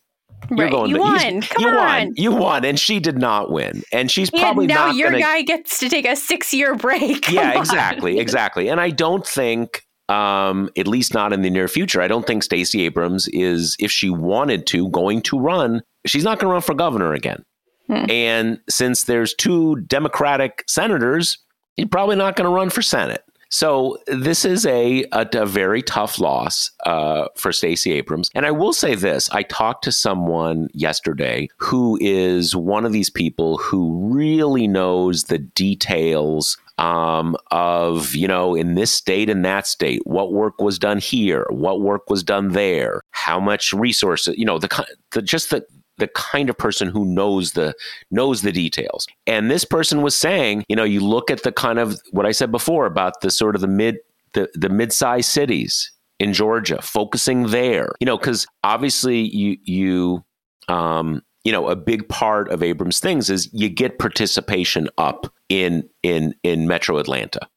You're 0.51 0.67
right. 0.67 0.71
going. 0.71 0.91
You 0.91 1.01
won. 1.01 1.43
Come 1.43 1.63
you 1.63 1.69
on. 1.69 1.75
won. 1.77 2.13
You 2.17 2.33
won, 2.33 2.65
and 2.65 2.79
she 2.79 3.01
did 3.01 3.19
not 3.19 3.51
win, 3.51 3.83
and 3.93 4.11
she's 4.11 4.31
yeah, 4.33 4.43
probably 4.43 4.67
now 4.67 4.91
your 4.91 5.11
gonna... 5.11 5.23
guy 5.23 5.43
gets 5.43 5.79
to 5.81 5.89
take 5.89 6.07
a 6.07 6.15
six-year 6.15 6.77
break. 6.77 7.23
Come 7.23 7.35
yeah, 7.35 7.59
exactly, 7.59 8.17
on. 8.17 8.19
exactly. 8.23 8.69
And 8.69 8.81
I 8.81 8.91
don't 8.91 9.27
think, 9.27 9.83
um, 10.09 10.71
at 10.77 10.87
least 10.87 11.13
not 11.13 11.33
in 11.33 11.43
the 11.43 11.51
near 11.51 11.67
future, 11.67 12.01
I 12.01 12.09
don't 12.09 12.27
think 12.27 12.45
Stacey 12.45 12.83
Abrams 12.83 13.29
is, 13.29 13.77
if 13.81 13.91
she 13.91 14.11
wanted 14.11 14.67
to, 14.69 14.89
going 14.91 15.23
to 15.23 15.39
run. 15.39 15.83
She's 16.07 16.25
not 16.25 16.39
going 16.39 16.51
to 16.51 16.53
run 16.53 16.63
for 16.63 16.75
governor 16.75 17.15
again. 17.15 17.43
Hmm. 17.89 18.09
And 18.09 18.61
since 18.69 19.05
there's 19.05 19.35
two 19.35 19.77
Democratic 19.83 20.63
senators, 20.69 21.37
he's 21.75 21.89
probably 21.89 22.17
not 22.17 22.37
going 22.37 22.49
to 22.49 22.55
run 22.55 22.71
for 22.71 22.81
Senate. 22.81 23.25
So 23.51 23.99
this 24.07 24.45
is 24.45 24.67
a, 24.67 25.05
a, 25.13 25.27
a 25.33 25.47
very 25.47 25.83
tough 25.83 26.19
loss 26.19 26.71
uh, 26.85 27.29
for 27.35 27.53
Stacey 27.53 27.93
Abrams. 27.93 28.31
And 28.35 28.45
I 28.45 28.51
will 28.51 28.73
say 28.73 28.95
this: 28.95 29.31
I 29.31 29.43
talked 29.43 29.85
to 29.85 29.93
someone 29.93 30.69
yesterday 30.75 31.49
who 31.57 31.99
is 32.01 32.55
one 32.55 32.85
of 32.85 32.93
these 32.93 33.11
people 33.11 33.59
who 33.59 34.13
really 34.13 34.69
knows 34.69 35.25
the 35.25 35.39
details 35.39 36.59
um, 36.79 37.37
of 37.51 38.15
you 38.15 38.29
know 38.29 38.55
in 38.55 38.75
this 38.75 38.91
state 38.91 39.29
and 39.29 39.45
that 39.45 39.67
state 39.67 40.01
what 40.05 40.33
work 40.33 40.61
was 40.61 40.79
done 40.79 40.99
here 40.99 41.45
what 41.51 41.81
work 41.81 42.09
was 42.09 42.23
done 42.23 42.51
there 42.51 43.03
how 43.11 43.41
much 43.41 43.73
resources 43.73 44.37
you 44.39 44.45
know 44.45 44.59
the, 44.59 44.87
the 45.11 45.21
just 45.21 45.51
the 45.51 45.67
the 45.99 46.09
kind 46.09 46.49
of 46.49 46.57
person 46.57 46.89
who 46.89 47.05
knows 47.05 47.53
the 47.53 47.75
knows 48.11 48.43
the 48.43 48.53
details. 48.53 49.07
And 49.27 49.51
this 49.51 49.65
person 49.65 50.03
was 50.03 50.17
saying, 50.17 50.65
you 50.69 50.77
know, 50.77 50.85
you 50.85 51.01
look 51.01 51.31
at 51.31 51.43
the 51.43 51.53
kind 51.53 51.79
of 51.79 52.01
what 52.11 52.27
I 52.27 52.33
said 52.33 52.51
before 52.51 52.87
about 52.87 53.21
the 53.21 53.31
sort 53.31 53.55
of 53.55 53.61
the 53.61 53.69
mid 53.69 53.99
the 54.33 54.49
the 54.55 54.69
mid-sized 54.69 55.31
cities 55.31 55.93
in 56.19 56.33
Georgia, 56.33 56.81
focusing 56.83 57.49
there. 57.49 57.91
You 58.01 58.07
know, 58.07 58.19
because 58.19 58.47
obviously 58.65 59.21
you 59.21 59.57
you 59.65 60.25
um 60.69 61.23
you 61.45 61.53
know 61.53 61.69
a 61.69 61.77
big 61.77 62.09
part 62.09 62.51
of 62.51 62.63
Abrams 62.63 63.01
things 63.01 63.31
is 63.31 63.49
you 63.53 63.69
get 63.69 63.99
participation 63.99 64.89
up 64.99 65.33
in 65.49 65.89
in 66.03 66.35
in 66.43 66.67
Metro 66.69 66.99
Atlanta 66.99 67.49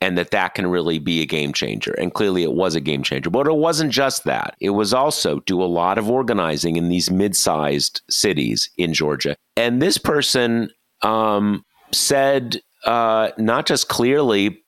and 0.00 0.18
that 0.18 0.30
that 0.32 0.54
can 0.54 0.66
really 0.66 0.98
be 0.98 1.22
a 1.22 1.26
game 1.26 1.52
changer. 1.52 1.92
And 1.92 2.12
clearly 2.12 2.42
it 2.42 2.52
was 2.52 2.74
a 2.74 2.80
game 2.80 3.02
changer. 3.02 3.30
But 3.30 3.46
it 3.46 3.56
wasn't 3.56 3.92
just 3.92 4.24
that. 4.24 4.56
It 4.60 4.70
was 4.70 4.92
also 4.92 5.40
do 5.40 5.62
a 5.62 5.64
lot 5.64 5.98
of 5.98 6.10
organizing 6.10 6.76
in 6.76 6.88
these 6.88 7.10
mid-sized 7.10 8.02
cities 8.10 8.70
in 8.76 8.92
Georgia. 8.92 9.36
And 9.56 9.80
this 9.80 9.98
person 9.98 10.70
um, 11.02 11.64
said 11.92 12.60
uh, 12.84 13.30
not 13.38 13.66
just 13.66 13.88
clearly, 13.88 14.62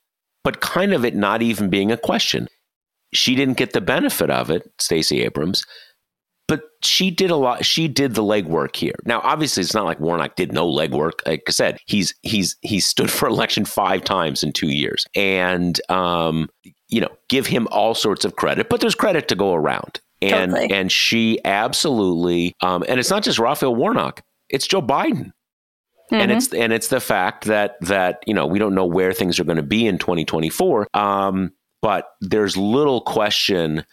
but 0.44 0.60
kind 0.60 0.94
of 0.94 1.04
it 1.04 1.14
not 1.14 1.42
even 1.42 1.68
being 1.68 1.90
a 1.90 1.96
question. 1.96 2.48
She 3.12 3.34
didn't 3.34 3.56
get 3.56 3.72
the 3.72 3.80
benefit 3.80 4.30
of 4.30 4.50
it, 4.50 4.70
Stacey 4.78 5.22
Abrams, 5.22 5.64
but 6.48 6.62
she 6.82 7.10
did 7.10 7.30
a 7.30 7.36
lot. 7.36 7.64
She 7.64 7.88
did 7.88 8.14
the 8.14 8.22
legwork 8.22 8.76
here. 8.76 8.94
Now, 9.04 9.20
obviously, 9.24 9.62
it's 9.62 9.74
not 9.74 9.84
like 9.84 9.98
Warnock 9.98 10.36
did 10.36 10.52
no 10.52 10.66
legwork. 10.66 11.26
Like 11.26 11.42
I 11.48 11.50
said, 11.50 11.78
he's 11.86 12.14
he's 12.22 12.56
he's 12.62 12.86
stood 12.86 13.10
for 13.16 13.28
election 13.28 13.64
five 13.64 14.04
times 14.04 14.42
in 14.42 14.52
two 14.52 14.68
years, 14.68 15.04
and 15.14 15.80
um, 15.90 16.48
you 16.88 17.00
know, 17.00 17.10
give 17.28 17.46
him 17.46 17.66
all 17.70 17.94
sorts 17.94 18.24
of 18.24 18.36
credit. 18.36 18.68
But 18.68 18.80
there's 18.80 18.94
credit 18.94 19.28
to 19.28 19.34
go 19.34 19.54
around, 19.54 20.00
and 20.22 20.52
totally. 20.52 20.72
and 20.72 20.92
she 20.92 21.40
absolutely, 21.44 22.54
um, 22.62 22.84
and 22.88 23.00
it's 23.00 23.10
not 23.10 23.24
just 23.24 23.38
Raphael 23.38 23.74
Warnock; 23.74 24.22
it's 24.48 24.66
Joe 24.66 24.82
Biden. 24.82 25.32
Mm-hmm. 26.12 26.14
And 26.14 26.30
it's 26.30 26.54
and 26.54 26.72
it's 26.72 26.88
the 26.88 27.00
fact 27.00 27.46
that 27.46 27.76
that 27.80 28.22
you 28.26 28.34
know 28.34 28.46
we 28.46 28.60
don't 28.60 28.76
know 28.76 28.86
where 28.86 29.12
things 29.12 29.40
are 29.40 29.44
going 29.44 29.56
to 29.56 29.64
be 29.64 29.88
in 29.88 29.98
2024, 29.98 30.86
um, 30.94 31.50
but 31.82 32.10
there's 32.20 32.56
little 32.56 33.00
question 33.00 33.84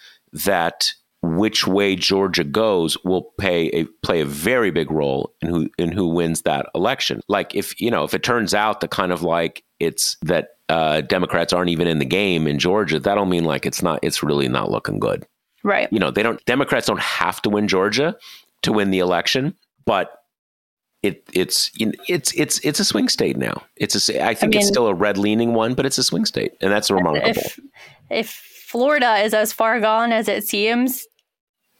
that 0.46 0.94
which 1.24 1.66
way 1.66 1.96
Georgia 1.96 2.44
goes 2.44 3.02
will 3.06 3.32
pay 3.40 3.68
a 3.70 3.86
play 4.04 4.20
a 4.20 4.26
very 4.26 4.72
big 4.72 4.92
role 4.92 5.34
in 5.42 5.48
who 5.48 5.70
in 5.78 5.92
who 5.92 6.10
wins 6.10 6.42
that 6.42 6.70
election. 6.76 7.22
Like 7.30 7.56
if 7.56 7.80
you 7.80 7.90
know 7.90 8.04
if 8.04 8.14
it 8.14 8.24
turns 8.24 8.54
out 8.54 8.82
the 8.82 8.90
kind 8.90 9.12
of 9.14 9.24
like 9.24 9.64
it's 9.80 10.18
that 10.22 10.50
uh, 10.68 11.02
Democrats 11.02 11.54
aren't 11.54 11.70
even 11.70 11.88
in 11.88 12.00
the 12.00 12.06
game 12.06 12.46
in 12.46 12.60
Georgia, 12.60 13.00
that'll 13.00 13.26
mean 13.26 13.46
like 13.46 13.66
it's 13.66 13.82
not 13.82 14.00
it's 14.04 14.22
really 14.22 14.50
not 14.50 14.70
looking 14.70 15.00
good. 15.00 15.26
Right. 15.64 15.88
You 15.94 16.00
know 16.00 16.12
they 16.12 16.24
don't 16.24 16.44
Democrats 16.46 16.88
don't 16.88 17.00
have 17.00 17.42
to 17.44 17.50
win 17.50 17.70
Georgia 17.70 18.18
to 18.64 18.74
win 18.74 18.92
the 18.92 19.00
election, 19.00 19.56
but 19.86 20.24
it 21.04 21.24
it's 21.32 21.72
it's 21.78 22.34
it's 22.34 22.60
it's 22.60 22.82
a 22.82 22.86
swing 22.86 23.08
state 23.08 23.38
now. 23.38 23.64
It's 23.78 24.10
a 24.10 24.26
I 24.26 24.34
think 24.34 24.56
I 24.56 24.58
mean, 24.58 24.60
it's 24.60 24.68
still 24.68 24.88
a 24.88 24.94
red 24.94 25.18
leaning 25.18 25.54
one, 25.54 25.74
but 25.74 25.86
it's 25.86 25.98
a 25.98 26.04
swing 26.04 26.26
state, 26.26 26.52
and 26.60 26.70
that's 26.70 26.92
remarkable. 26.92 27.30
If, 27.30 27.60
if 28.10 28.30
Florida 28.68 29.18
is 29.20 29.34
as 29.34 29.54
far 29.54 29.80
gone 29.80 30.12
as 30.12 30.28
it 30.28 30.44
seems, 30.44 31.06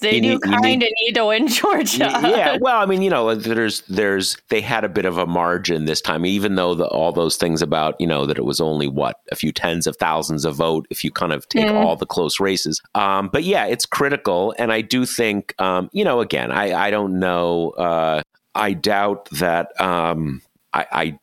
they 0.04 0.20
do 0.20 0.40
kind 0.40 0.84
of 0.84 0.90
need 1.02 1.16
to 1.16 1.26
win 1.26 1.48
Georgia. 1.50 1.98
Yeah, 1.98 2.58
well, 2.62 2.80
I 2.80 2.86
mean, 2.86 3.02
you 3.02 3.10
know, 3.10 3.34
there's 3.34 3.82
there's 3.82 4.38
they 4.50 4.62
had 4.62 4.84
a 4.84 4.90
bit 4.90 5.06
of 5.06 5.18
a 5.18 5.26
margin 5.26 5.86
this 5.86 6.02
time, 6.02 6.26
even 6.26 6.56
though 6.56 6.76
the, 6.76 6.86
all 6.88 7.12
those 7.12 7.38
things 7.38 7.62
about 7.62 8.00
you 8.00 8.08
know 8.08 8.26
that 8.26 8.38
it 8.38 8.46
was 8.46 8.62
only 8.62 8.88
what 8.88 9.18
a 9.32 9.36
few 9.36 9.52
tens 9.52 9.88
of 9.88 9.98
thousands 9.98 10.46
of 10.46 10.56
vote 10.56 10.86
if 10.90 11.04
you 11.04 11.12
kind 11.12 11.34
of 11.34 11.48
take 11.50 11.66
mm. 11.66 11.74
all 11.74 11.96
the 11.96 12.06
close 12.06 12.40
races. 12.40 12.82
Um, 12.94 13.30
but 13.32 13.44
yeah, 13.44 13.66
it's 13.66 13.86
critical, 13.86 14.54
and 14.60 14.72
I 14.72 14.82
do 14.82 15.06
think 15.06 15.60
um, 15.60 15.90
you 15.94 16.04
know, 16.04 16.22
again, 16.22 16.52
I 16.52 16.74
I 16.88 16.92
don't 16.92 17.20
know, 17.20 17.72
uh, 17.72 18.22
I 18.54 18.74
doubt 18.74 19.30
that 19.32 19.80
um, 19.82 20.42
I, 20.74 20.86
I 20.92 21.20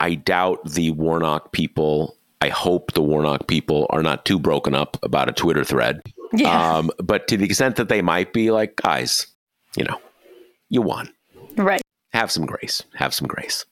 I 0.00 0.14
doubt 0.14 0.64
the 0.64 0.90
Warnock 0.92 1.52
people. 1.52 2.16
I 2.44 2.50
hope 2.50 2.92
the 2.92 3.00
Warnock 3.00 3.46
people 3.46 3.86
are 3.88 4.02
not 4.02 4.26
too 4.26 4.38
broken 4.38 4.74
up 4.74 4.98
about 5.02 5.30
a 5.30 5.32
Twitter 5.32 5.64
thread. 5.64 6.02
Yeah. 6.34 6.76
Um, 6.76 6.90
but 7.02 7.26
to 7.28 7.38
the 7.38 7.46
extent 7.46 7.76
that 7.76 7.88
they 7.88 8.02
might 8.02 8.34
be 8.34 8.50
like, 8.50 8.76
guys, 8.76 9.26
you 9.78 9.84
know, 9.84 9.98
you 10.68 10.82
won. 10.82 11.10
Right. 11.56 11.80
Have 12.12 12.30
some 12.30 12.44
grace. 12.44 12.82
Have 12.96 13.14
some 13.14 13.26
grace. 13.26 13.64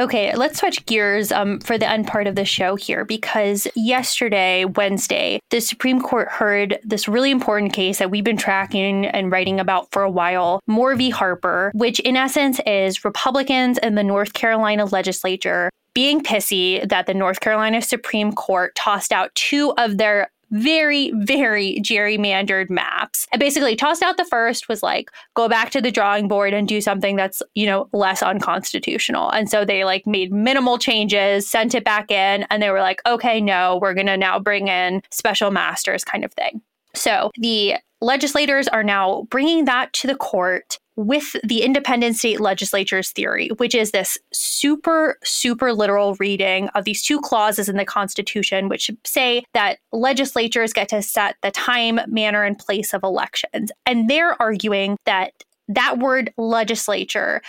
Okay, 0.00 0.34
let's 0.34 0.58
switch 0.58 0.84
gears 0.86 1.30
um, 1.30 1.60
for 1.60 1.78
the 1.78 1.88
end 1.88 2.08
part 2.08 2.26
of 2.26 2.34
the 2.34 2.44
show 2.44 2.74
here 2.74 3.04
because 3.04 3.68
yesterday, 3.76 4.64
Wednesday, 4.64 5.38
the 5.50 5.60
Supreme 5.60 6.02
Court 6.02 6.28
heard 6.28 6.80
this 6.82 7.06
really 7.06 7.30
important 7.30 7.72
case 7.72 8.00
that 8.00 8.10
we've 8.10 8.24
been 8.24 8.36
tracking 8.36 9.06
and 9.06 9.30
writing 9.30 9.60
about 9.60 9.92
for 9.92 10.02
a 10.02 10.10
while, 10.10 10.58
Moore 10.66 10.96
v. 10.96 11.10
Harper, 11.10 11.70
which 11.76 12.00
in 12.00 12.16
essence 12.16 12.60
is 12.66 13.04
Republicans 13.04 13.78
in 13.78 13.94
the 13.94 14.02
North 14.02 14.32
Carolina 14.32 14.84
legislature 14.84 15.70
being 15.96 16.20
pissy 16.20 16.86
that 16.86 17.06
the 17.06 17.14
North 17.14 17.40
Carolina 17.40 17.80
Supreme 17.80 18.30
Court 18.30 18.74
tossed 18.74 19.12
out 19.12 19.34
two 19.34 19.72
of 19.78 19.96
their 19.96 20.30
very, 20.50 21.10
very 21.14 21.80
gerrymandered 21.80 22.68
maps. 22.68 23.26
I 23.32 23.38
basically 23.38 23.76
tossed 23.76 24.02
out 24.02 24.18
the 24.18 24.26
first, 24.26 24.68
was 24.68 24.82
like, 24.82 25.10
go 25.32 25.48
back 25.48 25.70
to 25.70 25.80
the 25.80 25.90
drawing 25.90 26.28
board 26.28 26.52
and 26.52 26.68
do 26.68 26.82
something 26.82 27.16
that's, 27.16 27.42
you 27.54 27.64
know, 27.64 27.88
less 27.94 28.22
unconstitutional. 28.22 29.30
And 29.30 29.48
so 29.48 29.64
they 29.64 29.86
like 29.86 30.06
made 30.06 30.34
minimal 30.34 30.76
changes, 30.76 31.48
sent 31.48 31.74
it 31.74 31.82
back 31.82 32.10
in, 32.10 32.44
and 32.50 32.62
they 32.62 32.68
were 32.68 32.82
like, 32.82 33.00
okay, 33.06 33.40
no, 33.40 33.78
we're 33.80 33.94
going 33.94 34.06
to 34.06 34.18
now 34.18 34.38
bring 34.38 34.68
in 34.68 35.00
special 35.10 35.50
masters 35.50 36.04
kind 36.04 36.26
of 36.26 36.32
thing. 36.34 36.60
So 36.92 37.30
the 37.38 37.76
legislators 38.02 38.68
are 38.68 38.84
now 38.84 39.26
bringing 39.30 39.64
that 39.64 39.94
to 39.94 40.06
the 40.06 40.14
court 40.14 40.78
with 40.96 41.36
the 41.44 41.62
independent 41.62 42.16
state 42.16 42.40
legislatures 42.40 43.10
theory, 43.10 43.48
which 43.58 43.74
is 43.74 43.90
this 43.90 44.18
super, 44.32 45.18
super 45.22 45.72
literal 45.72 46.14
reading 46.14 46.68
of 46.70 46.84
these 46.84 47.02
two 47.02 47.20
clauses 47.20 47.68
in 47.68 47.76
the 47.76 47.84
Constitution, 47.84 48.68
which 48.68 48.90
say 49.04 49.44
that 49.52 49.78
legislatures 49.92 50.72
get 50.72 50.88
to 50.88 51.02
set 51.02 51.36
the 51.42 51.50
time, 51.50 52.00
manner, 52.08 52.42
and 52.42 52.58
place 52.58 52.94
of 52.94 53.02
elections. 53.02 53.70
And 53.84 54.08
they're 54.08 54.40
arguing 54.40 54.96
that 55.04 55.32
that 55.68 55.98
word 55.98 56.32
legislature 56.38 57.42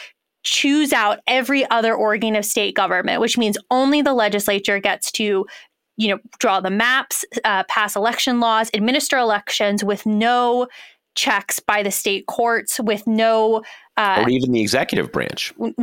choose 0.44 0.94
out 0.94 1.20
every 1.28 1.70
other 1.70 1.94
organ 1.94 2.36
of 2.36 2.46
state 2.46 2.76
government, 2.76 3.22
which 3.22 3.38
means 3.38 3.58
only 3.72 4.02
the 4.02 4.14
legislature 4.14 4.80
gets 4.80 5.12
to 5.14 5.46
you 5.98 6.10
know 6.10 6.20
draw 6.40 6.60
the 6.60 6.70
maps 6.70 7.26
uh, 7.44 7.64
pass 7.64 7.96
election 7.96 8.40
laws 8.40 8.70
administer 8.74 9.18
elections 9.18 9.84
with 9.84 10.06
no 10.06 10.68
checks 11.18 11.60
by 11.60 11.84
the 11.84 11.92
state 11.92 12.28
courts 12.28 12.80
with 12.80 13.06
no 13.06 13.64
uh, 13.98 14.24
or 14.24 14.30
even 14.30 14.52
the 14.52 14.62
executive 14.62 15.12
branch. 15.12 15.52
Well, 15.58 15.74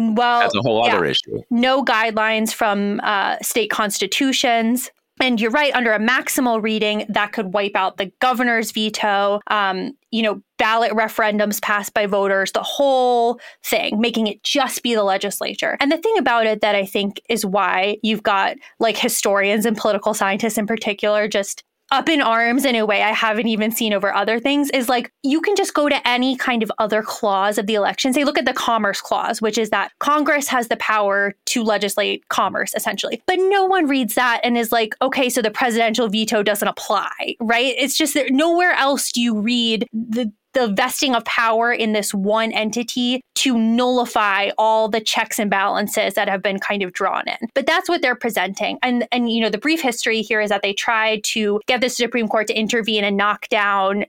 that's 0.41 0.55
a 0.55 0.61
whole 0.62 0.87
yeah, 0.87 0.95
other 0.95 1.05
issue. 1.05 1.43
No 1.51 1.85
guidelines 1.85 2.55
from 2.55 3.01
uh, 3.03 3.37
state 3.43 3.70
constitutions. 3.70 4.91
And 5.20 5.41
you're 5.41 5.53
right, 5.53 5.72
under 5.76 5.93
a 5.93 6.01
maximal 6.01 6.61
reading, 6.61 7.07
that 7.09 7.32
could 7.32 7.55
wipe 7.55 7.76
out 7.76 7.99
the 7.99 8.11
governor's 8.20 8.72
veto, 8.72 9.41
um, 9.47 9.93
you 10.11 10.22
know, 10.22 10.43
ballot 10.59 10.91
referendums 10.91 11.62
passed 11.62 11.95
by 11.95 12.07
voters, 12.07 12.51
the 12.51 12.64
whole 12.64 13.39
thing, 13.62 14.01
making 14.01 14.26
it 14.26 14.43
just 14.43 14.82
be 14.82 14.93
the 14.93 15.05
legislature. 15.05 15.76
And 15.78 15.93
the 15.93 15.99
thing 15.99 16.18
about 16.18 16.47
it 16.47 16.62
that 16.62 16.74
I 16.74 16.85
think 16.85 17.20
is 17.28 17.47
why 17.47 17.99
you've 18.03 18.24
got 18.24 18.57
like 18.80 18.97
historians 18.97 19.66
and 19.66 19.76
political 19.76 20.14
scientists 20.14 20.59
in 20.59 20.66
particular 20.66 21.28
just 21.28 21.62
up 21.95 22.09
in 22.09 22.20
arms 22.20 22.64
in 22.64 22.74
a 22.74 22.84
way 22.84 23.03
I 23.03 23.12
haven't 23.12 23.47
even 23.47 23.70
seen 23.70 23.92
over 23.92 24.12
other 24.12 24.40
things 24.40 24.68
is 24.70 24.88
like 24.88 25.12
you 25.22 25.40
can 25.40 25.55
just 25.55 25.74
go 25.74 25.88
to 25.88 26.09
any 26.09 26.36
kind 26.36 26.62
of 26.62 26.72
other 26.78 27.03
clause 27.03 27.57
of 27.57 27.66
the 27.66 27.74
election. 27.74 28.12
Say, 28.12 28.24
look 28.24 28.36
at 28.36 28.47
the 28.47 28.53
commerce 28.53 29.01
clause, 29.01 29.40
which 29.40 29.57
is 29.57 29.70
that 29.70 29.92
Congress 30.01 30.49
has 30.49 30.66
the 30.66 30.76
power 30.76 31.34
to 31.47 31.62
legislate 31.62 32.28
commerce, 32.30 32.74
essentially. 32.74 33.22
But 33.26 33.38
no 33.38 33.64
one 33.64 33.86
reads 33.86 34.16
that 34.16 34.40
and 34.42 34.59
is 34.59 34.72
like, 34.72 34.97
okay, 35.01 35.30
so 35.30 35.40
the 35.40 35.53
presidential 35.53 36.09
veto 36.09 36.42
doesn't 36.42 36.66
apply, 36.66 37.36
right? 37.40 37.74
It's 37.78 37.97
just 37.97 38.14
that 38.14 38.32
nowhere 38.32 38.72
else 38.72 39.12
do 39.12 39.20
you 39.20 39.38
read 39.38 39.86
the 39.92 40.32
the 40.55 40.69
vesting 40.69 41.15
of 41.15 41.25
power 41.25 41.73
in 41.73 41.93
this 41.93 42.15
one 42.15 42.53
entity 42.53 43.21
to 43.37 43.59
nullify 43.59 44.51
all 44.57 44.89
the 44.89 45.01
checks 45.01 45.39
and 45.39 45.51
balances 45.51 46.15
that 46.15 46.29
have 46.29 46.43
been 46.43 46.59
kind 46.59 46.83
of 46.83 46.93
drawn 46.93 47.25
in. 47.29 47.49
But 47.55 47.67
that's 47.67 47.89
what 47.89 48.03
they're 48.03 48.17
presenting. 48.17 48.79
And 48.83 49.07
and 49.13 49.31
you 49.31 49.41
know, 49.41 49.51
the 49.51 49.59
brief 49.59 49.81
history 49.81 50.23
here 50.23 50.41
is 50.41 50.51
that 50.51 50.63
they 50.63 50.73
tried 50.73 51.25
to 51.25 51.61
get 51.67 51.81
the 51.81 51.91
Supreme 51.91 52.29
Court 52.29 52.47
to 52.49 52.59
intervene 52.59 53.05
and 53.05 53.17
knock 53.17 53.49
down 53.49 54.07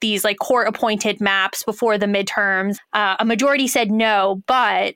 these 0.00 0.24
like 0.24 0.38
court 0.38 0.68
appointed 0.68 1.20
maps 1.20 1.64
before 1.64 1.98
the 1.98 2.06
midterms. 2.06 2.76
Uh, 2.92 3.16
a 3.18 3.24
majority 3.24 3.66
said 3.66 3.90
no, 3.90 4.42
but 4.46 4.94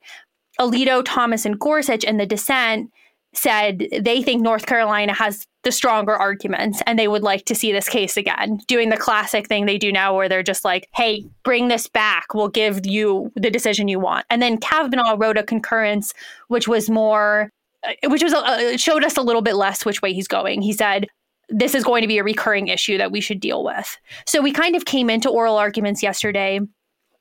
Alito, 0.61 1.03
Thomas, 1.05 1.45
and 1.45 1.59
Gorsuch 1.59 2.05
and 2.05 2.21
the 2.21 2.27
dissent 2.27 2.91
said 3.35 3.87
they 4.01 4.22
think 4.22 4.43
North 4.43 4.66
Carolina 4.66 5.14
has 5.14 5.47
the 5.62 5.72
stronger 5.72 6.14
arguments 6.14 6.83
and 6.87 6.99
they 6.99 7.09
would 7.09 7.22
like 7.22 7.45
to 7.47 7.55
see 7.55 7.72
this 7.72 7.89
case 7.89 8.16
again, 8.16 8.59
doing 8.66 8.89
the 8.89 8.97
classic 8.97 9.47
thing 9.47 9.64
they 9.64 9.78
do 9.78 9.93
now 9.93 10.14
where 10.14 10.28
they're 10.28 10.43
just 10.43 10.64
like, 10.64 10.89
hey, 10.95 11.24
bring 11.45 11.68
this 11.68 11.87
back. 11.87 12.35
We'll 12.35 12.49
give 12.49 12.85
you 12.85 13.33
the 13.37 13.51
decision 13.51 13.89
you 13.89 14.01
want. 14.01 14.26
And 14.28 14.43
then 14.43 14.59
Kavanaugh 14.59 15.16
wrote 15.16 15.39
a 15.39 15.43
concurrence, 15.43 16.12
which 16.49 16.66
was 16.66 16.91
more, 16.91 17.51
uh, 17.85 17.93
which 18.09 18.22
was 18.22 18.33
uh, 18.35 18.76
showed 18.76 19.05
us 19.05 19.16
a 19.16 19.22
little 19.22 19.43
bit 19.43 19.55
less 19.55 19.85
which 19.85 20.03
way 20.03 20.12
he's 20.12 20.28
going. 20.28 20.62
He 20.62 20.72
said, 20.72 21.07
this 21.49 21.74
is 21.74 21.85
going 21.85 22.03
to 22.03 22.09
be 22.09 22.18
a 22.18 22.24
recurring 22.24 22.68
issue 22.68 22.99
that 22.99 23.12
we 23.12 23.20
should 23.20 23.41
deal 23.41 23.64
with. 23.64 23.97
So 24.26 24.41
we 24.41 24.53
kind 24.53 24.74
of 24.74 24.85
came 24.85 25.11
into 25.11 25.28
oral 25.28 25.57
arguments 25.57 26.03
yesterday 26.03 26.61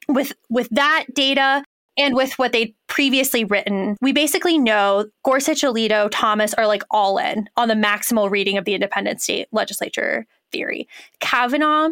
with 0.07 0.33
with 0.49 0.67
that 0.71 1.05
data 1.13 1.63
and 1.97 2.15
with 2.15 2.33
what 2.33 2.51
they'd 2.51 2.73
previously 2.87 3.43
written, 3.43 3.97
we 4.01 4.13
basically 4.13 4.57
know 4.57 5.07
Gorsuch, 5.23 5.61
Alito, 5.61 6.09
Thomas 6.11 6.53
are 6.53 6.67
like 6.67 6.83
all 6.91 7.17
in 7.17 7.49
on 7.57 7.67
the 7.67 7.73
maximal 7.73 8.29
reading 8.29 8.57
of 8.57 8.65
the 8.65 8.73
independent 8.73 9.21
state 9.21 9.47
legislature 9.51 10.25
theory. 10.51 10.87
Kavanaugh 11.19 11.89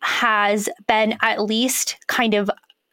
has 0.00 0.68
been 0.88 1.16
at 1.22 1.42
least 1.42 1.96
kind 2.08 2.34
of 2.34 2.50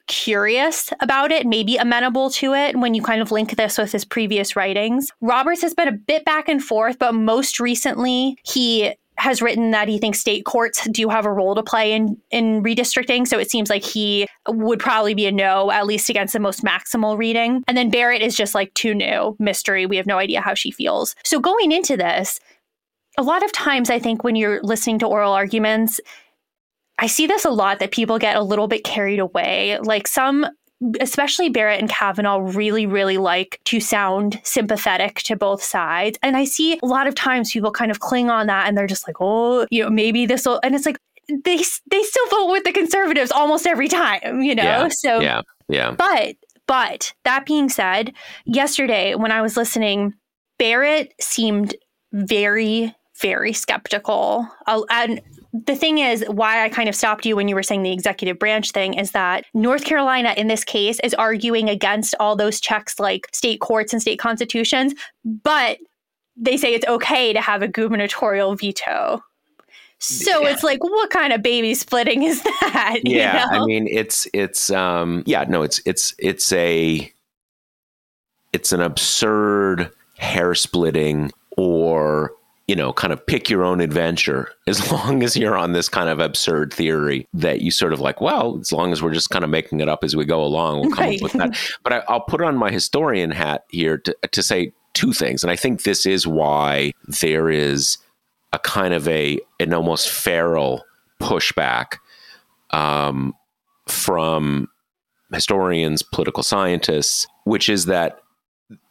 curious 0.07 0.91
about 1.01 1.31
it, 1.31 1.45
maybe 1.45 1.77
amenable 1.77 2.29
to 2.31 2.53
it 2.53 2.75
when 2.75 2.93
you 2.93 3.01
kind 3.01 3.21
of 3.21 3.31
link 3.31 3.55
this 3.55 3.77
with 3.77 3.91
his 3.91 4.03
previous 4.03 4.55
writings. 4.55 5.11
Roberts 5.21 5.61
has 5.61 5.73
been 5.73 5.87
a 5.87 5.93
bit 5.93 6.25
back 6.25 6.49
and 6.49 6.63
forth, 6.63 6.97
but 6.99 7.13
most 7.13 7.59
recently 7.59 8.37
he 8.43 8.93
has 9.19 9.41
written 9.41 9.71
that 9.71 9.87
he 9.87 9.99
thinks 9.99 10.19
state 10.19 10.45
courts 10.45 10.87
do 10.91 11.09
have 11.09 11.25
a 11.25 11.31
role 11.31 11.53
to 11.53 11.61
play 11.61 11.91
in 11.91 12.17
in 12.31 12.63
redistricting. 12.63 13.27
So 13.27 13.37
it 13.37 13.51
seems 13.51 13.69
like 13.69 13.83
he 13.83 14.27
would 14.47 14.79
probably 14.79 15.13
be 15.13 15.25
a 15.25 15.31
no, 15.31 15.71
at 15.71 15.85
least 15.85 16.09
against 16.09 16.33
the 16.33 16.39
most 16.39 16.63
maximal 16.63 17.17
reading. 17.17 17.63
And 17.67 17.77
then 17.77 17.89
Barrett 17.89 18.21
is 18.21 18.35
just 18.35 18.55
like 18.55 18.73
too 18.73 18.95
new, 18.95 19.35
mystery. 19.37 19.85
We 19.85 19.97
have 19.97 20.07
no 20.07 20.17
idea 20.17 20.41
how 20.41 20.53
she 20.53 20.71
feels. 20.71 21.15
So 21.25 21.39
going 21.39 21.71
into 21.71 21.97
this, 21.97 22.39
a 23.17 23.23
lot 23.23 23.43
of 23.43 23.51
times 23.51 23.89
I 23.89 23.99
think 23.99 24.23
when 24.23 24.37
you're 24.37 24.61
listening 24.63 24.99
to 24.99 25.07
oral 25.07 25.33
arguments, 25.33 25.99
I 26.97 27.07
see 27.07 27.27
this 27.27 27.45
a 27.45 27.49
lot 27.49 27.79
that 27.79 27.91
people 27.91 28.19
get 28.19 28.35
a 28.35 28.41
little 28.41 28.67
bit 28.67 28.83
carried 28.83 29.19
away. 29.19 29.79
Like 29.79 30.07
some 30.07 30.45
especially 30.99 31.49
Barrett 31.49 31.79
and 31.79 31.89
Kavanaugh 31.89 32.37
really, 32.37 32.85
really 32.85 33.17
like 33.17 33.59
to 33.65 33.79
sound 33.79 34.39
sympathetic 34.43 35.15
to 35.23 35.35
both 35.35 35.61
sides. 35.61 36.17
And 36.23 36.37
I 36.37 36.45
see 36.45 36.79
a 36.81 36.85
lot 36.85 37.07
of 37.07 37.15
times 37.15 37.51
people 37.51 37.71
kind 37.71 37.91
of 37.91 37.99
cling 37.99 38.29
on 38.29 38.47
that 38.47 38.67
and 38.67 38.77
they're 38.77 38.87
just 38.87 39.07
like, 39.07 39.17
oh, 39.19 39.67
you 39.71 39.83
know, 39.83 39.89
maybe 39.89 40.25
this 40.25 40.45
will, 40.45 40.59
and 40.63 40.75
it's 40.75 40.85
like, 40.85 40.97
they, 41.27 41.57
they 41.57 42.03
still 42.03 42.27
vote 42.29 42.51
with 42.51 42.63
the 42.63 42.71
conservatives 42.71 43.31
almost 43.31 43.67
every 43.67 43.87
time, 43.87 44.41
you 44.41 44.55
know? 44.55 44.63
Yeah, 44.63 44.87
so, 44.87 45.19
yeah, 45.19 45.41
yeah. 45.67 45.91
But, 45.91 46.37
but 46.65 47.13
that 47.25 47.45
being 47.45 47.69
said, 47.69 48.13
yesterday 48.45 49.15
when 49.15 49.31
I 49.31 49.41
was 49.41 49.57
listening, 49.57 50.13
Barrett 50.57 51.13
seemed 51.19 51.75
very, 52.13 52.95
very 53.21 53.53
skeptical. 53.53 54.47
Uh, 54.65 54.81
and 54.89 55.21
the 55.51 55.75
thing 55.75 55.97
is, 55.97 56.23
why 56.27 56.63
I 56.63 56.69
kind 56.69 56.87
of 56.87 56.95
stopped 56.95 57.25
you 57.25 57.35
when 57.35 57.47
you 57.47 57.55
were 57.55 57.63
saying 57.63 57.83
the 57.83 57.91
executive 57.91 58.37
branch 58.37 58.71
thing 58.71 58.93
is 58.93 59.11
that 59.11 59.45
North 59.53 59.83
Carolina, 59.83 60.33
in 60.37 60.47
this 60.47 60.63
case, 60.63 60.99
is 61.03 61.13
arguing 61.15 61.69
against 61.69 62.13
all 62.19 62.35
those 62.35 62.59
checks 62.59 62.99
like 62.99 63.27
state 63.33 63.59
courts 63.59 63.91
and 63.91 64.01
state 64.01 64.19
constitutions, 64.19 64.93
but 65.25 65.79
they 66.37 66.55
say 66.55 66.73
it's 66.73 66.87
okay 66.87 67.33
to 67.33 67.41
have 67.41 67.61
a 67.61 67.67
gubernatorial 67.67 68.55
veto. 68.55 69.23
So 69.97 70.43
yeah. 70.43 70.51
it's 70.51 70.63
like, 70.63 70.81
what 70.81 71.09
kind 71.09 71.33
of 71.33 71.41
baby 71.41 71.73
splitting 71.73 72.23
is 72.23 72.41
that? 72.43 72.99
Yeah, 73.03 73.43
you 73.45 73.51
know? 73.51 73.63
I 73.63 73.65
mean, 73.65 73.87
it's 73.87 74.27
it's 74.33 74.69
um, 74.69 75.23
yeah, 75.25 75.43
no, 75.43 75.63
it's 75.63 75.81
it's 75.85 76.13
it's 76.19 76.53
a 76.53 77.11
it's 78.53 78.71
an 78.71 78.81
absurd 78.81 79.91
hair 80.17 80.55
splitting 80.55 81.31
or 81.57 82.31
you 82.69 82.75
know, 82.75 82.93
kind 82.93 83.11
of 83.11 83.25
pick 83.25 83.49
your 83.49 83.63
own 83.63 83.81
adventure 83.81 84.51
as 84.67 84.91
long 84.91 85.23
as 85.23 85.35
you're 85.35 85.57
on 85.57 85.73
this 85.73 85.89
kind 85.89 86.07
of 86.07 86.19
absurd 86.19 86.71
theory 86.71 87.27
that 87.33 87.61
you 87.61 87.71
sort 87.71 87.93
of 87.93 87.99
like, 87.99 88.21
well, 88.21 88.59
as 88.59 88.71
long 88.71 88.91
as 88.91 89.01
we're 89.01 89.11
just 89.11 89.31
kind 89.31 89.43
of 89.43 89.49
making 89.49 89.79
it 89.79 89.89
up 89.89 90.03
as 90.03 90.15
we 90.15 90.23
go 90.23 90.43
along, 90.43 90.81
we'll 90.81 90.91
come 90.91 91.05
right. 91.05 91.19
up 91.19 91.23
with 91.23 91.33
that. 91.33 91.57
But 91.83 91.93
I, 91.93 92.13
will 92.13 92.19
put 92.19 92.43
on 92.43 92.57
my 92.57 92.69
historian 92.69 93.31
hat 93.31 93.65
here 93.69 93.97
to, 93.97 94.15
to 94.33 94.43
say 94.43 94.71
two 94.93 95.13
things. 95.13 95.43
And 95.43 95.49
I 95.49 95.55
think 95.55 95.81
this 95.81 96.05
is 96.05 96.27
why 96.27 96.91
there 97.07 97.49
is 97.49 97.97
a 98.53 98.59
kind 98.59 98.93
of 98.93 99.07
a, 99.07 99.39
an 99.59 99.73
almost 99.73 100.07
feral 100.07 100.83
pushback 101.19 101.97
um, 102.69 103.33
from 103.87 104.69
historians, 105.33 106.03
political 106.03 106.43
scientists, 106.43 107.25
which 107.45 107.67
is 107.67 107.85
that 107.85 108.19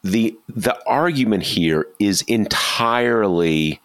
the 0.03 0.37
the 0.49 0.79
argument 0.87 1.43
here 1.43 1.87
is 1.99 2.23
entirely 2.23 3.81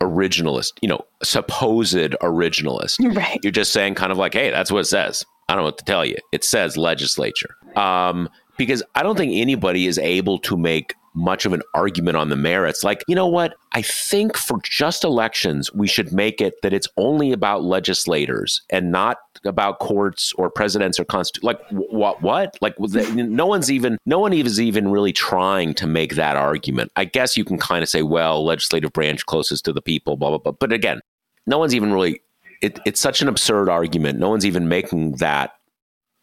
originalist, 0.00 0.72
you 0.82 0.88
know, 0.88 1.04
supposed 1.22 1.94
originalist. 1.94 2.96
Right. 3.16 3.38
You're 3.42 3.52
just 3.52 3.72
saying 3.72 3.94
kind 3.94 4.12
of 4.12 4.18
like, 4.18 4.34
hey, 4.34 4.50
that's 4.50 4.70
what 4.70 4.80
it 4.80 4.86
says. 4.86 5.24
I 5.48 5.54
don't 5.54 5.62
know 5.62 5.66
what 5.66 5.78
to 5.78 5.84
tell 5.84 6.04
you. 6.04 6.16
It 6.32 6.44
says 6.44 6.76
legislature. 6.76 7.56
Um, 7.76 8.28
because 8.56 8.82
I 8.94 9.02
don't 9.02 9.16
think 9.16 9.32
anybody 9.34 9.86
is 9.86 9.98
able 9.98 10.38
to 10.40 10.56
make 10.56 10.94
much 11.16 11.46
of 11.46 11.52
an 11.54 11.62
argument 11.74 12.16
on 12.16 12.28
the 12.28 12.36
merits. 12.36 12.84
Like, 12.84 13.02
you 13.08 13.14
know 13.14 13.26
what? 13.26 13.56
I 13.72 13.82
think 13.82 14.36
for 14.36 14.58
just 14.62 15.02
elections, 15.02 15.72
we 15.72 15.88
should 15.88 16.12
make 16.12 16.40
it 16.40 16.60
that 16.62 16.74
it's 16.74 16.86
only 16.98 17.32
about 17.32 17.64
legislators 17.64 18.60
and 18.70 18.92
not 18.92 19.16
about 19.44 19.78
courts 19.78 20.32
or 20.34 20.50
presidents 20.50 21.00
or 21.00 21.04
constitution. 21.06 21.46
Like, 21.46 21.60
what? 21.70 22.20
What? 22.22 22.56
Like, 22.60 22.78
no 22.78 23.46
one's 23.46 23.72
even 23.72 23.98
no 24.04 24.18
one 24.18 24.32
is 24.32 24.60
even 24.60 24.90
really 24.90 25.12
trying 25.12 25.74
to 25.74 25.86
make 25.86 26.14
that 26.16 26.36
argument. 26.36 26.92
I 26.96 27.06
guess 27.06 27.36
you 27.36 27.44
can 27.44 27.58
kind 27.58 27.82
of 27.82 27.88
say, 27.88 28.02
well, 28.02 28.44
legislative 28.44 28.92
branch 28.92 29.24
closest 29.24 29.64
to 29.64 29.72
the 29.72 29.82
people, 29.82 30.16
blah 30.16 30.30
blah 30.30 30.38
blah. 30.38 30.52
But 30.52 30.72
again, 30.72 31.00
no 31.46 31.58
one's 31.58 31.74
even 31.74 31.92
really. 31.92 32.20
It, 32.62 32.78
it's 32.86 33.00
such 33.00 33.20
an 33.20 33.28
absurd 33.28 33.68
argument. 33.68 34.18
No 34.18 34.30
one's 34.30 34.46
even 34.46 34.66
making 34.66 35.16
that 35.16 35.52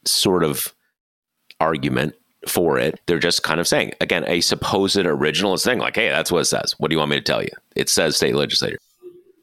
sort 0.05 0.43
of 0.43 0.73
argument 1.59 2.15
for 2.47 2.79
it. 2.79 2.99
They're 3.05 3.19
just 3.19 3.43
kind 3.43 3.59
of 3.59 3.67
saying, 3.67 3.93
again, 4.01 4.23
a 4.27 4.41
supposed 4.41 4.97
originalist 4.97 5.63
thing, 5.63 5.79
like, 5.79 5.95
hey, 5.95 6.09
that's 6.09 6.31
what 6.31 6.39
it 6.39 6.45
says. 6.45 6.75
What 6.77 6.89
do 6.89 6.95
you 6.95 6.99
want 6.99 7.11
me 7.11 7.17
to 7.17 7.21
tell 7.21 7.41
you? 7.41 7.51
It 7.75 7.89
says 7.89 8.15
state 8.15 8.35
legislature. 8.35 8.79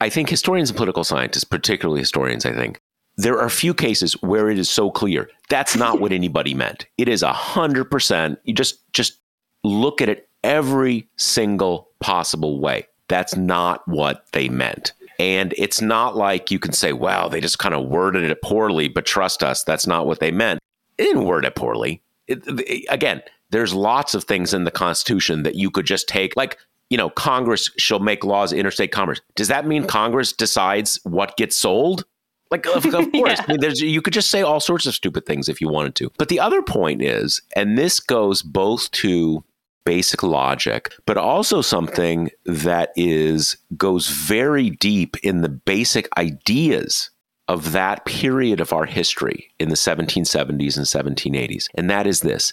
I 0.00 0.08
think 0.08 0.28
historians 0.28 0.70
and 0.70 0.76
political 0.76 1.04
scientists, 1.04 1.44
particularly 1.44 2.00
historians, 2.00 2.46
I 2.46 2.52
think, 2.52 2.80
there 3.16 3.38
are 3.38 3.50
few 3.50 3.74
cases 3.74 4.14
where 4.22 4.48
it 4.48 4.58
is 4.58 4.70
so 4.70 4.90
clear 4.90 5.28
that's 5.50 5.76
not 5.76 6.00
what 6.00 6.12
anybody 6.12 6.54
meant. 6.54 6.86
It 6.96 7.08
is 7.08 7.22
a 7.22 7.32
hundred 7.32 7.90
percent. 7.90 8.38
You 8.44 8.54
just 8.54 8.80
just 8.92 9.18
look 9.62 10.00
at 10.00 10.08
it 10.08 10.28
every 10.42 11.06
single 11.16 11.88
possible 12.00 12.60
way. 12.60 12.86
That's 13.08 13.36
not 13.36 13.86
what 13.86 14.24
they 14.32 14.48
meant. 14.48 14.92
And 15.18 15.52
it's 15.58 15.82
not 15.82 16.16
like 16.16 16.50
you 16.50 16.58
can 16.58 16.72
say, 16.72 16.94
wow, 16.94 17.28
they 17.28 17.42
just 17.42 17.58
kind 17.58 17.74
of 17.74 17.88
worded 17.88 18.22
it 18.30 18.40
poorly, 18.40 18.88
but 18.88 19.04
trust 19.04 19.42
us, 19.42 19.64
that's 19.64 19.86
not 19.86 20.06
what 20.06 20.20
they 20.20 20.30
meant. 20.30 20.60
It 20.96 21.04
didn't 21.04 21.26
word 21.26 21.44
it 21.44 21.54
poorly 21.54 22.00
it, 22.30 22.84
again, 22.88 23.22
there's 23.50 23.74
lots 23.74 24.14
of 24.14 24.24
things 24.24 24.54
in 24.54 24.64
the 24.64 24.70
Constitution 24.70 25.42
that 25.42 25.54
you 25.54 25.70
could 25.70 25.86
just 25.86 26.08
take, 26.08 26.36
like, 26.36 26.58
you 26.88 26.96
know, 26.96 27.10
Congress 27.10 27.70
shall 27.78 28.00
make 28.00 28.24
laws 28.24 28.52
interstate 28.52 28.92
commerce. 28.92 29.20
Does 29.34 29.48
that 29.48 29.66
mean 29.66 29.86
Congress 29.86 30.32
decides 30.32 30.98
what 31.04 31.36
gets 31.36 31.56
sold? 31.56 32.04
Like, 32.50 32.66
of, 32.66 32.84
of 32.86 33.12
course, 33.12 33.38
yeah. 33.38 33.44
I 33.48 33.56
mean, 33.56 33.72
you 33.76 34.02
could 34.02 34.12
just 34.12 34.30
say 34.30 34.42
all 34.42 34.60
sorts 34.60 34.86
of 34.86 34.94
stupid 34.94 35.24
things 35.24 35.48
if 35.48 35.60
you 35.60 35.68
wanted 35.68 35.94
to. 35.96 36.10
But 36.18 36.28
the 36.28 36.40
other 36.40 36.62
point 36.62 37.02
is, 37.02 37.42
and 37.54 37.78
this 37.78 38.00
goes 38.00 38.42
both 38.42 38.90
to 38.92 39.44
basic 39.84 40.22
logic, 40.22 40.92
but 41.06 41.16
also 41.16 41.62
something 41.62 42.30
that 42.44 42.92
is 42.96 43.56
goes 43.76 44.08
very 44.08 44.70
deep 44.70 45.16
in 45.18 45.42
the 45.42 45.48
basic 45.48 46.08
ideas 46.18 47.09
of 47.50 47.72
that 47.72 48.04
period 48.04 48.60
of 48.60 48.72
our 48.72 48.84
history 48.84 49.50
in 49.58 49.70
the 49.70 49.74
1770s 49.74 50.76
and 50.76 50.86
1780s. 50.86 51.66
And 51.74 51.90
that 51.90 52.06
is 52.06 52.20
this 52.20 52.52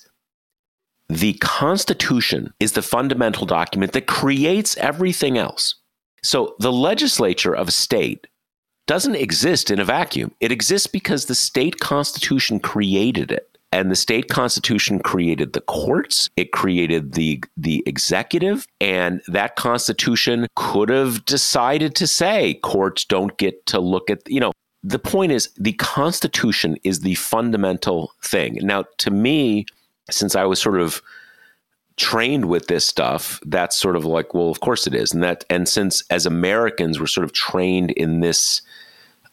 the 1.07 1.33
Constitution 1.35 2.51
is 2.59 2.71
the 2.71 2.81
fundamental 2.81 3.45
document 3.45 3.93
that 3.93 4.07
creates 4.07 4.75
everything 4.77 5.37
else. 5.37 5.75
So 6.23 6.55
the 6.57 6.71
legislature 6.71 7.53
of 7.53 7.67
a 7.67 7.71
state 7.71 8.25
doesn't 8.87 9.15
exist 9.15 9.69
in 9.69 9.79
a 9.79 9.85
vacuum. 9.85 10.33
It 10.39 10.51
exists 10.51 10.87
because 10.87 11.25
the 11.25 11.35
state 11.35 11.79
constitution 11.79 12.59
created 12.59 13.31
it. 13.31 13.55
And 13.71 13.91
the 13.91 13.95
state 13.95 14.29
constitution 14.29 14.97
created 14.99 15.53
the 15.53 15.61
courts, 15.61 16.29
it 16.37 16.53
created 16.53 17.13
the 17.13 17.43
the 17.55 17.83
executive, 17.85 18.65
and 18.81 19.21
that 19.27 19.57
constitution 19.57 20.47
could 20.55 20.89
have 20.89 21.23
decided 21.25 21.93
to 21.95 22.07
say 22.07 22.55
courts 22.63 23.05
don't 23.05 23.37
get 23.37 23.65
to 23.67 23.79
look 23.79 24.09
at, 24.09 24.21
you 24.25 24.39
know, 24.39 24.53
the 24.87 24.99
point 24.99 25.33
is 25.33 25.49
the 25.57 25.73
constitution 25.73 26.77
is 26.83 27.01
the 27.01 27.15
fundamental 27.15 28.13
thing. 28.23 28.57
Now, 28.61 28.85
to 28.99 29.11
me, 29.11 29.65
since 30.09 30.33
I 30.33 30.45
was 30.45 30.61
sort 30.61 30.79
of 30.79 31.01
trained 31.97 32.45
with 32.45 32.67
this 32.67 32.85
stuff, 32.85 33.41
that's 33.45 33.77
sort 33.77 33.97
of 33.97 34.05
like, 34.05 34.33
well, 34.33 34.49
of 34.49 34.61
course 34.61 34.87
it 34.87 34.95
is. 34.95 35.11
And 35.11 35.21
that 35.23 35.43
and 35.49 35.67
since 35.67 36.03
as 36.09 36.25
Americans 36.25 37.01
we're 37.01 37.07
sort 37.07 37.25
of 37.25 37.33
trained 37.33 37.91
in 37.91 38.21
this 38.21 38.61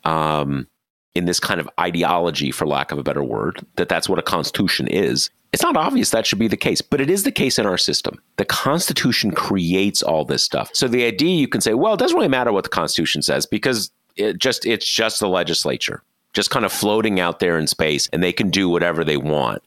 um, 0.03 0.67
in 1.15 1.27
this 1.27 1.39
kind 1.39 1.61
of 1.61 1.71
ideology, 1.79 2.51
for 2.51 2.67
lack 2.67 2.91
of 2.91 2.99
a 2.99 3.05
better 3.05 3.23
word, 3.23 3.65
that 3.77 3.89
that's 3.89 4.09
what 4.09 4.19
a 4.19 4.23
constitution 4.23 4.89
is. 4.89 5.31
It's 5.53 5.63
not 5.63 5.77
obvious 5.77 6.11
that 6.11 6.27
should 6.27 6.41
be 6.41 6.49
the 6.49 6.57
case, 6.57 6.81
but 6.81 7.01
it 7.01 7.09
is 7.09 7.23
the 7.23 7.31
case 7.31 7.61
in 7.61 7.67
our 7.67 7.79
system. 7.79 8.21
The 8.39 8.45
Constitution 8.45 9.31
creates 9.31 10.03
all 10.03 10.25
this 10.25 10.43
stuff. 10.43 10.69
So 10.73 10.89
the 10.89 11.05
idea 11.05 11.37
you 11.37 11.47
can 11.47 11.61
say, 11.61 11.75
well, 11.75 11.95
it 11.95 12.01
doesn't 12.01 12.17
really 12.17 12.27
matter 12.27 12.53
what 12.53 12.65
the 12.65 12.71
Constitution 12.71 13.23
says 13.23 13.47
because 13.47 13.93
it 14.17 14.39
just 14.39 14.67
it's 14.67 14.87
just 14.87 15.21
the 15.21 15.29
legislature, 15.29 16.03
just 16.33 16.51
kind 16.51 16.65
of 16.65 16.73
floating 16.73 17.21
out 17.21 17.41
there 17.41 17.59
in 17.59 17.67
space, 17.67 18.09
and 18.13 18.23
they 18.23 18.33
can 18.33 18.51
do 18.51 18.69
whatever 18.69 19.05
they 19.05 19.17
want. 19.17 19.63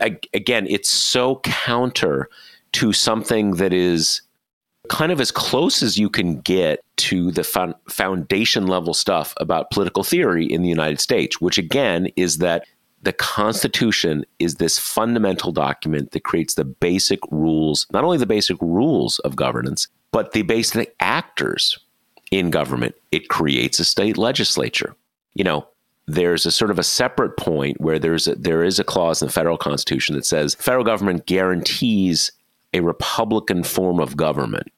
Again, 0.00 0.66
it's 0.68 0.90
so 0.90 1.40
counter 1.44 2.28
to 2.72 2.92
something 2.92 3.52
that 3.52 3.72
is 3.72 4.22
kind 4.88 5.12
of 5.12 5.20
as 5.20 5.30
close 5.30 5.82
as 5.82 5.96
you 5.96 6.10
can 6.10 6.40
get 6.40 6.80
to 6.96 7.30
the 7.30 7.44
foundation 7.88 8.66
level 8.66 8.94
stuff 8.94 9.32
about 9.38 9.70
political 9.70 10.02
theory 10.02 10.44
in 10.44 10.62
the 10.62 10.68
United 10.68 11.00
States, 11.00 11.40
which 11.40 11.58
again 11.58 12.08
is 12.16 12.38
that 12.38 12.66
the 13.02 13.12
Constitution 13.12 14.24
is 14.38 14.56
this 14.56 14.78
fundamental 14.78 15.52
document 15.52 16.12
that 16.12 16.24
creates 16.24 16.54
the 16.54 16.64
basic 16.64 17.20
rules, 17.30 17.86
not 17.92 18.04
only 18.04 18.18
the 18.18 18.26
basic 18.26 18.56
rules 18.60 19.18
of 19.20 19.36
governance, 19.36 19.88
but 20.12 20.32
the 20.32 20.42
basic 20.42 20.94
actors 21.00 21.78
in 22.32 22.50
government. 22.50 22.96
It 23.12 23.28
creates 23.28 23.78
a 23.78 23.84
state 23.84 24.18
legislature. 24.18 24.96
You 25.34 25.44
know, 25.44 25.68
there's 26.06 26.46
a 26.46 26.50
sort 26.50 26.72
of 26.72 26.78
a 26.78 26.82
separate 26.82 27.36
point 27.36 27.80
where 27.80 27.98
there's 27.98 28.26
a, 28.26 28.34
there 28.34 28.64
is 28.64 28.80
a 28.80 28.84
clause 28.84 29.22
in 29.22 29.28
the 29.28 29.32
federal 29.32 29.58
constitution 29.58 30.16
that 30.16 30.26
says 30.26 30.56
federal 30.56 30.82
government 30.82 31.26
guarantees 31.26 32.32
a 32.72 32.80
Republican 32.80 33.62
form 33.62 34.00
of 34.00 34.16
government 34.16 34.72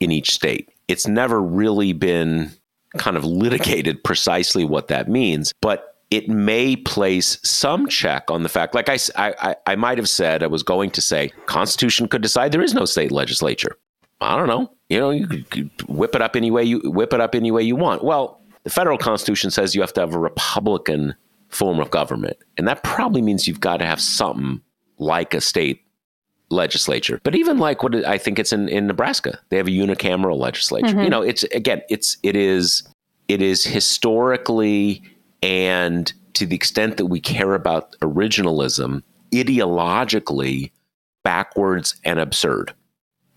in 0.00 0.10
each 0.10 0.30
state. 0.30 0.70
It's 0.88 1.06
never 1.06 1.42
really 1.42 1.92
been 1.92 2.52
kind 2.96 3.16
of 3.16 3.24
litigated 3.24 4.02
precisely 4.04 4.64
what 4.64 4.88
that 4.88 5.08
means, 5.08 5.52
but 5.60 5.98
it 6.10 6.28
may 6.28 6.76
place 6.76 7.38
some 7.42 7.88
check 7.88 8.30
on 8.30 8.42
the 8.42 8.48
fact, 8.48 8.74
like 8.74 8.88
I, 8.88 8.98
I, 9.16 9.56
I 9.66 9.76
might 9.76 9.98
have 9.98 10.08
said, 10.08 10.42
I 10.42 10.48
was 10.48 10.62
going 10.62 10.90
to 10.92 11.00
say, 11.00 11.28
Constitution 11.46 12.08
could 12.08 12.22
decide 12.22 12.50
there 12.50 12.62
is 12.62 12.74
no 12.74 12.84
state 12.84 13.12
legislature. 13.12 13.76
I 14.20 14.36
don't 14.36 14.48
know. 14.48 14.70
You 14.88 14.98
know, 14.98 15.10
you 15.10 15.26
could 15.26 15.70
whip 15.88 16.14
it 16.14 16.22
up 16.22 16.36
any 16.36 16.50
way 16.50 16.64
you 16.64 16.80
whip 16.84 17.12
it 17.12 17.20
up 17.20 17.34
any 17.34 17.50
way 17.50 17.62
you 17.62 17.76
want. 17.76 18.04
Well, 18.04 18.40
the 18.64 18.70
federal 18.70 18.98
constitution 18.98 19.50
says 19.50 19.74
you 19.74 19.80
have 19.80 19.92
to 19.94 20.00
have 20.00 20.14
a 20.14 20.18
Republican 20.18 21.14
form 21.48 21.80
of 21.80 21.90
government, 21.90 22.36
and 22.56 22.68
that 22.68 22.82
probably 22.82 23.22
means 23.22 23.46
you've 23.46 23.60
got 23.60 23.78
to 23.78 23.86
have 23.86 24.00
something 24.00 24.60
like 24.98 25.32
a 25.32 25.40
state 25.40 25.82
legislature. 26.50 27.20
But 27.22 27.34
even 27.34 27.58
like 27.58 27.82
what 27.82 27.94
I 28.04 28.18
think 28.18 28.38
it's 28.38 28.52
in, 28.52 28.68
in 28.68 28.86
Nebraska, 28.86 29.38
they 29.48 29.56
have 29.56 29.68
a 29.68 29.70
unicameral 29.70 30.36
legislature. 30.38 30.88
Mm-hmm. 30.88 31.00
You 31.00 31.10
know, 31.10 31.22
it's 31.22 31.44
again, 31.44 31.82
it's 31.88 32.18
it 32.22 32.36
is 32.36 32.82
it 33.28 33.40
is 33.40 33.64
historically 33.64 35.02
and 35.42 36.12
to 36.34 36.46
the 36.46 36.56
extent 36.56 36.96
that 36.96 37.06
we 37.06 37.20
care 37.20 37.54
about 37.54 37.96
originalism, 38.00 39.02
ideologically 39.32 40.70
backwards 41.22 41.96
and 42.04 42.18
absurd. 42.18 42.74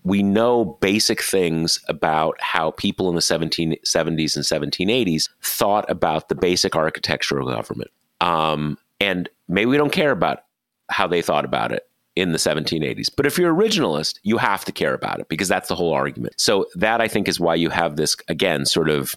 We 0.04 0.22
know 0.22 0.64
basic 0.80 1.22
things 1.22 1.80
about 1.88 2.36
how 2.40 2.72
people 2.72 3.08
in 3.08 3.14
the 3.14 3.20
1770s 3.20 4.36
and 4.36 4.44
1780s 4.44 5.28
thought 5.42 5.90
about 5.90 6.28
the 6.28 6.34
basic 6.34 6.76
architecture 6.76 7.38
of 7.38 7.46
government. 7.48 7.90
Um, 8.20 8.78
and 9.00 9.28
maybe 9.48 9.66
we 9.66 9.76
don't 9.76 9.92
care 9.92 10.10
about 10.10 10.44
how 10.90 11.06
they 11.06 11.22
thought 11.22 11.44
about 11.44 11.72
it 11.72 11.88
in 12.16 12.32
the 12.32 12.38
1780s. 12.38 13.08
But 13.16 13.26
if 13.26 13.38
you're 13.38 13.54
originalist, 13.54 14.18
you 14.22 14.38
have 14.38 14.64
to 14.66 14.72
care 14.72 14.94
about 14.94 15.20
it 15.20 15.28
because 15.28 15.48
that's 15.48 15.68
the 15.68 15.74
whole 15.74 15.92
argument. 15.92 16.34
So 16.38 16.66
that 16.74 17.00
I 17.00 17.08
think 17.08 17.28
is 17.28 17.40
why 17.40 17.54
you 17.54 17.70
have 17.70 17.96
this 17.96 18.16
again 18.28 18.66
sort 18.66 18.88
of 18.88 19.16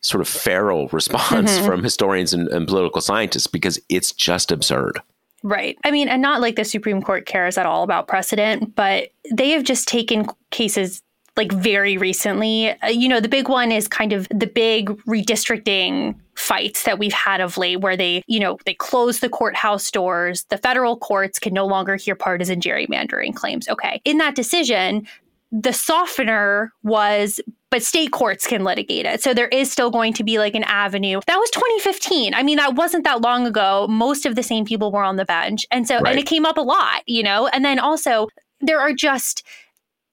sort 0.00 0.20
of 0.20 0.28
feral 0.28 0.88
response 0.88 1.52
mm-hmm. 1.52 1.66
from 1.66 1.82
historians 1.82 2.32
and, 2.32 2.48
and 2.48 2.66
political 2.66 3.00
scientists 3.00 3.46
because 3.46 3.78
it's 3.88 4.12
just 4.12 4.50
absurd. 4.50 5.00
Right. 5.42 5.76
I 5.84 5.90
mean, 5.90 6.08
and 6.08 6.22
not 6.22 6.40
like 6.40 6.56
the 6.56 6.64
Supreme 6.64 7.02
Court 7.02 7.26
cares 7.26 7.58
at 7.58 7.66
all 7.66 7.82
about 7.82 8.06
precedent, 8.06 8.74
but 8.74 9.10
they 9.32 9.50
have 9.50 9.64
just 9.64 9.88
taken 9.88 10.26
cases 10.50 11.02
like 11.36 11.50
very 11.50 11.96
recently. 11.96 12.70
Uh, 12.82 12.88
you 12.88 13.08
know, 13.08 13.20
the 13.20 13.28
big 13.28 13.48
one 13.48 13.72
is 13.72 13.88
kind 13.88 14.12
of 14.12 14.28
the 14.28 14.46
big 14.46 14.90
redistricting 15.06 16.14
fights 16.36 16.84
that 16.84 16.98
we've 16.98 17.12
had 17.12 17.40
of 17.40 17.56
late 17.58 17.80
where 17.80 17.96
they, 17.96 18.22
you 18.26 18.38
know, 18.38 18.58
they 18.66 18.74
close 18.74 19.20
the 19.20 19.28
courthouse 19.28 19.90
doors. 19.90 20.44
The 20.50 20.58
federal 20.58 20.96
courts 20.96 21.38
can 21.38 21.54
no 21.54 21.66
longer 21.66 21.96
hear 21.96 22.14
partisan 22.14 22.60
gerrymandering 22.60 23.34
claims. 23.34 23.68
Okay. 23.68 24.00
In 24.04 24.18
that 24.18 24.34
decision, 24.34 25.06
the 25.50 25.72
softener 25.72 26.72
was 26.82 27.40
but 27.72 27.82
state 27.82 28.12
courts 28.12 28.46
can 28.46 28.64
litigate 28.64 29.06
it. 29.06 29.22
So 29.22 29.32
there 29.32 29.48
is 29.48 29.72
still 29.72 29.90
going 29.90 30.12
to 30.12 30.22
be 30.22 30.38
like 30.38 30.54
an 30.54 30.62
avenue. 30.64 31.22
That 31.26 31.38
was 31.38 31.50
2015. 31.52 32.34
I 32.34 32.42
mean, 32.42 32.58
that 32.58 32.74
wasn't 32.74 33.04
that 33.04 33.22
long 33.22 33.46
ago. 33.46 33.86
Most 33.88 34.26
of 34.26 34.36
the 34.36 34.42
same 34.42 34.66
people 34.66 34.92
were 34.92 35.02
on 35.02 35.16
the 35.16 35.24
bench. 35.24 35.64
And 35.70 35.88
so, 35.88 35.98
right. 35.98 36.10
and 36.10 36.18
it 36.18 36.26
came 36.26 36.44
up 36.44 36.58
a 36.58 36.60
lot, 36.60 37.02
you 37.06 37.22
know? 37.22 37.48
And 37.48 37.64
then 37.64 37.78
also, 37.78 38.28
there 38.60 38.78
are 38.78 38.92
just, 38.92 39.42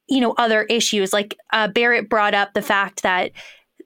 you 0.08 0.22
know, 0.22 0.34
other 0.38 0.64
issues. 0.64 1.12
Like 1.12 1.36
uh, 1.52 1.68
Barrett 1.68 2.08
brought 2.08 2.34
up 2.34 2.54
the 2.54 2.62
fact 2.62 3.04
that 3.04 3.32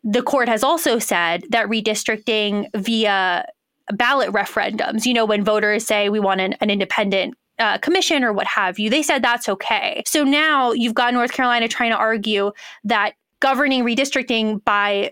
the 0.03 0.21
court 0.21 0.47
has 0.47 0.63
also 0.63 0.99
said 0.99 1.43
that 1.49 1.67
redistricting 1.67 2.67
via 2.75 3.43
ballot 3.91 4.29
referendums, 4.29 5.07
you 5.07 5.15
know, 5.15 5.25
when 5.25 5.43
voters 5.43 5.83
say 5.83 6.09
we 6.09 6.19
want 6.19 6.41
an, 6.41 6.53
an 6.61 6.69
independent 6.69 7.33
uh, 7.57 7.79
commission 7.79 8.23
or 8.23 8.33
what 8.33 8.45
have 8.45 8.77
you, 8.77 8.91
they 8.91 9.01
said 9.01 9.23
that's 9.23 9.49
okay. 9.49 10.03
So 10.05 10.23
now 10.23 10.73
you've 10.73 10.93
got 10.93 11.13
North 11.13 11.31
Carolina 11.31 11.67
trying 11.67 11.91
to 11.91 11.97
argue 11.97 12.51
that 12.83 13.13
governing 13.43 13.83
redistricting 13.83 14.63
by 14.63 15.11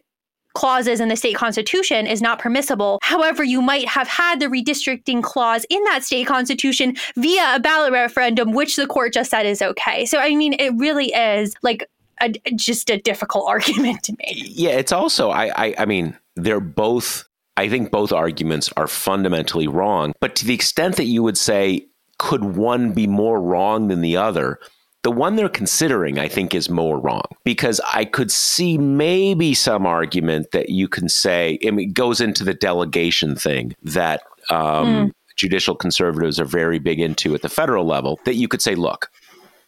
clauses 0.54 1.00
in 1.02 1.10
the 1.10 1.16
state 1.16 1.36
constitution 1.36 2.08
is 2.08 2.22
not 2.22 2.40
permissible. 2.40 2.98
However, 3.04 3.44
you 3.44 3.62
might 3.62 3.88
have 3.88 4.08
had 4.08 4.40
the 4.40 4.48
redistricting 4.48 5.22
clause 5.22 5.66
in 5.70 5.84
that 5.86 6.04
state 6.04 6.28
constitution 6.28 6.96
via 7.18 7.56
a 7.56 7.60
ballot 7.60 7.92
referendum, 7.92 8.54
which 8.54 8.78
the 8.78 8.88
court 8.88 9.14
just 9.14 9.30
said 9.32 9.46
is 9.46 9.62
okay. 9.62 10.06
So, 10.06 10.18
I 10.18 10.36
mean, 10.36 10.54
it 10.54 10.74
really 10.78 11.08
is 11.08 11.54
like 11.62 11.86
a, 12.22 12.30
just 12.56 12.90
a 12.90 12.98
difficult 12.98 13.46
argument 13.50 14.04
to 14.04 14.16
make. 14.20 14.36
Yeah, 14.36 14.72
it's 14.72 14.94
also 14.94 15.30
I, 15.30 15.52
I 15.56 15.76
I 15.80 15.86
mean 15.86 16.18
they're 16.36 16.60
both. 16.62 17.28
I 17.58 17.68
think 17.68 17.92
both 17.92 18.14
arguments 18.14 18.72
are 18.78 18.88
fundamentally 18.88 19.68
wrong. 19.68 20.14
But 20.22 20.36
to 20.38 20.46
the 20.46 20.54
extent 20.54 20.96
that 20.96 21.04
you 21.04 21.22
would 21.22 21.38
say, 21.38 21.86
could 22.18 22.44
one 22.44 22.94
be 22.94 23.08
more 23.08 23.42
wrong 23.42 23.90
than 23.90 24.00
the 24.00 24.16
other? 24.16 24.58
The 25.04 25.12
one 25.12 25.36
they're 25.36 25.50
considering, 25.50 26.20
I 26.20 26.28
think, 26.28 26.54
is 26.54 26.70
more 26.70 27.00
wrong 27.00 27.24
because 27.44 27.82
I 27.92 28.06
could 28.06 28.32
see 28.32 28.78
maybe 28.78 29.56
some 29.56 29.88
argument 29.88 30.52
that 30.52 30.70
you 30.70 30.88
can 30.88 31.10
say, 31.10 31.58
I 31.66 31.72
mean, 31.72 31.90
it 31.90 31.94
goes 31.94 32.22
into 32.22 32.44
the 32.44 32.54
delegation 32.54 33.36
thing 33.36 33.76
that 33.82 34.22
um, 34.52 35.10
mm. 35.10 35.12
judicial 35.36 35.76
conservatives 35.76 36.40
are 36.40 36.46
very 36.46 36.78
big 36.78 37.00
into 37.00 37.34
at 37.34 37.42
the 37.42 37.50
federal 37.50 37.86
level, 37.86 38.20
that 38.26 38.36
you 38.36 38.48
could 38.48 38.62
say, 38.62 38.76
look, 38.76 39.10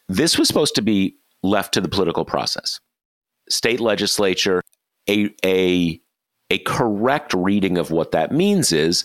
this 0.08 0.38
was 0.38 0.48
supposed 0.48 0.76
to 0.76 0.84
be 0.84 1.16
left 1.42 1.74
to 1.74 1.82
the 1.82 1.90
political 1.90 2.26
process. 2.26 2.80
State 3.50 3.80
legislature, 3.80 4.62
a, 5.10 5.30
a, 5.44 6.00
a 6.52 6.60
correct 6.60 7.34
reading 7.34 7.80
of 7.80 7.90
what 7.90 8.12
that 8.12 8.32
means 8.32 8.72
is 8.72 9.04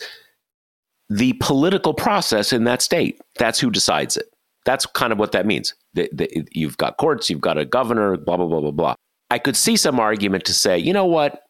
the 1.09 1.33
political 1.35 1.95
process 1.95 2.53
in 2.53 2.64
that 2.64 2.83
state. 2.83 3.18
That's 3.39 3.59
who 3.59 3.70
decides 3.70 4.16
it. 4.16 4.26
That's 4.69 4.85
kind 4.85 5.14
of 5.14 5.19
what 5.19 5.33
that 5.33 5.47
means. 5.47 5.75
The, 5.95 6.11
the, 6.12 6.47
you've 6.53 6.77
got 6.77 6.99
courts, 6.99 7.31
you've 7.31 7.41
got 7.41 7.57
a 7.57 7.64
governor, 7.64 8.19
blah, 8.19 8.37
blah, 8.37 8.47
blah, 8.47 8.61
blah, 8.61 8.71
blah. 8.71 8.95
I 9.31 9.39
could 9.39 9.57
see 9.57 9.79
some 9.79 9.99
argument 9.99 10.45
to 10.45 10.53
say, 10.53 10.77
you 10.77 10.93
know 10.93 11.07
what? 11.07 11.41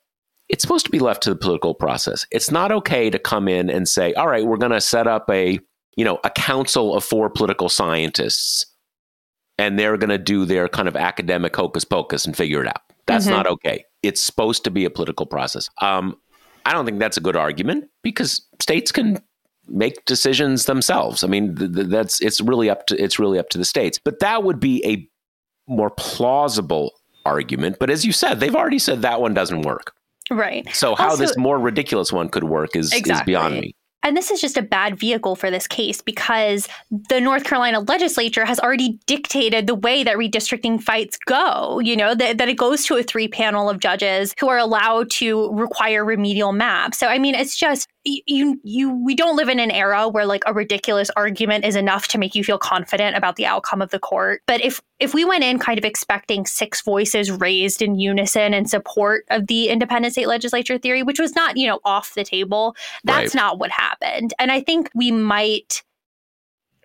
It's 0.48 0.62
supposed 0.62 0.86
to 0.86 0.92
be 0.92 1.00
left 1.00 1.24
to 1.24 1.30
the 1.30 1.34
political 1.34 1.74
process. 1.74 2.24
It's 2.30 2.52
not 2.52 2.70
okay 2.70 3.10
to 3.10 3.18
come 3.18 3.48
in 3.48 3.70
and 3.70 3.88
say, 3.88 4.14
all 4.14 4.28
right, 4.28 4.46
we're 4.46 4.56
going 4.56 4.70
to 4.70 4.80
set 4.80 5.08
up 5.08 5.28
a, 5.30 5.58
you 5.96 6.04
know, 6.04 6.20
a 6.22 6.30
council 6.30 6.94
of 6.94 7.02
four 7.02 7.28
political 7.28 7.68
scientists 7.68 8.64
and 9.58 9.76
they're 9.76 9.96
going 9.96 10.10
to 10.10 10.18
do 10.18 10.44
their 10.44 10.68
kind 10.68 10.86
of 10.86 10.94
academic 10.94 11.56
hocus 11.56 11.84
pocus 11.84 12.24
and 12.24 12.36
figure 12.36 12.62
it 12.62 12.68
out. 12.68 12.82
That's 13.08 13.24
mm-hmm. 13.24 13.34
not 13.34 13.46
okay. 13.48 13.84
It's 14.04 14.22
supposed 14.22 14.62
to 14.62 14.70
be 14.70 14.84
a 14.84 14.90
political 14.90 15.26
process. 15.26 15.68
Um, 15.82 16.14
I 16.64 16.72
don't 16.72 16.84
think 16.84 17.00
that's 17.00 17.16
a 17.16 17.20
good 17.20 17.34
argument 17.34 17.86
because 18.04 18.46
states 18.60 18.92
can 18.92 19.18
make 19.68 20.04
decisions 20.04 20.64
themselves. 20.64 21.22
I 21.22 21.26
mean, 21.26 21.56
th- 21.56 21.74
th- 21.74 21.86
that's 21.88 22.20
it's 22.20 22.40
really 22.40 22.70
up 22.70 22.86
to 22.86 23.02
it's 23.02 23.18
really 23.18 23.38
up 23.38 23.48
to 23.50 23.58
the 23.58 23.64
states. 23.64 23.98
But 23.98 24.20
that 24.20 24.44
would 24.44 24.60
be 24.60 24.84
a 24.84 25.08
more 25.70 25.90
plausible 25.90 26.92
argument. 27.24 27.76
But 27.78 27.90
as 27.90 28.04
you 28.04 28.12
said, 28.12 28.40
they've 28.40 28.56
already 28.56 28.78
said 28.78 29.02
that 29.02 29.20
one 29.20 29.34
doesn't 29.34 29.62
work. 29.62 29.94
Right. 30.30 30.68
So 30.74 30.94
how 30.94 31.10
also, 31.10 31.24
this 31.24 31.36
more 31.36 31.58
ridiculous 31.58 32.12
one 32.12 32.28
could 32.28 32.44
work 32.44 32.76
is, 32.76 32.92
exactly. 32.92 33.12
is 33.12 33.22
beyond 33.22 33.60
me. 33.60 33.74
And 34.02 34.16
this 34.16 34.30
is 34.30 34.40
just 34.40 34.56
a 34.56 34.62
bad 34.62 34.98
vehicle 34.98 35.34
for 35.34 35.50
this 35.50 35.66
case 35.66 36.00
because 36.00 36.68
the 37.08 37.20
North 37.20 37.44
Carolina 37.44 37.80
legislature 37.80 38.44
has 38.44 38.60
already 38.60 38.98
dictated 39.06 39.66
the 39.66 39.74
way 39.74 40.04
that 40.04 40.16
redistricting 40.16 40.80
fights 40.80 41.18
go. 41.26 41.80
You 41.80 41.96
know, 41.96 42.14
that, 42.14 42.38
that 42.38 42.48
it 42.48 42.56
goes 42.56 42.84
to 42.86 42.96
a 42.96 43.02
three 43.02 43.28
panel 43.28 43.68
of 43.68 43.80
judges 43.80 44.34
who 44.38 44.48
are 44.48 44.58
allowed 44.58 45.10
to 45.12 45.52
require 45.52 46.04
remedial 46.04 46.52
maps. 46.52 46.98
So, 46.98 47.08
I 47.08 47.18
mean, 47.18 47.34
it's 47.34 47.56
just 47.56 47.88
you 48.04 48.60
you 48.62 48.90
we 49.04 49.14
don't 49.14 49.36
live 49.36 49.48
in 49.48 49.58
an 49.58 49.70
era 49.70 50.08
where 50.08 50.26
like 50.26 50.42
a 50.46 50.54
ridiculous 50.54 51.10
argument 51.16 51.64
is 51.64 51.76
enough 51.76 52.08
to 52.08 52.18
make 52.18 52.34
you 52.34 52.44
feel 52.44 52.58
confident 52.58 53.16
about 53.16 53.36
the 53.36 53.46
outcome 53.46 53.82
of 53.82 53.90
the 53.90 53.98
court 53.98 54.40
but 54.46 54.64
if 54.64 54.80
if 55.00 55.14
we 55.14 55.24
went 55.24 55.44
in 55.44 55.58
kind 55.58 55.78
of 55.78 55.84
expecting 55.84 56.46
six 56.46 56.82
voices 56.82 57.30
raised 57.30 57.82
in 57.82 57.98
unison 57.98 58.54
in 58.54 58.66
support 58.66 59.24
of 59.30 59.46
the 59.46 59.68
independent 59.68 60.12
state 60.12 60.28
legislature 60.28 60.78
theory 60.78 61.02
which 61.02 61.20
was 61.20 61.34
not 61.34 61.56
you 61.56 61.66
know 61.66 61.80
off 61.84 62.14
the 62.14 62.24
table 62.24 62.74
that's 63.04 63.34
right. 63.34 63.40
not 63.40 63.58
what 63.58 63.70
happened 63.70 64.34
and 64.38 64.50
i 64.50 64.60
think 64.60 64.90
we 64.94 65.10
might 65.10 65.82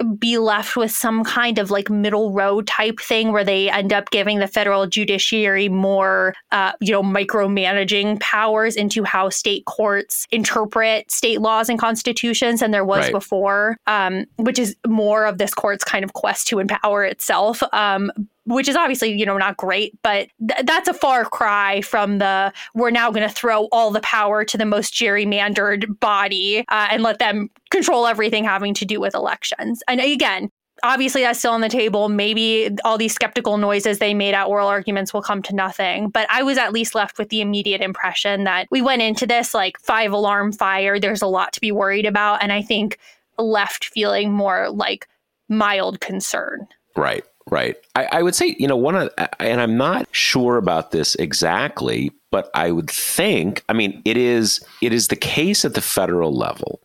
be 0.04 0.38
left 0.38 0.76
with 0.76 0.92
some 0.92 1.24
kind 1.24 1.58
of 1.58 1.72
like 1.72 1.90
middle 1.90 2.32
road 2.32 2.68
type 2.68 3.00
thing 3.00 3.32
where 3.32 3.44
they 3.44 3.70
end 3.70 3.94
up 3.94 4.10
giving 4.12 4.40
the 4.40 4.48
federal 4.48 4.88
judiciary 4.88 5.70
more, 5.70 6.34
uh, 6.52 6.74
you 6.82 6.92
know, 6.92 7.04
micromanaging 7.04 8.20
powers 8.20 8.76
into 8.76 9.04
how 9.04 9.30
state 9.30 9.66
courts 9.66 10.28
interpret 10.32 11.10
state 11.12 11.42
laws 11.42 11.70
and 11.70 11.80
constitutions 11.80 12.60
than 12.60 12.72
there 12.72 12.86
was 12.86 13.06
right. 13.06 13.12
before, 13.12 13.78
um, 13.88 14.26
which 14.38 14.60
is 14.60 14.76
more 14.88 15.26
of 15.26 15.38
this 15.38 15.54
court's 15.54 15.84
kind 15.84 16.04
of 16.04 16.14
quest 16.14 16.48
to 16.48 16.60
empower 16.60 17.04
itself. 17.04 17.62
Um, 17.72 18.12
which 18.46 18.68
is 18.68 18.76
obviously 18.76 19.12
you 19.12 19.26
know 19.26 19.38
not 19.38 19.58
great 19.58 19.98
but 20.02 20.28
th- 20.48 20.66
that's 20.66 20.88
a 20.88 20.94
far 20.94 21.26
cry 21.26 21.82
from 21.82 22.18
the 22.18 22.52
we're 22.74 22.92
now 22.92 23.12
going 23.12 23.28
to 23.28 23.34
throw 23.34 23.66
all 23.72 23.92
the 23.92 24.02
power 24.02 24.44
to 24.44 24.58
the 24.58 24.66
most 24.66 24.94
gerrymandered 24.94 26.00
body 26.00 26.60
uh, 26.70 26.88
and 26.92 27.04
let 27.04 27.20
them 27.20 27.50
control 27.70 28.06
everything 28.08 28.44
having 28.44 28.74
to 28.74 28.86
do 28.86 29.00
with 29.00 29.16
elections. 29.16 29.82
And 29.88 30.00
again 30.00 30.50
obviously 30.82 31.22
that's 31.22 31.40
still 31.40 31.54
on 31.54 31.62
the 31.62 31.70
table. 31.70 32.10
Maybe 32.10 32.70
all 32.84 32.98
these 32.98 33.14
skeptical 33.14 33.58
noises 33.58 34.00
they 34.00 34.14
made 34.14 34.34
at 34.34 34.46
oral 34.46 34.68
arguments 34.68 35.14
will 35.14 35.22
come 35.22 35.42
to 35.44 35.56
nothing. 35.56 36.10
But 36.10 36.28
i 36.30 36.44
was 36.44 36.58
at 36.58 36.74
least 36.74 36.96
left 36.96 37.18
with 37.18 37.30
the 37.30 37.42
immediate 37.42 37.82
impression 37.82 38.44
that 38.44 38.68
we 38.70 38.82
went 38.82 39.02
into 39.02 39.26
this 39.26 39.54
like 39.54 39.80
five 39.80 40.12
alarm 40.12 40.52
fire. 40.52 41.00
There's 41.00 41.22
a 41.22 41.28
lot 41.28 41.54
to 41.54 41.62
be 41.62 41.72
worried 41.72 42.06
about 42.06 42.44
and 42.44 42.52
i 42.52 42.62
think 42.62 42.98
left 43.38 43.86
feeling 43.86 44.32
more 44.32 44.70
like 44.70 45.08
mild 45.50 46.02
concern. 46.02 46.68
Right 46.96 47.24
Right. 47.50 47.76
I, 47.96 48.08
I, 48.12 48.24
would 48.24 48.36
say, 48.36 48.56
you 48.58 48.68
know, 48.68 48.78
one 48.78 48.96
of, 48.96 49.10
and 49.40 49.60
I'm 49.60 49.78
not 49.78 50.08
sure 50.12 50.58
about 50.58 50.92
this 50.92 51.16
exactly, 51.16 52.12
but 52.32 52.50
I 52.54 52.72
would 52.72 52.90
think, 52.90 53.64
I 53.68 53.74
mean, 53.74 54.02
it 54.06 54.18
is, 54.18 54.66
it 54.82 54.94
is 54.94 55.10
the 55.10 55.16
case 55.16 55.66
at 55.66 55.74
the 55.74 55.82
federal 55.82 56.34
level. 56.36 56.80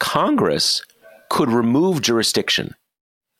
Congress 0.00 0.82
could 1.30 1.50
remove 1.50 2.02
jurisdiction 2.02 2.74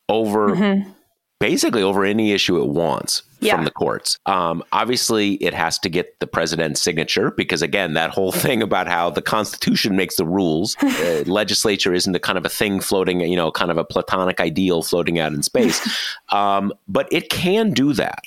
over 0.09 0.49
mm-hmm 0.49 0.91
basically 1.39 1.83
over 1.83 2.03
any 2.03 2.31
issue 2.31 2.61
it 2.61 2.67
wants 2.67 3.23
yeah. 3.39 3.55
from 3.55 3.65
the 3.65 3.71
courts. 3.71 4.17
Um, 4.25 4.63
obviously, 4.71 5.33
it 5.35 5.53
has 5.53 5.77
to 5.79 5.89
get 5.89 6.19
the 6.19 6.27
president's 6.27 6.81
signature 6.81 7.31
because, 7.31 7.61
again, 7.61 7.93
that 7.93 8.09
whole 8.09 8.31
thing 8.31 8.61
about 8.61 8.87
how 8.87 9.09
the 9.09 9.21
Constitution 9.21 9.95
makes 9.95 10.15
the 10.15 10.25
rules, 10.25 10.75
uh, 10.81 11.23
legislature 11.25 11.93
isn't 11.93 12.15
a 12.15 12.19
kind 12.19 12.37
of 12.37 12.45
a 12.45 12.49
thing 12.49 12.79
floating, 12.79 13.21
you 13.21 13.35
know, 13.35 13.51
kind 13.51 13.71
of 13.71 13.77
a 13.77 13.85
platonic 13.85 14.39
ideal 14.39 14.81
floating 14.81 15.19
out 15.19 15.33
in 15.33 15.43
space. 15.43 15.77
Um, 16.29 16.73
but 16.89 17.07
it 17.09 17.29
can 17.29 17.71
do 17.71 17.93
that, 17.93 18.19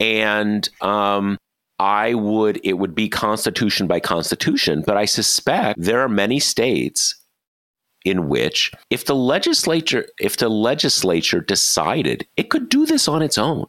and 0.00 0.66
um, 0.80 1.38
I 1.78 2.14
would 2.14 2.58
it 2.64 2.74
would 2.74 2.94
be 2.94 3.10
constitution 3.10 3.86
by 3.86 4.00
constitution. 4.00 4.82
But 4.86 4.96
I 4.96 5.04
suspect 5.04 5.78
there 5.78 6.00
are 6.00 6.08
many 6.08 6.40
states 6.40 7.14
in 8.04 8.28
which 8.28 8.72
if 8.90 9.04
the 9.06 9.14
legislature 9.14 10.06
if 10.18 10.36
the 10.36 10.48
legislature 10.48 11.40
decided 11.40 12.26
it 12.36 12.50
could 12.50 12.68
do 12.68 12.86
this 12.86 13.08
on 13.08 13.22
its 13.22 13.38
own 13.38 13.66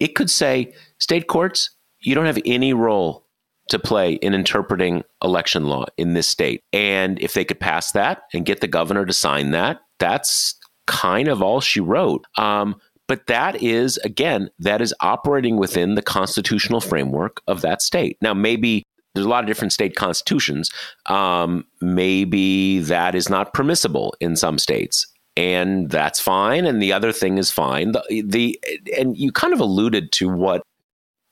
it 0.00 0.14
could 0.14 0.30
say 0.30 0.72
state 0.98 1.26
courts 1.26 1.70
you 2.00 2.14
don't 2.14 2.26
have 2.26 2.38
any 2.44 2.72
role 2.72 3.26
to 3.68 3.78
play 3.78 4.14
in 4.14 4.34
interpreting 4.34 5.02
election 5.22 5.66
law 5.66 5.86
in 5.96 6.14
this 6.14 6.26
state. 6.26 6.62
And 6.72 7.18
if 7.20 7.34
they 7.34 7.44
could 7.44 7.60
pass 7.60 7.92
that 7.92 8.24
and 8.32 8.44
get 8.44 8.60
the 8.60 8.68
governor 8.68 9.06
to 9.06 9.12
sign 9.12 9.52
that 9.52 9.80
that's 9.98 10.58
kind 10.88 11.28
of 11.28 11.40
all 11.40 11.60
she 11.60 11.80
wrote. 11.80 12.26
Um, 12.36 12.74
but 13.06 13.26
that 13.28 13.62
is 13.62 13.98
again 13.98 14.50
that 14.58 14.80
is 14.80 14.94
operating 15.00 15.56
within 15.56 15.94
the 15.94 16.02
constitutional 16.02 16.80
framework 16.80 17.40
of 17.46 17.60
that 17.62 17.82
state. 17.82 18.16
Now 18.20 18.34
maybe 18.34 18.84
there's 19.14 19.26
a 19.26 19.28
lot 19.28 19.44
of 19.44 19.48
different 19.48 19.72
state 19.72 19.96
constitutions. 19.96 20.70
Um, 21.06 21.66
maybe 21.80 22.80
that 22.80 23.14
is 23.14 23.28
not 23.28 23.52
permissible 23.52 24.14
in 24.20 24.36
some 24.36 24.58
states, 24.58 25.06
and 25.36 25.90
that's 25.90 26.20
fine. 26.20 26.66
And 26.66 26.82
the 26.82 26.92
other 26.92 27.12
thing 27.12 27.38
is 27.38 27.50
fine. 27.50 27.92
The, 27.92 28.22
the 28.24 28.60
and 28.98 29.16
you 29.16 29.32
kind 29.32 29.52
of 29.52 29.60
alluded 29.60 30.12
to 30.12 30.28
what 30.28 30.62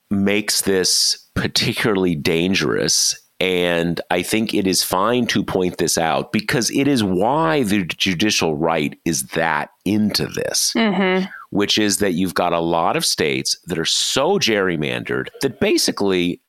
makes 0.09 0.61
this 0.61 1.17
particularly 1.35 2.15
dangerous. 2.15 3.17
And 3.39 3.99
I 4.11 4.21
think 4.21 4.53
it 4.53 4.67
is 4.67 4.83
fine 4.83 5.25
to 5.27 5.43
point 5.43 5.79
this 5.79 5.97
out 5.97 6.31
because 6.31 6.69
it 6.69 6.87
is 6.87 7.03
why 7.03 7.63
the 7.63 7.83
judicial 7.85 8.55
right 8.55 8.95
is 9.03 9.23
that 9.29 9.69
into 9.83 10.27
this, 10.27 10.73
mm-hmm. 10.75 11.25
which 11.49 11.79
is 11.79 11.97
that 11.97 12.13
you've 12.13 12.35
got 12.35 12.53
a 12.53 12.59
lot 12.59 12.95
of 12.95 13.03
states 13.03 13.57
that 13.65 13.79
are 13.79 13.85
so 13.85 14.37
gerrymandered 14.37 15.29
that 15.41 15.59
basically 15.59 16.39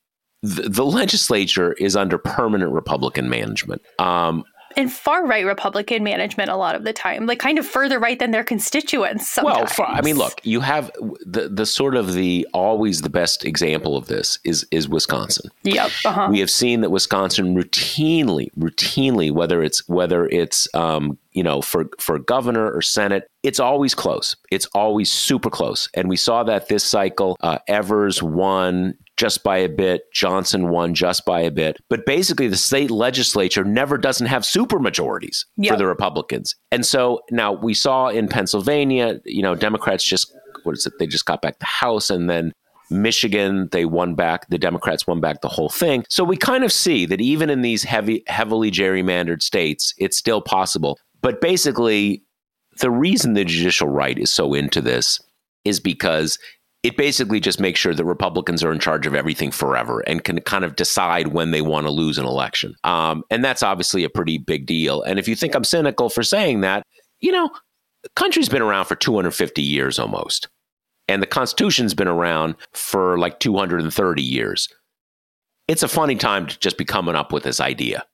the, 0.43 0.69
the 0.69 0.85
legislature 0.85 1.73
is 1.75 1.97
under 1.97 2.19
permanent 2.19 2.73
Republican 2.73 3.29
management. 3.29 3.83
Um, 3.99 4.45
and 4.77 4.93
far 4.93 5.27
right 5.27 5.45
Republican 5.45 6.03
management 6.03 6.51
a 6.51 6.57
lot 6.57 6.75
of 6.75 6.85
the 6.85 6.93
time, 6.93 7.27
like 7.27 7.39
kind 7.39 7.59
of 7.59 7.67
further 7.67 7.99
right 7.99 8.19
than 8.19 8.31
their 8.31 8.45
constituents. 8.45 9.29
Sometimes. 9.29 9.73
Well, 9.79 9.89
I 9.89 10.01
mean, 10.03 10.17
look, 10.17 10.41
you 10.45 10.61
have 10.61 10.91
the 11.25 11.49
the 11.49 11.67
sort 11.67 11.95
of 11.95 12.15
the 12.15 12.47
always 12.53 13.03
the 13.03 13.11
best 13.11 13.45
example 13.45 13.97
of 13.97 14.07
this 14.07 14.39
is 14.45 14.67
is 14.71 14.89
Wisconsin. 14.89 15.51
Yep. 15.65 15.91
Uh-huh. 16.05 16.29
We 16.31 16.41
have 16.41 16.51
seen 16.51 16.81
that 16.81 16.91
Wisconsin 16.91 17.55
routinely, 17.55 18.51
routinely, 18.59 19.31
whether 19.31 19.63
it's 19.63 19.87
whether 19.89 20.27
it's 20.27 20.73
um, 20.75 21.19
you 21.33 21.43
know 21.43 21.63
for 21.63 21.89
for 21.99 22.19
governor 22.19 22.71
or 22.71 22.83
senate, 22.83 23.29
it's 23.43 23.61
always 23.61 23.95
close. 23.95 24.37
It's 24.51 24.67
always 24.75 25.11
super 25.11 25.51
close, 25.51 25.89
and 25.95 26.09
we 26.09 26.17
saw 26.17 26.43
that 26.45 26.69
this 26.69 26.85
cycle. 26.85 27.37
Uh, 27.41 27.59
Evers 27.69 28.23
won 28.23 28.97
just 29.17 29.45
by 29.45 29.59
a 29.59 29.69
bit. 29.69 30.13
Johnson 30.13 30.69
won 30.69 30.95
just 30.95 31.25
by 31.25 31.41
a 31.41 31.51
bit. 31.51 31.79
But 31.89 32.07
basically, 32.07 32.49
the 32.49 32.57
state 32.57 32.91
legislature 32.91 33.65
never 33.65 33.99
doesn't 33.99 34.27
have 34.27 34.45
super 34.45 34.79
majorities 34.79 35.47
yep. 35.57 35.73
for 35.73 35.79
the 35.79 35.87
Republicans. 35.87 36.57
And 36.71 36.85
so 36.85 37.21
now 37.31 37.53
we 37.53 37.75
saw 37.75 38.09
in 38.09 38.29
Pennsylvania, 38.29 39.21
you 39.25 39.43
know, 39.43 39.55
Democrats 39.55 40.05
just, 40.05 40.35
what 40.63 40.73
is 40.73 40.87
it? 40.87 40.95
They 40.99 41.07
just 41.07 41.27
got 41.27 41.43
back 41.43 41.59
the 41.59 41.67
House 41.67 42.11
and 42.11 42.29
then 42.29 42.53
Michigan, 42.91 43.69
they 43.73 43.85
won 43.85 44.15
back, 44.15 44.49
the 44.49 44.59
Democrats 44.59 45.07
won 45.07 45.21
back 45.21 45.41
the 45.41 45.49
whole 45.49 45.69
thing. 45.69 46.05
So 46.09 46.25
we 46.25 46.37
kind 46.37 46.65
of 46.65 46.73
see 46.73 47.07
that 47.07 47.21
even 47.21 47.51
in 47.51 47.63
these 47.63 47.83
heavy, 47.83 48.23
heavily 48.27 48.71
gerrymandered 48.71 49.43
states, 49.43 49.95
it's 49.99 50.17
still 50.17 50.41
possible. 50.41 50.99
But 51.23 51.41
basically, 51.41 52.23
the 52.81 52.91
reason 52.91 53.35
the 53.35 53.45
judicial 53.45 53.89
right 53.89 54.19
is 54.19 54.31
so 54.31 54.55
into 54.55 54.81
this 54.81 55.21
is 55.65 55.81
because 55.81 56.39
it 56.83 56.97
basically 56.97 57.39
just 57.39 57.61
makes 57.61 57.79
sure 57.79 57.95
that 57.95 58.05
Republicans 58.05 58.65
are 58.65 58.73
in 58.73 58.81
charge 58.81 59.07
of 59.07 59.15
everything 59.15 59.53
forever 59.53 60.01
and 60.01 60.25
can 60.25 60.41
kind 60.41 60.65
of 60.65 60.75
decide 60.75 61.29
when 61.29 61.53
they 61.53 61.63
want 61.63 61.87
to 61.87 61.93
lose 61.93 62.19
an 62.19 62.27
election. 62.27 62.75
Um, 62.83 63.23
and 63.31 63.45
that's 63.45 63.63
obviously 63.63 64.03
a 64.03 64.11
pretty 64.11 64.39
big 64.39 64.67
deal. 64.67 65.03
And 65.03 65.19
if 65.19 65.29
you 65.29 65.37
think 65.37 65.55
I'm 65.55 65.65
cynical 65.65 66.11
for 66.11 66.25
saying 66.25 66.63
that, 66.63 66.85
you 67.21 67.31
know, 67.31 67.51
the 68.03 68.09
country's 68.17 68.49
been 68.49 68.63
around 68.63 68.87
for 68.87 68.97
250 68.97 69.63
years 69.63 69.99
almost. 69.99 70.49
And 71.07 71.23
the 71.23 71.27
Constitution's 71.27 71.95
been 71.95 72.09
around 72.09 72.57
for 72.73 73.19
like 73.19 73.39
230 73.39 74.23
years. 74.23 74.69
It's 75.69 75.83
a 75.85 75.89
funny 75.89 76.17
time 76.17 76.47
to 76.47 76.59
just 76.59 76.79
be 76.79 76.85
coming 76.85 77.15
up 77.15 77.33
with 77.33 77.45
this 77.45 77.61
idea 77.61 78.05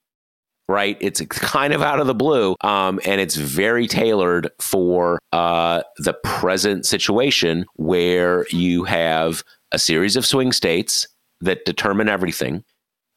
right? 0.69 0.97
It's 1.01 1.19
kind 1.21 1.73
of 1.73 1.81
out 1.81 1.99
of 1.99 2.05
the 2.07 2.13
blue, 2.13 2.55
um, 2.61 2.99
and 3.03 3.19
it's 3.19 3.35
very 3.35 3.87
tailored 3.87 4.51
for 4.59 5.19
uh, 5.33 5.81
the 5.97 6.13
present 6.23 6.85
situation 6.85 7.65
where 7.75 8.45
you 8.51 8.83
have 8.83 9.43
a 9.71 9.79
series 9.79 10.15
of 10.15 10.25
swing 10.25 10.51
states 10.51 11.07
that 11.41 11.65
determine 11.65 12.07
everything, 12.07 12.63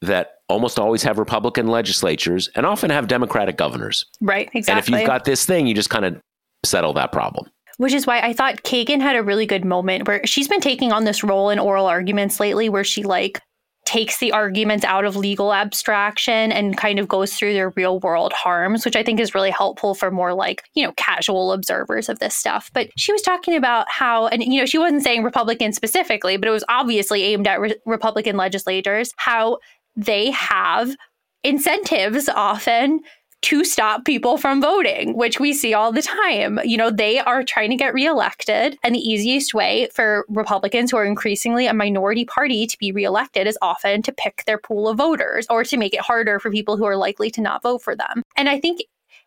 that 0.00 0.38
almost 0.48 0.78
always 0.78 1.02
have 1.02 1.18
Republican 1.18 1.68
legislatures 1.68 2.48
and 2.56 2.64
often 2.64 2.90
have 2.90 3.06
Democratic 3.06 3.58
governors. 3.58 4.06
Right, 4.22 4.48
exactly. 4.54 4.72
And 4.72 4.78
if 4.78 4.88
you've 4.88 5.06
got 5.06 5.24
this 5.24 5.44
thing, 5.44 5.66
you 5.66 5.74
just 5.74 5.90
kind 5.90 6.06
of 6.06 6.20
settle 6.64 6.94
that 6.94 7.12
problem. 7.12 7.50
Which 7.76 7.92
is 7.92 8.06
why 8.06 8.20
I 8.20 8.32
thought 8.32 8.62
Kagan 8.62 9.00
had 9.00 9.16
a 9.16 9.22
really 9.22 9.46
good 9.46 9.64
moment 9.64 10.06
where 10.08 10.24
she's 10.24 10.48
been 10.48 10.60
taking 10.60 10.92
on 10.92 11.04
this 11.04 11.22
role 11.22 11.50
in 11.50 11.58
oral 11.58 11.86
arguments 11.86 12.40
lately 12.40 12.68
where 12.68 12.84
she 12.84 13.02
like 13.02 13.40
takes 13.84 14.18
the 14.18 14.30
arguments 14.30 14.84
out 14.84 15.04
of 15.04 15.16
legal 15.16 15.52
abstraction 15.52 16.52
and 16.52 16.76
kind 16.76 16.98
of 16.98 17.08
goes 17.08 17.34
through 17.34 17.52
their 17.52 17.70
real 17.70 17.98
world 18.00 18.32
harms, 18.32 18.84
which 18.84 18.94
I 18.94 19.02
think 19.02 19.18
is 19.18 19.34
really 19.34 19.50
helpful 19.50 19.94
for 19.94 20.10
more 20.10 20.34
like, 20.34 20.62
you 20.74 20.84
know, 20.84 20.92
casual 20.96 21.52
observers 21.52 22.08
of 22.08 22.20
this 22.20 22.36
stuff. 22.36 22.70
But 22.72 22.90
she 22.96 23.12
was 23.12 23.22
talking 23.22 23.56
about 23.56 23.86
how, 23.90 24.28
and, 24.28 24.42
you 24.42 24.60
know, 24.60 24.66
she 24.66 24.78
wasn't 24.78 25.02
saying 25.02 25.24
Republican 25.24 25.72
specifically, 25.72 26.36
but 26.36 26.48
it 26.48 26.52
was 26.52 26.64
obviously 26.68 27.24
aimed 27.24 27.48
at 27.48 27.60
re- 27.60 27.76
Republican 27.84 28.36
legislators, 28.36 29.12
how 29.16 29.58
they 29.96 30.30
have 30.30 30.94
incentives 31.42 32.28
often 32.28 33.00
to 33.42 33.64
stop 33.64 34.04
people 34.04 34.38
from 34.38 34.60
voting, 34.60 35.16
which 35.16 35.40
we 35.40 35.52
see 35.52 35.74
all 35.74 35.92
the 35.92 36.02
time. 36.02 36.60
You 36.64 36.76
know, 36.76 36.90
they 36.90 37.18
are 37.18 37.42
trying 37.42 37.70
to 37.70 37.76
get 37.76 37.92
reelected. 37.92 38.78
And 38.82 38.94
the 38.94 39.00
easiest 39.00 39.52
way 39.52 39.88
for 39.92 40.24
Republicans, 40.28 40.90
who 40.90 40.96
are 40.96 41.04
increasingly 41.04 41.66
a 41.66 41.74
minority 41.74 42.24
party, 42.24 42.66
to 42.66 42.78
be 42.78 42.92
reelected 42.92 43.46
is 43.46 43.58
often 43.60 44.02
to 44.02 44.12
pick 44.12 44.44
their 44.46 44.58
pool 44.58 44.88
of 44.88 44.96
voters 44.96 45.46
or 45.50 45.64
to 45.64 45.76
make 45.76 45.92
it 45.92 46.00
harder 46.00 46.38
for 46.38 46.50
people 46.50 46.76
who 46.76 46.84
are 46.84 46.96
likely 46.96 47.30
to 47.32 47.40
not 47.40 47.62
vote 47.62 47.82
for 47.82 47.96
them. 47.96 48.22
And 48.36 48.48
I 48.48 48.60
think 48.60 48.82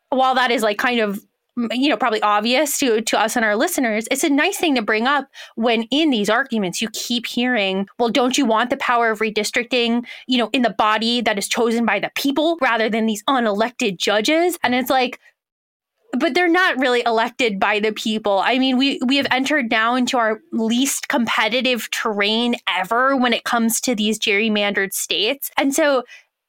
while 0.09 0.35
that 0.35 0.51
is 0.51 0.63
like 0.63 0.77
kind 0.77 1.01
of 1.01 1.25
you 1.71 1.89
know 1.89 1.97
probably 1.97 2.21
obvious 2.21 2.77
to 2.77 3.01
to 3.01 3.19
us 3.19 3.35
and 3.35 3.45
our 3.45 3.55
listeners 3.55 4.07
it's 4.11 4.23
a 4.23 4.29
nice 4.29 4.57
thing 4.57 4.75
to 4.75 4.81
bring 4.81 5.07
up 5.07 5.27
when 5.55 5.83
in 5.83 6.09
these 6.09 6.29
arguments 6.29 6.81
you 6.81 6.89
keep 6.91 7.25
hearing 7.25 7.87
well 7.97 8.09
don't 8.09 8.37
you 8.37 8.45
want 8.45 8.69
the 8.69 8.77
power 8.77 9.09
of 9.09 9.19
redistricting 9.19 10.05
you 10.27 10.37
know 10.37 10.49
in 10.51 10.63
the 10.63 10.75
body 10.77 11.21
that 11.21 11.37
is 11.37 11.47
chosen 11.47 11.85
by 11.85 11.99
the 11.99 12.11
people 12.15 12.57
rather 12.61 12.89
than 12.89 13.05
these 13.05 13.23
unelected 13.23 13.97
judges 13.97 14.57
and 14.63 14.75
it's 14.75 14.89
like 14.89 15.19
but 16.17 16.33
they're 16.33 16.47
not 16.47 16.77
really 16.77 17.03
elected 17.05 17.59
by 17.59 17.79
the 17.79 17.91
people. 17.91 18.39
I 18.39 18.57
mean, 18.57 18.77
we 18.77 18.99
we 19.05 19.17
have 19.17 19.27
entered 19.31 19.69
now 19.69 19.95
into 19.95 20.17
our 20.17 20.39
least 20.51 21.09
competitive 21.09 21.89
terrain 21.91 22.55
ever 22.69 23.15
when 23.17 23.33
it 23.33 23.43
comes 23.43 23.81
to 23.81 23.95
these 23.95 24.17
gerrymandered 24.17 24.93
states. 24.93 25.51
And 25.57 25.73
so 25.75 26.03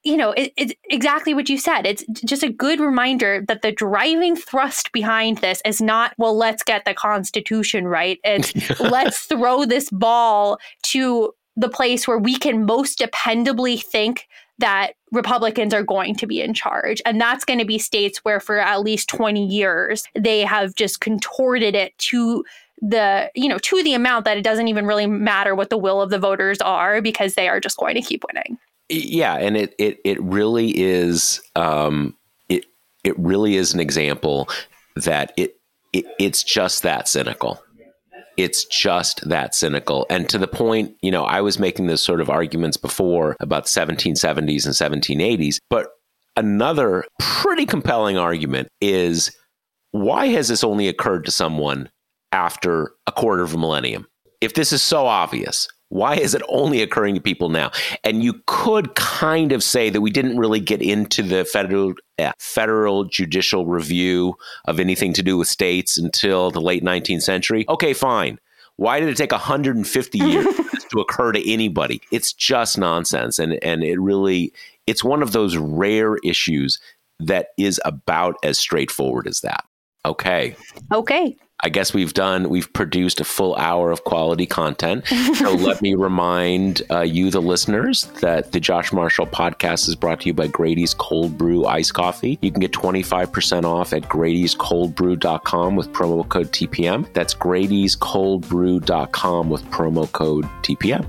you 0.06 0.16
know, 0.16 0.30
it, 0.30 0.52
it's 0.56 0.72
exactly 0.88 1.34
what 1.34 1.48
you 1.48 1.58
said. 1.58 1.84
It's 1.84 2.04
just 2.24 2.44
a 2.44 2.48
good 2.48 2.78
reminder 2.78 3.44
that 3.48 3.62
the 3.62 3.72
driving 3.72 4.36
thrust 4.36 4.92
behind 4.92 5.38
this 5.38 5.60
is 5.64 5.80
not, 5.80 6.14
well, 6.16 6.36
let's 6.36 6.62
get 6.62 6.84
the 6.84 6.94
Constitution 6.94 7.88
right. 7.88 8.20
It's 8.22 8.54
let's 8.80 9.22
throw 9.22 9.64
this 9.64 9.90
ball 9.90 10.58
to 10.84 11.34
the 11.56 11.68
place 11.68 12.06
where 12.06 12.18
we 12.18 12.36
can 12.36 12.64
most 12.64 13.00
dependably 13.00 13.82
think 13.82 14.28
that 14.58 14.92
Republicans 15.10 15.74
are 15.74 15.82
going 15.82 16.14
to 16.14 16.26
be 16.26 16.40
in 16.40 16.54
charge. 16.54 17.02
And 17.04 17.20
that's 17.20 17.44
going 17.44 17.58
to 17.58 17.64
be 17.64 17.78
states 17.78 18.18
where, 18.18 18.38
for 18.38 18.60
at 18.60 18.82
least 18.82 19.08
20 19.08 19.44
years, 19.44 20.04
they 20.14 20.42
have 20.42 20.76
just 20.76 21.00
contorted 21.00 21.74
it 21.74 21.98
to 21.98 22.44
the 22.82 23.30
you 23.34 23.48
know 23.48 23.56
to 23.56 23.82
the 23.82 23.94
amount 23.94 24.26
that 24.26 24.36
it 24.36 24.44
doesn't 24.44 24.68
even 24.68 24.84
really 24.84 25.06
matter 25.06 25.54
what 25.54 25.70
the 25.70 25.78
will 25.78 26.02
of 26.02 26.10
the 26.10 26.18
voters 26.18 26.60
are 26.60 27.00
because 27.00 27.34
they 27.34 27.48
are 27.48 27.58
just 27.58 27.78
going 27.78 27.94
to 27.94 28.02
keep 28.02 28.22
winning 28.28 28.58
yeah, 28.88 29.34
and 29.36 29.56
it 29.56 29.74
it 29.78 29.98
it 30.04 30.22
really 30.22 30.70
is 30.76 31.40
um, 31.56 32.16
it 32.48 32.64
it 33.04 33.18
really 33.18 33.56
is 33.56 33.74
an 33.74 33.80
example 33.80 34.48
that 34.96 35.32
it, 35.36 35.56
it 35.92 36.06
it's 36.18 36.42
just 36.42 36.82
that 36.82 37.08
cynical. 37.08 37.62
It's 38.36 38.66
just 38.66 39.26
that 39.28 39.54
cynical. 39.54 40.06
And 40.10 40.28
to 40.28 40.36
the 40.36 40.46
point, 40.46 40.94
you 41.00 41.10
know, 41.10 41.24
I 41.24 41.40
was 41.40 41.58
making 41.58 41.86
this 41.86 42.02
sort 42.02 42.20
of 42.20 42.28
arguments 42.28 42.76
before 42.76 43.34
about 43.40 43.64
1770s 43.64 44.66
and 44.66 44.74
1780s, 44.74 45.56
but 45.70 45.88
another 46.36 47.04
pretty 47.18 47.64
compelling 47.64 48.18
argument 48.18 48.68
is 48.82 49.34
why 49.92 50.26
has 50.26 50.48
this 50.48 50.62
only 50.62 50.86
occurred 50.86 51.24
to 51.24 51.30
someone 51.30 51.88
after 52.30 52.92
a 53.06 53.12
quarter 53.12 53.42
of 53.42 53.54
a 53.54 53.58
millennium? 53.58 54.06
If 54.42 54.52
this 54.52 54.70
is 54.70 54.82
so 54.82 55.06
obvious, 55.06 55.66
why 55.88 56.16
is 56.16 56.34
it 56.34 56.42
only 56.48 56.82
occurring 56.82 57.14
to 57.14 57.20
people 57.20 57.48
now? 57.48 57.70
And 58.02 58.22
you 58.22 58.40
could 58.46 58.94
kind 58.94 59.52
of 59.52 59.62
say 59.62 59.88
that 59.90 60.00
we 60.00 60.10
didn't 60.10 60.36
really 60.36 60.60
get 60.60 60.82
into 60.82 61.22
the 61.22 61.44
federal 61.44 61.94
uh, 62.18 62.32
federal 62.38 63.04
judicial 63.04 63.66
review 63.66 64.36
of 64.64 64.80
anything 64.80 65.12
to 65.14 65.22
do 65.22 65.36
with 65.36 65.48
states 65.48 65.96
until 65.96 66.50
the 66.50 66.60
late 66.60 66.82
19th 66.82 67.22
century. 67.22 67.64
Okay, 67.68 67.92
fine. 67.92 68.38
Why 68.76 69.00
did 69.00 69.08
it 69.08 69.16
take 69.16 69.32
150 69.32 70.18
years 70.18 70.46
to 70.90 71.00
occur 71.00 71.32
to 71.32 71.52
anybody? 71.52 72.02
It's 72.10 72.32
just 72.32 72.78
nonsense 72.78 73.38
and 73.38 73.62
and 73.62 73.84
it 73.84 73.98
really 74.00 74.52
it's 74.86 75.04
one 75.04 75.22
of 75.22 75.32
those 75.32 75.56
rare 75.56 76.16
issues 76.18 76.78
that 77.20 77.48
is 77.56 77.80
about 77.84 78.36
as 78.42 78.58
straightforward 78.58 79.26
as 79.26 79.40
that. 79.40 79.64
Okay. 80.04 80.56
Okay. 80.92 81.36
I 81.60 81.70
guess 81.70 81.94
we've 81.94 82.12
done, 82.12 82.50
we've 82.50 82.70
produced 82.72 83.20
a 83.20 83.24
full 83.24 83.56
hour 83.56 83.90
of 83.90 84.04
quality 84.04 84.46
content. 84.46 85.06
So 85.06 85.52
let 85.54 85.80
me 85.80 85.94
remind 85.94 86.82
uh, 86.90 87.00
you, 87.00 87.30
the 87.30 87.40
listeners, 87.40 88.04
that 88.20 88.52
the 88.52 88.60
Josh 88.60 88.92
Marshall 88.92 89.26
podcast 89.26 89.88
is 89.88 89.96
brought 89.96 90.20
to 90.20 90.26
you 90.26 90.34
by 90.34 90.48
Grady's 90.48 90.92
Cold 90.92 91.38
Brew 91.38 91.64
Ice 91.64 91.90
Coffee. 91.90 92.38
You 92.42 92.50
can 92.50 92.60
get 92.60 92.72
25% 92.72 93.64
off 93.64 93.94
at 93.94 94.02
Grady'sColdBrew.com 94.02 95.76
with 95.76 95.88
promo 95.92 96.28
code 96.28 96.52
TPM. 96.52 97.10
That's 97.14 97.32
Grady'sColdBrew.com 97.34 99.50
with 99.50 99.64
promo 99.70 100.12
code 100.12 100.44
TPM. 100.62 101.08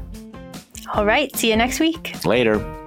All 0.94 1.06
right. 1.06 1.36
See 1.36 1.50
you 1.50 1.58
next 1.58 1.82
week. 1.82 2.24
Later. 2.26 2.87